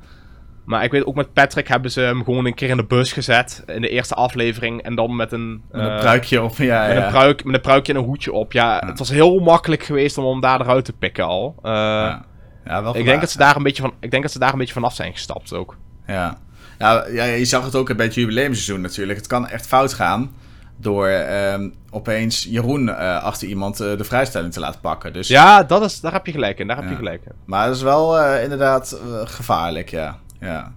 maar 0.64 0.84
ik 0.84 0.90
weet 0.90 1.06
ook 1.06 1.14
met 1.14 1.32
Patrick 1.32 1.68
hebben 1.68 1.90
ze 1.90 2.00
hem 2.00 2.24
gewoon 2.24 2.46
een 2.46 2.54
keer 2.54 2.68
in 2.68 2.76
de 2.76 2.84
bus 2.84 3.12
gezet. 3.12 3.62
In 3.66 3.80
de 3.80 3.88
eerste 3.88 4.14
aflevering. 4.14 4.82
En 4.82 4.94
dan 4.94 5.16
met 5.16 5.32
een... 5.32 5.62
Met 5.70 5.80
een 5.80 5.92
uh, 5.92 5.98
pruikje 5.98 6.42
op, 6.42 6.56
ja. 6.56 6.86
Met, 6.86 6.96
ja. 6.96 7.04
Een 7.04 7.10
pruik, 7.10 7.44
met 7.44 7.54
een 7.54 7.60
pruikje 7.60 7.92
en 7.92 7.98
een 7.98 8.04
hoedje 8.04 8.32
op. 8.32 8.52
Ja, 8.52 8.82
het 8.86 8.98
was 8.98 9.10
heel 9.10 9.38
makkelijk 9.38 9.82
geweest 9.82 10.18
om 10.18 10.24
hem 10.24 10.40
daar 10.40 10.60
eruit 10.60 10.84
te 10.84 10.92
pikken 10.92 11.24
al. 11.24 11.54
Uh, 11.62 11.72
ja. 11.72 12.28
Ja, 12.64 12.82
wel 12.82 12.96
ik, 12.96 13.04
denk 13.04 13.20
dat 13.20 13.30
ze 13.30 13.38
daar 13.38 13.56
een 13.56 13.62
beetje 13.62 13.82
van, 13.82 13.92
ik 14.00 14.10
denk 14.10 14.22
dat 14.22 14.32
ze 14.32 14.38
daar 14.38 14.52
een 14.52 14.58
beetje 14.58 14.74
vanaf 14.74 14.94
zijn 14.94 15.12
gestapt 15.12 15.52
ook. 15.52 15.76
Ja. 16.10 16.38
Ja, 16.78 17.06
ja, 17.08 17.24
je 17.24 17.44
zag 17.44 17.64
het 17.64 17.74
ook 17.74 17.96
bij 17.96 18.06
het 18.06 18.14
jubileumseizoen 18.14 18.80
natuurlijk. 18.80 19.18
Het 19.18 19.26
kan 19.26 19.48
echt 19.48 19.66
fout 19.66 19.92
gaan 19.92 20.30
door 20.76 21.08
uh, 21.08 21.54
opeens 21.90 22.44
Jeroen 22.44 22.88
uh, 22.88 23.22
achter 23.22 23.48
iemand 23.48 23.80
uh, 23.80 23.96
de 23.96 24.04
vrijstelling 24.04 24.52
te 24.52 24.60
laten 24.60 24.80
pakken. 24.80 25.12
Dus... 25.12 25.28
Ja, 25.28 25.62
dat 25.62 25.82
is, 25.82 26.00
daar 26.00 26.12
heb 26.12 26.26
je 26.26 26.32
gelijk 26.32 26.58
in. 26.58 26.66
Daar 26.66 26.76
heb 26.76 26.88
je 26.88 26.96
gelijk 26.96 27.24
in. 27.24 27.32
Maar 27.44 27.66
dat 27.66 27.76
is 27.76 27.82
wel 27.82 28.18
eh, 28.18 28.42
inderdaad 28.42 29.00
gevaarlijk, 29.24 29.90
ja. 29.90 30.18
ja. 30.40 30.72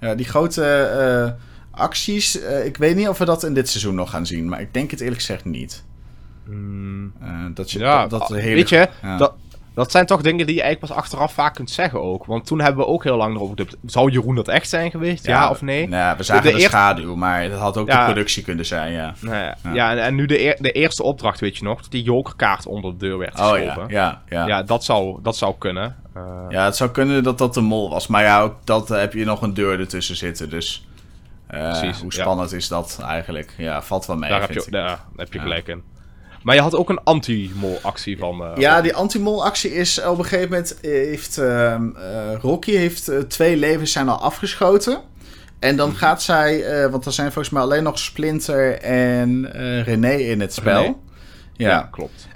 Ja, 0.00 0.14
die 0.14 0.26
grote 0.26 1.36
acties, 1.70 2.36
ik 2.64 2.76
weet 2.76 2.96
niet 2.96 3.08
of 3.08 3.18
we 3.18 3.24
dat 3.24 3.44
in 3.44 3.54
dit 3.54 3.68
seizoen 3.68 3.94
nog 3.94 4.10
gaan 4.10 4.26
zien. 4.26 4.48
Maar 4.48 4.60
ik 4.60 4.74
denk 4.74 4.90
het 4.90 5.00
eerlijk 5.00 5.20
gezegd 5.20 5.44
niet. 5.44 5.84
Mm. 6.46 7.12
dat 7.54 7.70
je, 7.70 7.78
ja, 7.78 8.06
dat, 8.06 8.20
dat 8.20 8.28
hele... 8.28 8.54
Weet 8.54 8.68
je, 8.68 8.88
dat, 9.18 9.34
dat 9.74 9.90
zijn 9.90 10.06
toch 10.06 10.22
dingen 10.22 10.46
die 10.46 10.54
je 10.54 10.62
eigenlijk 10.62 10.92
pas 10.92 11.02
achteraf 11.02 11.32
vaak 11.32 11.54
kunt 11.54 11.70
zeggen 11.70 12.02
ook. 12.02 12.24
Want 12.24 12.46
toen 12.46 12.60
hebben 12.60 12.84
we 12.84 12.90
ook 12.90 13.04
heel 13.04 13.16
lang 13.16 13.34
erover. 13.34 13.66
Zou 13.86 14.10
Jeroen 14.10 14.34
dat 14.34 14.48
echt 14.48 14.68
zijn 14.68 14.90
geweest? 14.90 15.26
Ja, 15.26 15.50
of 15.50 15.62
nee? 15.62 15.88
Nou, 15.88 16.16
we 16.16 16.22
zagen 16.22 16.54
de, 16.54 16.60
schaduw, 16.60 17.14
maar 17.14 17.48
dat 17.48 17.58
had 17.58 17.76
ook 17.76 17.90
de 17.90 18.02
productie 18.04 18.42
kunnen 18.42 18.66
zijn, 18.66 18.92
ja. 18.92 19.14
Nou 19.20 19.36
ja, 19.36 19.56
ja. 19.72 19.90
en, 19.90 19.98
en, 20.02 20.14
nu 20.14 20.26
de, 20.26 20.56
de 20.60 20.72
eerste 20.72 21.02
opdracht, 21.02 21.40
weet 21.40 21.56
je 21.56 21.64
nog, 21.64 21.80
dat 21.82 21.90
die 21.90 22.02
jokerkaart 22.02 22.66
onder 22.66 22.90
de 22.90 22.96
deur 22.96 23.18
werd 23.18 23.32
geschoven. 23.32 23.60
Oh 23.60 23.74
ja, 23.76 23.86
ja, 23.88 24.22
ja. 24.28 24.46
Ja, 24.46 24.62
dat 24.62 24.84
zou, 24.84 25.18
dat 25.22 25.36
zou 25.36 25.54
kunnen. 25.58 25.96
Uh... 26.16 26.22
Ja, 26.48 26.64
het 26.64 26.76
zou 26.76 26.90
kunnen 26.90 27.22
dat 27.22 27.38
dat 27.38 27.54
de 27.54 27.60
mol 27.60 27.90
was. 27.90 28.06
Maar 28.06 28.22
ja, 28.22 28.40
ook 28.40 28.54
dat 28.64 28.88
heb 28.88 29.12
je 29.12 29.24
nog 29.24 29.42
een 29.42 29.54
deur 29.54 29.80
ertussen 29.80 30.16
zitten, 30.16 30.50
dus... 30.50 30.86
Uh, 31.50 31.78
Precies, 31.78 32.00
hoe 32.00 32.12
spannend 32.12 32.52
is 32.52 32.68
dat 32.68 32.98
eigenlijk? 33.02 33.54
Ja, 33.56 33.82
valt 33.82 34.06
wel 34.06 34.16
mee. 34.16 34.30
Daar, 34.30 34.40
heb 34.40 34.50
je, 34.50 34.66
daar 34.70 35.00
heb 35.16 35.32
je 35.32 35.38
gelijk 35.38 35.68
in. 35.68 35.82
Maar 36.42 36.54
je 36.54 36.60
had 36.60 36.74
ook 36.74 36.88
een 36.88 37.04
anti-mol 37.04 37.78
actie 37.82 38.18
van. 38.18 38.42
Uh, 38.42 38.50
ja, 38.56 38.80
die 38.80 38.94
anti-mol 38.94 39.44
actie 39.44 39.74
is 39.74 40.04
op 40.04 40.18
een 40.18 40.24
gegeven 40.24 40.50
moment 40.50 40.78
heeft 40.80 41.38
uh, 41.38 41.76
Rocky 42.40 42.72
heeft 42.72 43.10
twee 43.28 43.56
levens 43.56 43.92
zijn 43.92 44.08
al 44.08 44.20
afgeschoten. 44.20 45.00
En 45.58 45.76
dan 45.76 45.88
mhm. 45.88 45.98
gaat 45.98 46.22
zij, 46.22 46.64
want 46.90 47.06
er 47.06 47.12
zijn 47.12 47.32
volgens 47.32 47.54
mij 47.54 47.62
alleen 47.62 47.82
nog 47.82 47.98
Splinter 47.98 48.78
en 48.80 49.50
René 49.82 50.14
in 50.14 50.40
het 50.40 50.54
spel. 50.54 50.82
Ja. 51.52 51.68
ja. 51.68 51.88
klopt. 51.90 52.28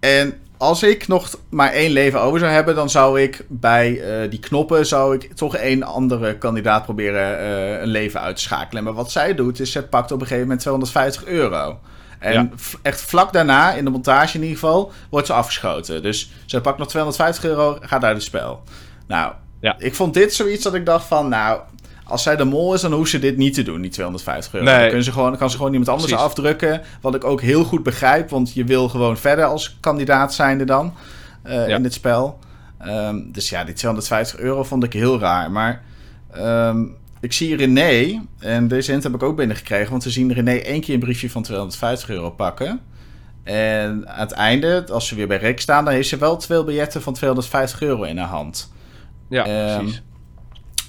En 0.00 0.34
als 0.56 0.82
ik 0.82 1.08
nog 1.08 1.38
maar 1.48 1.72
één 1.72 1.90
leven 1.90 2.20
over 2.20 2.38
zou 2.38 2.52
hebben, 2.52 2.74
dan 2.74 2.90
zou 2.90 3.20
ik 3.20 3.44
bij 3.48 4.02
die 4.30 4.38
knoppen 4.38 4.86
zou 4.86 5.14
ik 5.14 5.32
toch 5.32 5.56
één 5.56 5.82
andere 5.82 6.38
kandidaat 6.38 6.84
proberen 6.84 7.44
een 7.82 7.88
leven 7.88 8.20
uit 8.20 8.36
te 8.36 8.42
schakelen. 8.42 8.84
Maar 8.84 8.92
wat 8.92 9.10
zij 9.10 9.34
doet, 9.34 9.60
is 9.60 9.72
ze 9.72 9.82
pakt 9.82 10.12
op 10.12 10.20
een 10.20 10.26
gegeven 10.26 10.42
moment 10.42 10.60
250 10.60 11.24
euro. 11.24 11.78
En 12.20 12.52
echt 12.82 13.00
vlak 13.00 13.32
daarna, 13.32 13.72
in 13.72 13.84
de 13.84 13.90
montage 13.90 14.36
in 14.36 14.42
ieder 14.42 14.58
geval, 14.58 14.92
wordt 15.10 15.26
ze 15.26 15.32
afgeschoten. 15.32 16.02
Dus 16.02 16.30
ze 16.46 16.60
pakt 16.60 16.78
nog 16.78 16.88
250 16.88 17.44
euro, 17.44 17.78
gaat 17.80 18.04
uit 18.04 18.14
het 18.14 18.24
spel. 18.24 18.62
Nou, 19.06 19.32
ja. 19.60 19.74
ik 19.78 19.94
vond 19.94 20.14
dit 20.14 20.34
zoiets 20.34 20.64
dat 20.64 20.74
ik 20.74 20.86
dacht 20.86 21.06
van, 21.06 21.28
nou, 21.28 21.60
als 22.04 22.22
zij 22.22 22.36
de 22.36 22.44
mol 22.44 22.74
is, 22.74 22.80
dan 22.80 22.92
hoeft 22.92 23.10
ze 23.10 23.18
dit 23.18 23.36
niet 23.36 23.54
te 23.54 23.62
doen, 23.62 23.80
die 23.80 23.90
250 23.90 24.54
euro. 24.54 24.66
Dan, 24.66 24.80
kunnen 24.80 25.04
ze 25.04 25.12
gewoon, 25.12 25.36
kan 25.36 25.50
ze 25.50 25.56
gewoon 25.56 25.72
iemand 25.72 25.90
anders 25.90 26.14
afdrukken. 26.14 26.82
Wat 27.00 27.14
ik 27.14 27.24
ook 27.24 27.40
heel 27.40 27.64
goed 27.64 27.82
begrijp, 27.82 28.30
want 28.30 28.54
je 28.54 28.64
wil 28.64 28.88
gewoon 28.88 29.16
verder 29.16 29.44
als 29.44 29.76
kandidaat 29.80 30.34
zijnde 30.34 30.64
dan 30.64 30.94
uh, 31.46 31.68
in 31.68 31.82
dit 31.82 31.94
spel. 31.94 32.38
Um, 32.86 33.32
dus 33.32 33.48
ja, 33.48 33.64
die 33.64 33.74
250 33.74 34.38
euro 34.38 34.64
vond 34.64 34.84
ik 34.84 34.92
heel 34.92 35.18
raar. 35.18 35.50
Maar 35.50 35.82
um, 36.38 36.96
ik 37.20 37.32
zie 37.32 37.56
René, 37.56 38.22
en 38.38 38.68
deze 38.68 38.90
hint 38.90 39.02
heb 39.02 39.14
ik 39.14 39.22
ook 39.22 39.36
binnengekregen, 39.36 39.90
want 39.90 40.04
we 40.04 40.10
zien 40.10 40.32
René 40.32 40.54
één 40.54 40.80
keer 40.80 40.94
een 40.94 41.00
briefje 41.00 41.30
van 41.30 41.42
250 41.42 42.10
euro 42.10 42.30
pakken. 42.30 42.80
En 43.42 44.08
aan 44.08 44.20
het 44.20 44.32
einde, 44.32 44.84
als 44.90 45.06
ze 45.08 45.14
weer 45.14 45.26
bij 45.26 45.38
Rick 45.38 45.60
staan, 45.60 45.84
dan 45.84 45.94
heeft 45.94 46.08
ze 46.08 46.16
wel 46.16 46.36
twee 46.36 46.64
biljetten 46.64 47.02
van 47.02 47.12
250 47.12 47.82
euro 47.82 48.02
in 48.02 48.18
haar 48.18 48.28
hand. 48.28 48.72
Ja, 49.28 49.74
um, 49.76 49.78
precies. 49.78 50.02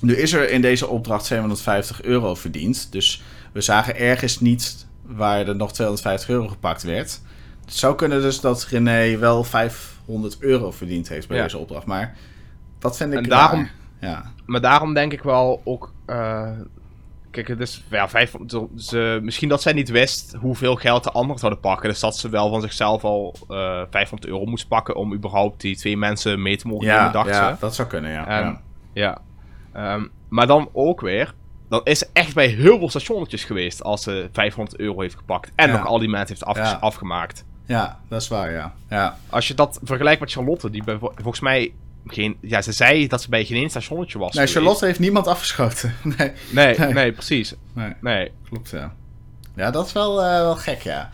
Nu 0.01 0.15
is 0.15 0.33
er 0.33 0.49
in 0.49 0.61
deze 0.61 0.87
opdracht 0.87 1.25
750 1.25 2.03
euro 2.03 2.35
verdiend. 2.35 2.87
Dus 2.91 3.23
we 3.51 3.61
zagen 3.61 3.97
ergens 3.97 4.39
niet 4.39 4.87
waar 5.01 5.47
er 5.47 5.55
nog 5.55 5.73
250 5.73 6.29
euro 6.29 6.47
gepakt 6.47 6.83
werd. 6.83 7.21
Het 7.65 7.75
zou 7.75 7.95
kunnen 7.95 8.21
dus 8.21 8.39
dat 8.39 8.67
René 8.69 9.17
wel 9.17 9.43
500 9.43 10.37
euro 10.39 10.71
verdiend 10.71 11.09
heeft 11.09 11.27
bij 11.27 11.41
deze 11.41 11.57
opdracht. 11.57 11.85
Maar 11.85 12.15
dat 12.79 12.97
vind 12.97 13.13
ik 13.13 13.17
en 13.17 13.29
daarom, 13.29 13.67
ja. 14.01 14.23
Maar 14.45 14.61
daarom 14.61 14.93
denk 14.93 15.13
ik 15.13 15.23
wel 15.23 15.61
ook. 15.63 15.93
Uh, 16.07 16.49
kijk, 17.31 17.47
het 17.47 17.59
is 17.59 17.83
ja, 17.89 18.09
vijf, 18.09 18.35
ze, 18.77 19.19
misschien 19.21 19.49
dat 19.49 19.61
zij 19.61 19.73
niet 19.73 19.89
wist 19.89 20.35
hoeveel 20.39 20.75
geld 20.75 21.03
de 21.03 21.11
anderen 21.11 21.39
zouden 21.39 21.61
pakken. 21.61 21.89
Dus 21.89 21.99
dat 21.99 22.17
ze 22.17 22.29
wel 22.29 22.49
van 22.49 22.61
zichzelf 22.61 23.03
al 23.03 23.35
uh, 23.49 23.81
eh, 23.81 23.87
500 23.89 24.31
euro 24.31 24.45
moest 24.45 24.67
pakken 24.67 24.95
om 24.95 25.13
überhaupt 25.13 25.61
die 25.61 25.75
twee 25.75 25.97
mensen 25.97 26.41
mee 26.41 26.57
te 26.57 26.67
mogen 26.67 26.85
ja, 26.85 26.97
nemen, 26.97 27.11
dacht 27.11 27.29
ja, 27.29 27.57
dat 27.59 27.75
zou 27.75 27.87
kunnen, 27.87 28.11
ja. 28.11 28.27
En, 28.27 28.59
ja. 28.93 29.21
ja. 29.73 29.93
Um, 29.93 30.11
maar 30.29 30.47
dan 30.47 30.69
ook 30.73 31.01
weer, 31.01 31.33
dan 31.69 31.81
is 31.83 31.99
ze 31.99 32.07
echt 32.13 32.33
bij 32.33 32.47
heel 32.47 32.77
veel 32.77 32.89
stationnetjes 32.89 33.43
geweest 33.43 33.83
als 33.83 34.03
ze 34.03 34.29
500 34.31 34.79
euro 34.79 35.01
heeft 35.01 35.15
gepakt. 35.15 35.51
En 35.55 35.71
nog 35.71 35.85
al 35.85 35.99
die 35.99 36.09
mensen 36.09 36.37
heeft 36.39 36.81
afgemaakt. 36.81 37.45
Ja, 37.65 37.99
dat 38.07 38.21
is 38.21 38.27
waar, 38.27 38.51
ja. 38.51 38.73
ja. 38.89 39.17
Als 39.29 39.47
je 39.47 39.53
dat 39.53 39.79
vergelijkt 39.83 40.19
met 40.19 40.31
Charlotte, 40.31 40.69
die 40.69 40.83
bij, 40.83 40.97
volgens 40.97 41.39
mij 41.39 41.73
geen, 42.05 42.37
ja, 42.41 42.61
ze 42.61 42.71
zei 42.71 43.07
dat 43.07 43.21
ze 43.21 43.29
bij 43.29 43.45
geen 43.45 43.57
één 43.57 43.69
stationnetje 43.69 44.19
was. 44.19 44.35
Nee, 44.35 44.47
Charlotte 44.47 44.85
heeft 44.85 44.99
niemand 44.99 45.27
afgeschoten. 45.27 45.93
nee. 46.17 46.31
Nee, 46.51 46.77
nee, 46.77 47.11
precies. 47.11 47.53
Nee. 47.73 47.93
nee. 48.01 48.31
Klopt, 48.49 48.69
ja. 48.69 48.93
Ja, 49.55 49.71
dat 49.71 49.85
is 49.85 49.93
wel, 49.93 50.23
uh, 50.23 50.29
wel 50.29 50.55
gek, 50.55 50.81
ja. 50.81 51.09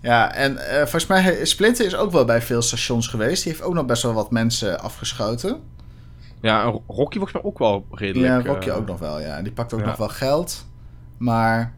Ja, 0.00 0.34
en 0.34 0.52
uh, 0.52 0.76
volgens 0.76 1.06
mij, 1.06 1.44
Splinter 1.44 1.86
is 1.86 1.96
ook 1.96 2.12
wel 2.12 2.24
bij 2.24 2.42
veel 2.42 2.62
stations 2.62 3.06
geweest. 3.08 3.42
Die 3.42 3.52
heeft 3.52 3.64
ook 3.64 3.74
nog 3.74 3.86
best 3.86 4.02
wel 4.02 4.12
wat 4.12 4.30
mensen 4.30 4.80
afgeschoten. 4.80 5.60
Ja, 6.40 6.62
Rocky 6.86 7.18
volgens 7.18 7.32
mij 7.32 7.42
ook 7.42 7.58
wel 7.58 7.86
redelijk. 7.90 8.44
Ja, 8.44 8.52
Rocky 8.52 8.68
uh, 8.68 8.76
ook 8.76 8.86
nog 8.86 8.98
wel, 8.98 9.20
ja. 9.20 9.42
Die 9.42 9.52
pakt 9.52 9.72
ook 9.72 9.84
nog 9.84 9.96
wel 9.96 10.08
geld. 10.08 10.66
Maar 11.16 11.74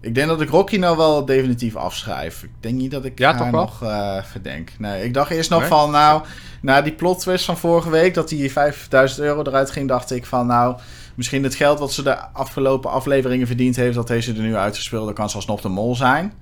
ik 0.00 0.14
denk 0.14 0.28
dat 0.28 0.40
ik 0.40 0.48
Rocky 0.48 0.76
nou 0.76 0.96
wel 0.96 1.24
definitief 1.24 1.76
afschrijf. 1.76 2.42
Ik 2.42 2.50
denk 2.60 2.74
niet 2.74 2.90
dat 2.90 3.04
ik 3.04 3.18
ja, 3.18 3.34
haar 3.34 3.52
nog 3.52 3.82
uh, 3.82 4.22
verdenk. 4.22 4.72
Nee, 4.78 5.04
ik 5.04 5.14
dacht 5.14 5.30
eerst 5.30 5.50
nog 5.50 5.66
van, 5.66 5.90
nou, 5.90 6.22
na 6.62 6.82
die 6.82 6.92
plot 6.92 7.20
twist 7.20 7.44
van 7.44 7.56
vorige 7.56 7.90
week, 7.90 8.14
dat 8.14 8.28
die 8.28 8.52
5000 8.52 9.20
euro 9.20 9.42
eruit 9.42 9.70
ging, 9.70 9.88
dacht 9.88 10.10
ik 10.10 10.26
van, 10.26 10.46
nou, 10.46 10.76
misschien 11.14 11.42
het 11.42 11.54
geld 11.54 11.78
wat 11.78 11.92
ze 11.92 12.02
de 12.02 12.18
afgelopen 12.18 12.90
afleveringen 12.90 13.46
verdiend 13.46 13.76
heeft, 13.76 13.94
dat 13.94 14.08
heeft 14.08 14.24
ze 14.24 14.34
er 14.34 14.40
nu 14.40 14.56
uitgespeeld, 14.56 15.04
dan 15.04 15.14
kan 15.14 15.30
ze 15.30 15.36
alsnog 15.36 15.60
de 15.60 15.68
mol 15.68 15.96
zijn. 15.96 16.32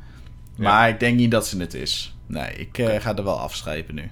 Maar 0.57 0.89
ik 0.89 1.01
denk 1.01 1.17
niet 1.17 1.31
dat 1.31 1.47
ze 1.47 1.59
het 1.59 1.75
is. 1.75 2.17
Nee, 2.27 2.53
ik 2.53 2.79
uh, 2.79 2.95
ga 2.99 3.17
er 3.17 3.25
wel 3.25 3.41
afschrijven 3.41 3.95
nu. 3.95 4.11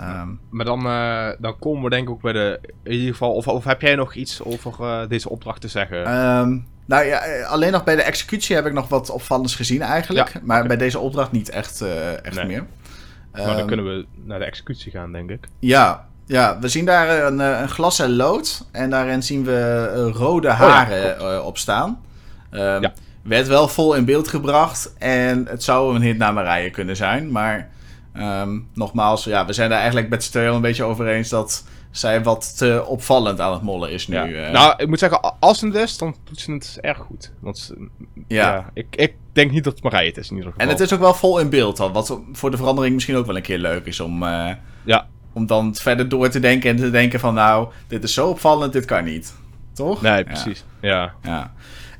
Um, 0.00 0.40
maar 0.50 0.64
dan, 0.64 0.86
uh, 0.86 1.28
dan 1.38 1.58
komen 1.58 1.82
we 1.82 1.90
denk 1.90 2.02
ik 2.02 2.10
ook 2.10 2.22
bij 2.22 2.32
de. 2.32 2.60
In 2.82 2.92
ieder 2.92 3.10
geval. 3.10 3.32
Of, 3.32 3.48
of 3.48 3.64
heb 3.64 3.80
jij 3.80 3.94
nog 3.94 4.14
iets 4.14 4.42
over 4.42 4.74
uh, 4.80 5.08
deze 5.08 5.28
opdracht 5.28 5.60
te 5.60 5.68
zeggen? 5.68 6.14
Um, 6.14 6.66
nou 6.90 7.04
ja, 7.04 7.18
eh, 7.18 7.46
alleen 7.46 7.72
nog 7.72 7.84
bij 7.84 7.96
de 7.96 8.02
executie 8.02 8.56
heb 8.56 8.66
ik 8.66 8.72
nog 8.72 8.88
wat 8.88 9.10
opvallends 9.10 9.54
gezien 9.54 9.82
eigenlijk. 9.82 10.32
Ja, 10.32 10.40
maar 10.42 10.66
bij 10.66 10.76
deze 10.76 10.98
opdracht 10.98 11.32
niet 11.32 11.48
echt, 11.48 11.80
uh, 11.82 12.24
echt 12.24 12.46
meer. 12.46 12.66
Maar 13.32 13.46
dan 13.46 13.56
ehm, 13.56 13.66
kunnen 13.66 13.86
we 13.86 14.06
naar 14.24 14.38
de 14.38 14.44
executie 14.44 14.92
gaan, 14.92 15.12
denk 15.12 15.30
ik. 15.30 15.48
Ja, 15.58 16.06
ja 16.26 16.58
we 16.60 16.68
zien 16.68 16.84
daar 16.84 17.26
een, 17.26 17.38
een 17.38 17.68
glas 17.68 17.98
en 17.98 18.16
lood. 18.16 18.66
En 18.72 18.90
daarin 18.90 19.22
zien 19.22 19.44
we 19.44 20.10
rode 20.12 20.48
haren 20.48 21.20
oh 21.20 21.30
ja, 21.30 21.40
op 21.40 21.58
staan. 21.58 22.00
Um, 22.50 22.82
ja. 22.82 22.92
Werd 23.22 23.46
wel 23.46 23.68
vol 23.68 23.94
in 23.94 24.04
beeld 24.04 24.28
gebracht. 24.28 24.94
En 24.98 25.46
het 25.48 25.62
zou 25.62 25.94
een 25.94 26.02
hit 26.02 26.18
naar 26.18 26.32
Marije 26.32 26.70
kunnen 26.70 26.96
zijn. 26.96 27.30
Maar 27.30 27.68
um, 28.16 28.68
nogmaals, 28.74 29.24
ja, 29.24 29.46
we 29.46 29.52
zijn 29.52 29.68
daar 29.68 29.78
eigenlijk 29.78 30.08
met 30.08 30.24
z'n 30.24 30.30
tweeën 30.30 30.54
een 30.54 30.60
beetje 30.60 30.84
over 30.84 31.06
eens 31.06 31.28
dat 31.28 31.64
zij 31.90 32.22
wat 32.22 32.56
te 32.56 32.84
opvallend 32.86 33.40
aan 33.40 33.52
het 33.52 33.62
mollen 33.62 33.90
is 33.90 34.08
nu. 34.08 34.16
Ja. 34.16 34.26
Uh... 34.26 34.50
Nou, 34.50 34.74
ik 34.76 34.88
moet 34.88 34.98
zeggen, 34.98 35.38
als 35.40 35.58
ze 35.58 35.66
het 35.66 35.74
is, 35.74 35.98
dan 35.98 36.16
doet 36.24 36.40
ze 36.40 36.52
het 36.52 36.78
erg 36.80 36.98
goed. 36.98 37.32
Want 37.40 37.74
ja. 38.26 38.52
ja, 38.52 38.70
ik, 38.74 38.86
ik 38.90 39.14
denk 39.32 39.50
niet 39.50 39.64
dat 39.64 39.72
het 39.72 39.82
Marije 39.82 40.08
het 40.08 40.16
is 40.16 40.30
in 40.30 40.36
ieder 40.36 40.52
geval. 40.52 40.66
En 40.66 40.72
het 40.72 40.82
is 40.82 40.92
ook 40.92 41.00
wel 41.00 41.14
vol 41.14 41.38
in 41.38 41.48
beeld 41.50 41.76
dan, 41.76 41.92
wat 41.92 42.20
voor 42.32 42.50
de 42.50 42.56
verandering 42.56 42.94
misschien 42.94 43.16
ook 43.16 43.26
wel 43.26 43.36
een 43.36 43.42
keer 43.42 43.58
leuk 43.58 43.86
is 43.86 44.00
om... 44.00 44.22
Uh, 44.22 44.50
ja. 44.84 45.06
Om 45.32 45.46
dan 45.46 45.74
verder 45.74 46.08
door 46.08 46.28
te 46.28 46.40
denken 46.40 46.70
en 46.70 46.76
te 46.76 46.90
denken 46.90 47.20
van 47.20 47.34
nou, 47.34 47.68
dit 47.88 48.04
is 48.04 48.14
zo 48.14 48.28
opvallend, 48.28 48.72
dit 48.72 48.84
kan 48.84 49.04
niet. 49.04 49.34
Toch? 49.72 50.02
Nee, 50.02 50.24
precies. 50.24 50.64
Ja. 50.80 51.14
ja. 51.22 51.52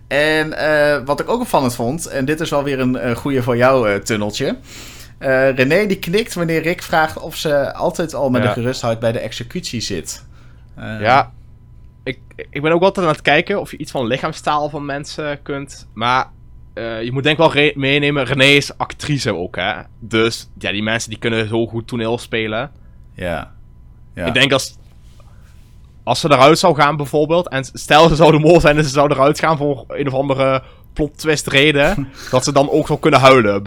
En 0.09 0.49
uh, 0.49 1.07
wat 1.07 1.21
ik 1.21 1.29
ook 1.29 1.41
opvallend 1.41 1.75
vond, 1.75 2.07
en 2.07 2.25
dit 2.25 2.41
is 2.41 2.51
wel 2.51 2.63
weer 2.63 2.81
een 2.81 3.17
goede 3.17 3.43
voor 3.43 3.57
jou 3.57 4.01
tunneltje... 4.01 4.57
Uh, 5.21 5.51
René 5.55 5.87
die 5.87 5.99
knikt 5.99 6.35
wanneer 6.35 6.63
Rick 6.63 6.83
vraagt 6.83 7.19
of 7.19 7.37
ze 7.37 7.75
altijd 7.75 8.15
al 8.15 8.31
met 8.31 8.43
ja. 8.43 8.49
een 8.49 8.55
gerustheid 8.55 8.99
bij 8.99 9.13
de 9.13 9.19
executie 9.19 9.81
zit. 9.81 10.27
Uh, 10.79 11.01
ja, 11.01 11.33
ik, 12.03 12.19
ik 12.51 12.63
ben 12.63 12.73
ook 12.73 12.83
altijd 12.83 13.07
aan 13.07 13.13
het 13.13 13.23
kijken 13.23 13.61
of 13.61 13.71
je 13.71 13.77
iets 13.77 13.91
van 13.91 14.07
lichaamstaal 14.07 14.69
van 14.69 14.85
mensen 14.85 15.43
kunt. 15.43 15.89
Maar 15.95 16.31
uh, 16.75 17.03
je 17.03 17.13
moet 17.13 17.23
denk 17.23 17.39
ik 17.39 17.53
wel 17.53 17.73
meenemen, 17.75 18.25
René 18.25 18.45
is 18.45 18.79
actrice 18.79 19.35
ook, 19.35 19.57
hè. 19.57 19.75
Dus 19.99 20.51
ja, 20.59 20.73
die 20.73 20.83
mensen 20.83 21.11
die 21.11 21.19
kunnen 21.19 21.49
zo 21.49 21.67
goed 21.67 21.89
toneel 21.89 22.19
spelen. 22.19 22.71
Ja. 23.15 23.53
ja. 24.15 24.27
Ik 24.27 24.35
denk 24.35 24.53
als, 24.53 24.77
als 26.03 26.21
ze 26.21 26.31
eruit 26.31 26.59
zou 26.59 26.75
gaan 26.75 26.97
bijvoorbeeld, 26.97 27.49
en 27.49 27.65
stel 27.65 28.09
ze 28.09 28.15
zouden 28.15 28.41
mol 28.41 28.61
zijn 28.61 28.77
en 28.77 28.85
ze 28.85 28.91
zouden 28.91 29.17
eruit 29.17 29.39
gaan 29.39 29.57
voor 29.57 29.85
een 29.89 30.07
of 30.07 30.15
andere 30.15 30.63
plot 31.01 31.19
twist 31.19 31.47
reden, 31.47 32.09
dat 32.31 32.45
ze 32.45 32.53
dan 32.53 32.71
ook 32.71 32.89
wel 32.89 32.99
kunnen 32.99 33.21
huilen. 33.21 33.63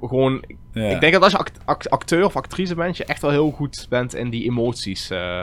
gewoon, 0.00 0.42
Ik 0.72 1.00
denk 1.00 1.12
dat 1.12 1.22
als 1.22 1.32
je 1.32 1.90
acteur 1.90 2.24
of 2.24 2.36
actrice 2.36 2.74
bent, 2.74 2.96
je 2.96 3.04
echt 3.04 3.22
wel 3.22 3.30
heel 3.30 3.50
goed 3.50 3.86
bent 3.88 4.14
in 4.14 4.30
die 4.30 4.44
emoties 4.44 5.10
uh, 5.10 5.42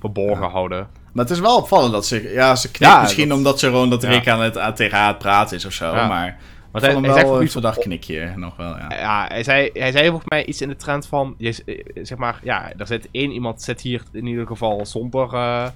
verborgen 0.00 0.50
houden. 0.50 0.88
Maar 1.12 1.24
het 1.24 1.34
is 1.34 1.40
wel 1.40 1.56
opvallend 1.56 1.92
dat 1.92 2.06
ze... 2.06 2.30
Ja, 2.32 2.54
ze 2.54 2.70
knikt 2.70 3.00
misschien 3.00 3.32
omdat 3.32 3.58
ze 3.58 3.66
gewoon 3.66 3.90
dat 3.90 4.04
Rick 4.04 4.28
aan 4.28 4.40
het, 4.40 4.58
aan, 4.58 4.74
tegen 4.74 4.98
haar 4.98 5.16
praten 5.16 5.56
is 5.56 5.64
of 5.64 5.72
zo, 5.72 5.92
maar... 5.92 6.38
Maar 6.72 6.82
hij, 6.84 6.94
hij 6.94 7.24
wel 7.24 7.40
een 7.40 7.50
verdacht 7.50 7.78
knikje 7.78 8.32
nog 8.36 8.56
wel, 8.56 8.76
ja. 8.76 8.86
Ja, 8.90 9.26
hij 9.28 9.42
zei, 9.42 9.70
hij 9.72 9.92
zei 9.92 10.06
volgens 10.06 10.28
mij 10.28 10.46
iets 10.46 10.60
in 10.60 10.68
de 10.68 10.76
trend 10.76 11.06
van... 11.06 11.34
Je, 11.38 11.62
eh, 11.64 12.04
zeg 12.04 12.18
maar, 12.18 12.40
ja, 12.42 12.72
er 12.76 12.86
zit 12.86 13.08
één 13.10 13.30
iemand 13.30 13.62
zit 13.62 13.80
hier 13.80 14.02
in 14.12 14.26
ieder 14.26 14.46
geval 14.46 14.86
zonder... 14.86 15.34
Uh, 15.34 15.66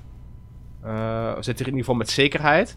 uh, 0.85 1.33
zit 1.41 1.59
hier 1.59 1.67
in 1.67 1.77
ieder 1.77 1.79
geval 1.79 1.95
met 1.95 2.11
zekerheid. 2.11 2.77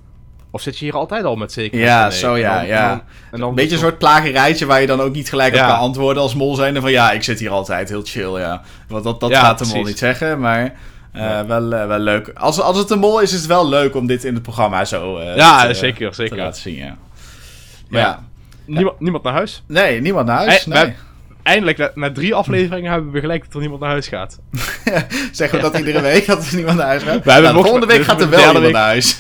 Of 0.56 0.62
zit 0.62 0.78
je 0.80 0.86
hier 0.86 0.94
altijd 0.96 1.24
al 1.26 1.36
met 1.36 1.52
zekerheid? 1.52 1.90
Ja, 1.90 2.08
nee? 2.08 2.18
zo 2.18 2.38
ja, 2.38 2.52
En 2.52 2.58
dan- 2.58 2.68
ja. 2.68 2.82
en 2.92 2.98
dan- 2.98 3.02
en 3.32 3.40
dan 3.40 3.50
Een 3.50 3.56
beetje 3.56 3.74
een 3.74 3.82
soort 3.82 3.98
plagerijtje 3.98 4.66
waar 4.66 4.82
je 4.82 4.88
dan 4.88 5.02
ook 5.02 5.14
niet 5.14 5.30
gelijk 5.30 5.56
Ja. 5.56 5.62
op 5.64 5.68
kan 5.70 5.78
antwoorden 5.80 6.24
als 6.24 6.36
mol 6.36 6.56
zijn. 6.56 6.82
van 6.82 6.92
ja, 6.92 7.12
ik 7.12 7.24
zit 7.24 7.40
hier 7.40 7.50
altijd, 7.50 7.90
heel 7.90 8.02
chill, 8.04 8.40
ja. 8.40 8.62
Want 8.88 9.04
dat, 9.04 9.20
dat 9.20 9.30
Ja, 9.30 9.40
gaat 9.40 9.60
de 9.60 9.66
mol 9.74 9.84
niet 9.84 9.98
zeggen, 9.98 10.40
maar 10.40 10.62
eh, 11.12 11.22
Ja. 11.22 11.46
wel, 11.46 11.74
eh, 11.74 11.88
wel 11.88 12.00
leuk. 12.00 12.32
Als, 12.36 12.60
als 12.62 12.78
het 12.78 12.90
een 12.90 13.00
mol 13.00 13.20
is, 13.20 13.32
is 13.34 13.38
het 13.40 13.48
wel 13.48 13.68
leuk 13.68 13.96
om 13.96 14.08
dit 14.08 14.24
in 14.24 14.34
het 14.34 14.44
programma 14.44 14.86
zo 14.86 15.18
eh, 15.18 15.36
Ja, 15.36 15.68
te, 15.68 15.74
zeker, 15.74 16.10
te 16.10 16.16
zeker. 16.16 16.38
laten 16.38 16.62
zien, 16.62 16.76
ja. 16.76 16.96
Maar 17.90 18.02
ja. 18.02 18.24
Niemand, 18.66 19.00
niemand 19.00 19.24
naar 19.24 19.34
huis. 19.34 19.64
Nee, 19.68 20.02
niemand 20.02 20.26
naar 20.28 20.38
huis. 20.38 20.66
Nee. 20.66 20.94
Eindelijk, 21.44 21.78
na, 21.78 21.92
na 21.96 22.12
drie 22.12 22.36
afleveringen 22.36 22.92
hebben 22.92 23.12
we 23.12 23.20
gelijk 23.20 23.44
dat 23.44 23.54
er 23.54 23.60
niemand 23.60 23.82
naar 23.82 23.90
huis 23.90 24.08
gaat. 24.08 24.40
Zeggen 25.32 25.58
we 25.58 25.64
dat 25.64 25.78
iedere 25.78 26.02
week, 26.02 26.26
dat 26.26 26.48
er 26.48 26.56
niemand 26.56 26.78
naar 26.78 26.88
huis 26.88 27.04
gaat? 27.04 27.24
We 27.24 27.32
hebben 27.32 27.52
Nou, 27.52 27.64
volgende 27.64 27.88
week 27.88 27.98
dit 27.98 28.06
gaat 28.06 28.22
er 28.22 28.30
wel 28.30 28.54
iemand 28.54 28.72
naar 28.72 28.84
huis. 28.84 29.18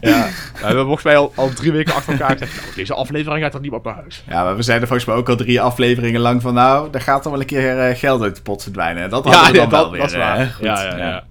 Ja. 0.00 0.28
we 0.54 0.66
hebben 0.66 0.84
volgens 0.84 1.04
mij 1.04 1.16
al, 1.16 1.32
al 1.34 1.48
drie 1.52 1.72
weken 1.72 1.94
achter 1.94 2.12
elkaar 2.12 2.30
gezegd, 2.30 2.60
nou, 2.62 2.74
deze 2.74 2.94
aflevering 2.94 3.44
gaat 3.44 3.54
er 3.54 3.60
niemand 3.60 3.84
naar 3.84 3.94
huis. 3.94 4.22
ja, 4.28 4.44
maar 4.44 4.56
we 4.56 4.62
zeiden 4.62 4.88
volgens 4.88 5.08
mij 5.08 5.16
ook 5.16 5.28
al 5.28 5.36
drie 5.36 5.60
afleveringen 5.60 6.20
lang 6.20 6.42
van... 6.42 6.54
nou, 6.54 6.88
er 6.92 7.00
gaat 7.00 7.22
toch 7.22 7.32
wel 7.32 7.40
een 7.40 7.46
keer 7.46 7.78
eh, 7.78 7.96
geld 7.96 8.22
uit 8.22 8.36
de 8.36 8.42
pot 8.42 8.62
verdwijnen. 8.62 9.10
Dat 9.10 9.24
hadden 9.24 9.52
we 9.52 9.58
dan 9.58 9.70
wel 9.70 9.82
dat, 9.82 9.90
weer. 9.90 10.00
dat 10.00 10.10
is 10.10 10.16
waar. 10.16 10.46
goed. 10.46 10.64
ja, 10.64 10.82
ja, 10.82 10.96
ja. 10.96 11.24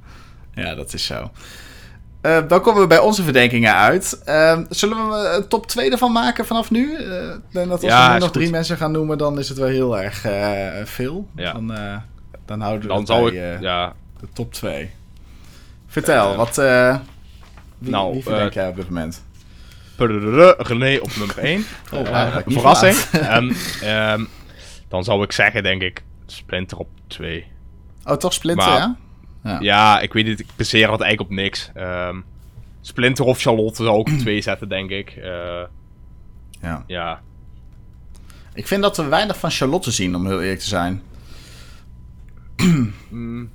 Ja, 0.55 0.75
dat 0.75 0.93
is 0.93 1.05
zo. 1.05 1.31
Eh, 2.23 2.37
dan 2.47 2.61
komen 2.61 2.81
we 2.81 2.87
bij 2.87 2.99
onze 2.99 3.23
verdenkingen 3.23 3.73
uit. 3.75 4.21
Eh, 4.25 4.59
zullen 4.69 5.09
we 5.09 5.33
een 5.37 5.47
top 5.47 5.67
2 5.67 5.91
ervan 5.91 6.11
maken 6.11 6.45
vanaf 6.45 6.71
nu? 6.71 6.95
Eh, 6.95 7.05
denk 7.51 7.69
dat 7.69 7.71
als 7.71 7.81
Ja, 7.81 8.07
we 8.07 8.13
nu 8.13 8.19
nog 8.19 8.31
drie 8.31 8.43
goed. 8.43 8.53
mensen 8.53 8.77
gaan 8.77 8.91
noemen, 8.91 9.17
dan 9.17 9.39
is 9.39 9.49
het 9.49 9.57
wel 9.57 9.67
heel 9.67 9.99
erg 9.99 10.25
eh, 10.25 10.67
veel. 10.83 11.27
Ja. 11.35 11.53
Dan, 11.53 11.73
eh, 11.73 11.95
dan 12.45 12.59
houden 12.61 12.81
we 12.81 13.03
Dan 13.05 13.27
ik, 13.27 13.33
eh, 13.33 13.61
ja, 13.61 13.93
de 14.19 14.27
top 14.33 14.53
2. 14.53 14.89
Vertel, 15.87 16.31
Eh, 16.31 16.37
wat... 16.37 16.57
eh 16.57 16.95
wie, 17.77 17.91
nou, 17.91 18.13
wie 18.13 18.23
verdenk 18.23 18.49
eh, 18.49 18.55
jij 18.55 18.67
op 18.67 18.75
dit 18.75 18.89
moment? 18.89 19.23
René 20.57 20.99
op 21.01 21.15
nummer 21.17 21.37
1. 21.37 21.65
Oh, 21.93 22.37
verrassing. 22.47 22.95
En 23.37 23.55
ehm, 23.81 24.25
dan 24.87 25.03
zou 25.03 25.23
ik 25.23 25.31
zeggen, 25.31 25.63
denk 25.63 25.81
ik, 25.81 26.03
Splinter 26.25 26.77
op 26.77 26.87
2. 27.07 27.47
Oh, 28.05 28.13
toch 28.15 28.33
Splinter, 28.33 28.67
maar- 28.67 28.77
ja? 28.77 28.95
Ja. 29.43 29.57
Ja, 29.61 29.99
ik 29.99 30.13
weet 30.13 30.25
niet, 30.25 30.39
ik 30.39 30.47
baseer 30.55 30.91
het 30.91 31.01
eigenlijk 31.01 31.31
op 31.31 31.35
niks. 31.37 31.71
Ehm, 31.73 32.21
Splinter 32.81 33.25
of 33.25 33.39
Charlotte 33.41 33.83
zou 33.83 33.97
op 33.97 34.07
2 34.07 34.41
zetten, 34.49 34.69
denk 34.69 34.89
ik. 34.89 35.09
Eh, 35.09 35.61
ja. 36.61 36.83
ja, 36.87 37.21
Ik 38.53 38.67
vind 38.67 38.81
dat 38.81 38.97
we 38.97 39.03
weinig 39.03 39.37
van 39.37 39.51
Charlotte 39.51 39.91
zien, 39.91 40.15
om 40.15 40.25
heel 40.27 40.41
eerlijk 40.41 40.59
te 40.59 40.67
zijn. 40.67 41.01
Mm, 43.09 43.49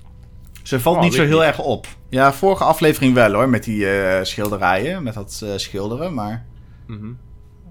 Ze 0.62 0.80
valt 0.80 0.96
Oh, 0.96 1.02
niet 1.02 1.14
zo 1.14 1.22
heel 1.24 1.38
niet. 1.38 1.46
erg 1.46 1.58
op. 1.58 1.86
Ja, 2.08 2.32
vorige 2.32 2.64
aflevering 2.64 3.14
wel 3.14 3.32
hoor, 3.32 3.48
met 3.48 3.64
die 3.64 3.88
eh, 3.90 4.24
schilderijen, 4.24 5.02
met 5.02 5.14
dat 5.14 5.40
eh, 5.44 5.50
schilderen. 5.56 6.14
Maar 6.14 6.46
mhm. 6.86 7.12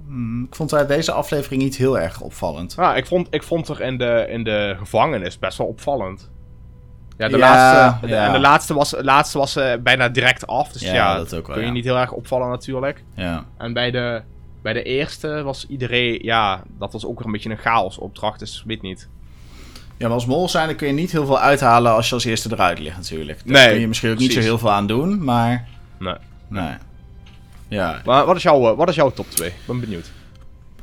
mm, 0.08 0.44
ik 0.44 0.56
vond 0.56 0.72
haar 0.72 0.88
deze 0.88 1.12
aflevering 1.12 1.62
niet 1.62 1.76
heel 1.78 2.00
erg 2.00 2.22
opvallend. 2.22 2.74
Ja, 2.78 2.96
ik 2.96 3.06
vond, 3.06 3.28
ik 3.30 3.44
vond 3.44 3.68
er 3.68 3.82
in 3.82 3.98
de, 3.98 4.26
in 4.30 4.44
de 4.44 4.76
gevangenis 4.78 5.40
best 5.40 5.58
wel 5.58 5.68
opvallend. 5.68 6.30
Ja, 7.18 7.28
de 7.28 7.38
Ja, 7.38 7.40
laatste, 7.40 8.08
ja. 8.08 8.26
En 8.26 8.32
de 8.32 8.40
laatste 8.40 8.74
was, 8.74 8.96
laatste 9.02 9.38
was 9.38 9.56
eh, 9.56 9.74
bijna 9.80 10.10
direct 10.10 10.48
af. 10.48 10.72
Dus 10.72 10.82
Ja, 10.82 10.94
ja, 10.94 11.16
dat 11.16 11.34
ook 11.34 11.48
wel, 11.48 11.56
kun 11.56 11.66
je 11.66 11.72
niet 11.72 11.84
heel 11.84 11.98
erg 11.98 12.12
opvallen 12.12 12.50
natuurlijk. 12.50 13.04
Ja. 13.14 13.46
En 13.58 13.74
bij 13.74 13.92
de, 13.92 14.22
bij 14.62 14.74
de 14.74 14.84
eerste 14.84 15.44
was 15.44 15.66
iedereen... 15.68 16.20
Ja, 16.24 16.62
dat 16.80 16.94
was 16.94 17.06
ook 17.06 17.18
weer 17.18 17.26
een 17.26 17.32
beetje 17.32 17.50
een 17.50 17.58
chaos 17.58 17.98
opdracht. 17.98 18.40
Dus 18.40 18.64
weet 18.66 18.82
niet. 18.82 19.08
ja, 19.98 20.06
maar 20.06 20.16
als 20.16 20.26
mol 20.26 20.50
zijn, 20.50 20.68
dan 20.68 20.76
kun 20.76 20.88
je 20.88 20.94
niet 20.94 21.12
heel 21.12 21.26
veel 21.26 21.40
uithalen 21.40 21.92
als 21.94 22.08
je 22.10 22.14
als 22.14 22.26
eerste 22.26 22.50
eruit 22.52 22.80
ligt 22.80 22.96
natuurlijk. 22.98 23.42
Daar 23.46 23.54
Nee, 23.54 23.70
kun 23.72 23.80
je 23.80 23.88
misschien 23.88 24.12
ook 24.12 24.18
niet 24.18 24.34
zo 24.34 24.40
heel 24.40 24.58
veel 24.58 24.72
aan 24.72 24.88
doen, 24.88 25.24
maar 25.24 25.68
Nee. 26.00 26.16
nee. 26.48 26.74
Ja, 27.68 28.02
Maar 28.06 28.26
wat 28.26 28.36
is 28.36 28.44
jouw, 28.44 28.72
eh, 28.72 28.78
wat 28.78 28.90
is 28.90 28.96
jouw 28.96 29.12
top 29.12 29.30
2? 29.30 29.50
Ik 29.50 29.56
ben 29.66 29.80
benieuwd. 29.80 30.12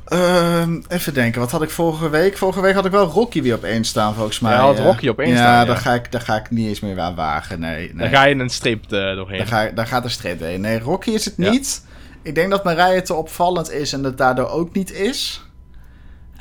Ehm, 0.05 0.81
even 0.87 1.13
denken, 1.13 1.39
wat 1.41 1.51
had 1.51 1.61
ik 1.61 1.69
vorige 1.69 2.09
week? 2.09 2.37
Vorige 2.37 2.61
week 2.61 2.73
had 2.73 2.85
ik 2.85 2.91
wel 2.91 3.05
Rocky 3.05 3.41
weer 3.41 3.55
op 3.55 3.63
één 3.63 3.83
staan, 3.83 4.13
volgens 4.13 4.39
mij. 4.39 4.53
Ja, 4.53 4.59
had. 4.59 4.79
Rocky 4.79 5.07
op 5.07 5.19
één 5.19 5.29
ja, 5.29 5.35
staan, 5.35 5.59
ja. 5.59 5.65
Daar, 5.65 5.77
ga 5.77 5.93
ik, 5.93 6.11
daar 6.11 6.21
ga 6.21 6.35
ik 6.35 6.49
niet 6.49 6.67
eens 6.67 6.79
meer 6.79 6.99
aan 6.99 7.15
wagen, 7.15 7.59
nee. 7.59 7.77
nee. 7.77 7.97
Dan 7.97 8.09
ga 8.09 8.23
je 8.23 8.35
een 8.35 8.49
streep 8.49 8.83
eh, 8.83 8.89
doorheen. 8.89 9.37
Daar, 9.37 9.47
ga, 9.47 9.69
daar 9.69 9.87
gaat 9.87 10.03
de 10.03 10.09
streep 10.09 10.39
heen. 10.39 10.61
Nee, 10.61 10.79
Rocky 10.79 11.09
is 11.09 11.25
het 11.25 11.33
Ja. 11.37 11.49
niet. 11.49 11.85
Ik 12.21 12.35
denk 12.35 12.49
dat 12.49 12.63
Marije 12.63 13.01
te 13.01 13.13
opvallend 13.13 13.71
is 13.71 13.93
en 13.93 14.03
het 14.03 14.17
daardoor 14.17 14.49
ook 14.49 14.73
niet 14.73 14.91
is. 14.91 15.43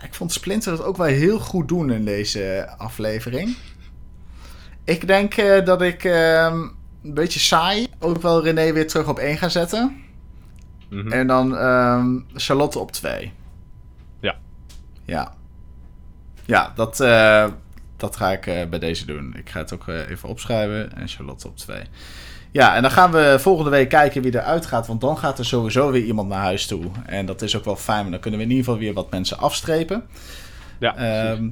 Ik 0.02 0.14
vond 0.14 0.32
Splinter 0.32 0.72
het 0.72 0.82
ook 0.82 0.96
wel 0.96 1.06
heel 1.06 1.38
goed 1.38 1.68
doen 1.68 1.92
in 1.92 2.04
deze 2.04 2.68
aflevering. 2.78 3.56
Ik 4.84 5.06
denk 5.06 5.34
eh, 5.34 5.64
dat 5.64 5.82
ik 5.82 6.04
ehm, 6.04 6.58
een 7.02 7.14
beetje 7.14 7.40
saai 7.40 7.86
ook 7.98 8.22
wel 8.22 8.42
René 8.42 8.72
weer 8.72 8.86
terug 8.88 9.08
op 9.08 9.18
één 9.18 9.38
ga 9.38 9.48
zetten. 9.48 9.96
Mhm. 10.90 11.12
En 11.12 11.26
dan 11.26 11.56
ehm, 11.56 12.18
Charlotte 12.34 12.78
op 12.78 12.92
twee. 12.92 13.32
Ja. 15.04 15.32
Ja. 16.44 16.72
Dat, 16.74 17.00
eh, 17.00 17.46
dat 17.96 18.16
ga 18.16 18.32
ik 18.32 18.46
eh, 18.46 18.68
bij 18.68 18.78
deze 18.78 19.06
doen. 19.06 19.34
Ik 19.36 19.50
ga 19.50 19.58
het 19.58 19.72
ook 19.72 19.88
eh, 19.88 20.10
even 20.10 20.28
opschrijven. 20.28 20.96
En 20.96 21.08
Charlotte 21.08 21.48
op 21.48 21.56
twee. 21.56 21.82
Ja, 22.50 22.76
en 22.76 22.82
dan 22.82 22.90
gaan 22.90 23.10
we 23.12 23.36
volgende 23.38 23.70
week 23.70 23.88
kijken 23.88 24.22
wie 24.22 24.34
eruit 24.34 24.66
gaat. 24.66 24.86
Want 24.86 25.00
dan 25.00 25.18
gaat 25.18 25.38
er 25.38 25.44
sowieso 25.44 25.90
weer 25.90 26.04
iemand 26.04 26.28
naar 26.28 26.42
huis 26.42 26.66
toe. 26.66 26.84
En 27.06 27.26
dat 27.26 27.42
is 27.42 27.56
ook 27.56 27.64
wel 27.64 27.76
fijn. 27.76 27.98
Want 27.98 28.10
dan 28.10 28.20
kunnen 28.20 28.40
we 28.40 28.46
in 28.46 28.52
ieder 28.52 28.64
geval 28.64 28.80
weer 28.80 28.94
wat 28.94 29.10
mensen 29.10 29.38
afstrepen. 29.38 30.02
Ja. 30.78 30.96
Ehm, 30.96 31.48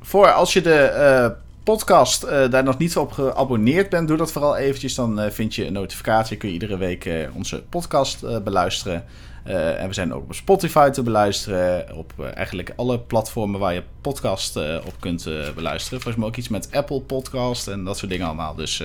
voor 0.00 0.32
als 0.32 0.52
je 0.52 0.60
de 0.60 1.34
podcast 1.64 2.22
eh, 2.22 2.50
daar 2.50 2.64
nog 2.64 2.78
niet 2.78 2.96
op 2.96 3.12
geabonneerd 3.12 3.88
bent, 3.88 4.08
doe 4.08 4.16
dat 4.16 4.32
vooral 4.32 4.56
eventjes. 4.56 4.94
Dan 4.94 5.20
eh, 5.20 5.30
vind 5.30 5.54
je 5.54 5.66
een 5.66 5.72
notificatie. 5.72 6.36
Kun 6.36 6.48
je 6.48 6.54
iedere 6.54 6.76
week 6.76 7.04
eh, 7.04 7.28
onze 7.34 7.62
podcast 7.68 8.42
beluisteren. 8.44 9.04
En 9.44 9.88
we 9.88 9.94
zijn 9.94 10.14
ook 10.14 10.22
op 10.22 10.34
Spotify 10.34 10.90
te 10.90 11.02
beluisteren. 11.02 11.96
Op 11.96 12.12
eigenlijk 12.34 12.72
alle 12.76 12.98
platformen 12.98 13.60
waar 13.60 13.74
je 13.74 13.82
podcast 14.00 14.56
op 14.86 14.94
kunt 15.00 15.24
beluisteren. 15.54 16.00
Volgens 16.00 16.16
mij 16.16 16.26
ook 16.26 16.36
iets 16.36 16.48
met 16.48 16.68
Apple 16.72 17.00
Podcast 17.00 17.68
en 17.68 17.84
dat 17.84 17.98
soort 17.98 18.10
dingen 18.10 18.26
allemaal. 18.26 18.54
Dus, 18.54 18.82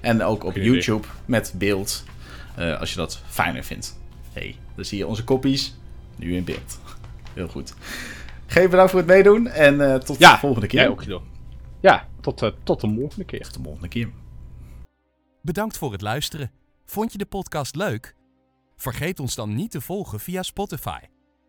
en 0.00 0.22
ook 0.22 0.44
op. 0.44 0.54
YouTube 0.54 1.06
met 1.24 1.54
beeld. 1.56 2.04
als 2.80 2.90
je 2.90 2.96
dat 2.96 3.20
fijner 3.28 3.64
vindt. 3.64 3.98
hey, 4.32 4.56
dan 4.74 4.84
zie 4.84 4.98
je 4.98 5.06
onze 5.06 5.24
koppies 5.24 5.74
nu 6.16 6.36
in 6.36 6.44
beeld. 6.44 6.78
Heel 7.34 7.48
goed. 7.48 7.74
Geen 8.46 8.70
bedankt 8.70 8.90
voor 8.90 9.00
het 9.00 9.08
meedoen 9.08 9.46
en 9.46 10.00
tot 10.04 10.18
ja, 10.18 10.32
de 10.32 10.38
volgende 10.38 10.66
keer. 10.66 10.80
Jij 10.80 10.88
ook, 10.88 11.02
Guido. 11.02 11.22
Ja, 11.86 12.08
tot, 12.20 12.42
eh, 12.42 12.50
tot 12.62 12.80
de 12.80 12.94
volgende 12.94 13.24
keer. 13.24 13.42
Tot 13.42 13.54
de 13.54 13.62
volgende 13.62 13.88
keer. 13.88 14.10
Bedankt 15.42 15.78
voor 15.78 15.92
het 15.92 16.00
luisteren. 16.00 16.50
Vond 16.84 17.12
je 17.12 17.18
de 17.18 17.26
podcast 17.26 17.76
leuk? 17.76 18.14
Vergeet 18.76 19.20
ons 19.20 19.34
dan 19.34 19.54
niet 19.54 19.70
te 19.70 19.80
volgen 19.80 20.20
via 20.20 20.42
Spotify. 20.42 20.98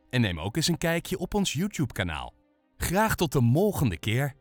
En 0.09 0.21
neem 0.21 0.39
ook 0.39 0.55
eens 0.55 0.67
een 0.67 0.77
kijkje 0.77 1.17
op 1.17 1.33
ons 1.33 1.53
YouTube-kanaal. 1.53 2.33
Graag 2.77 3.15
tot 3.15 3.31
de 3.31 3.49
volgende 3.53 3.97
keer. 3.97 4.35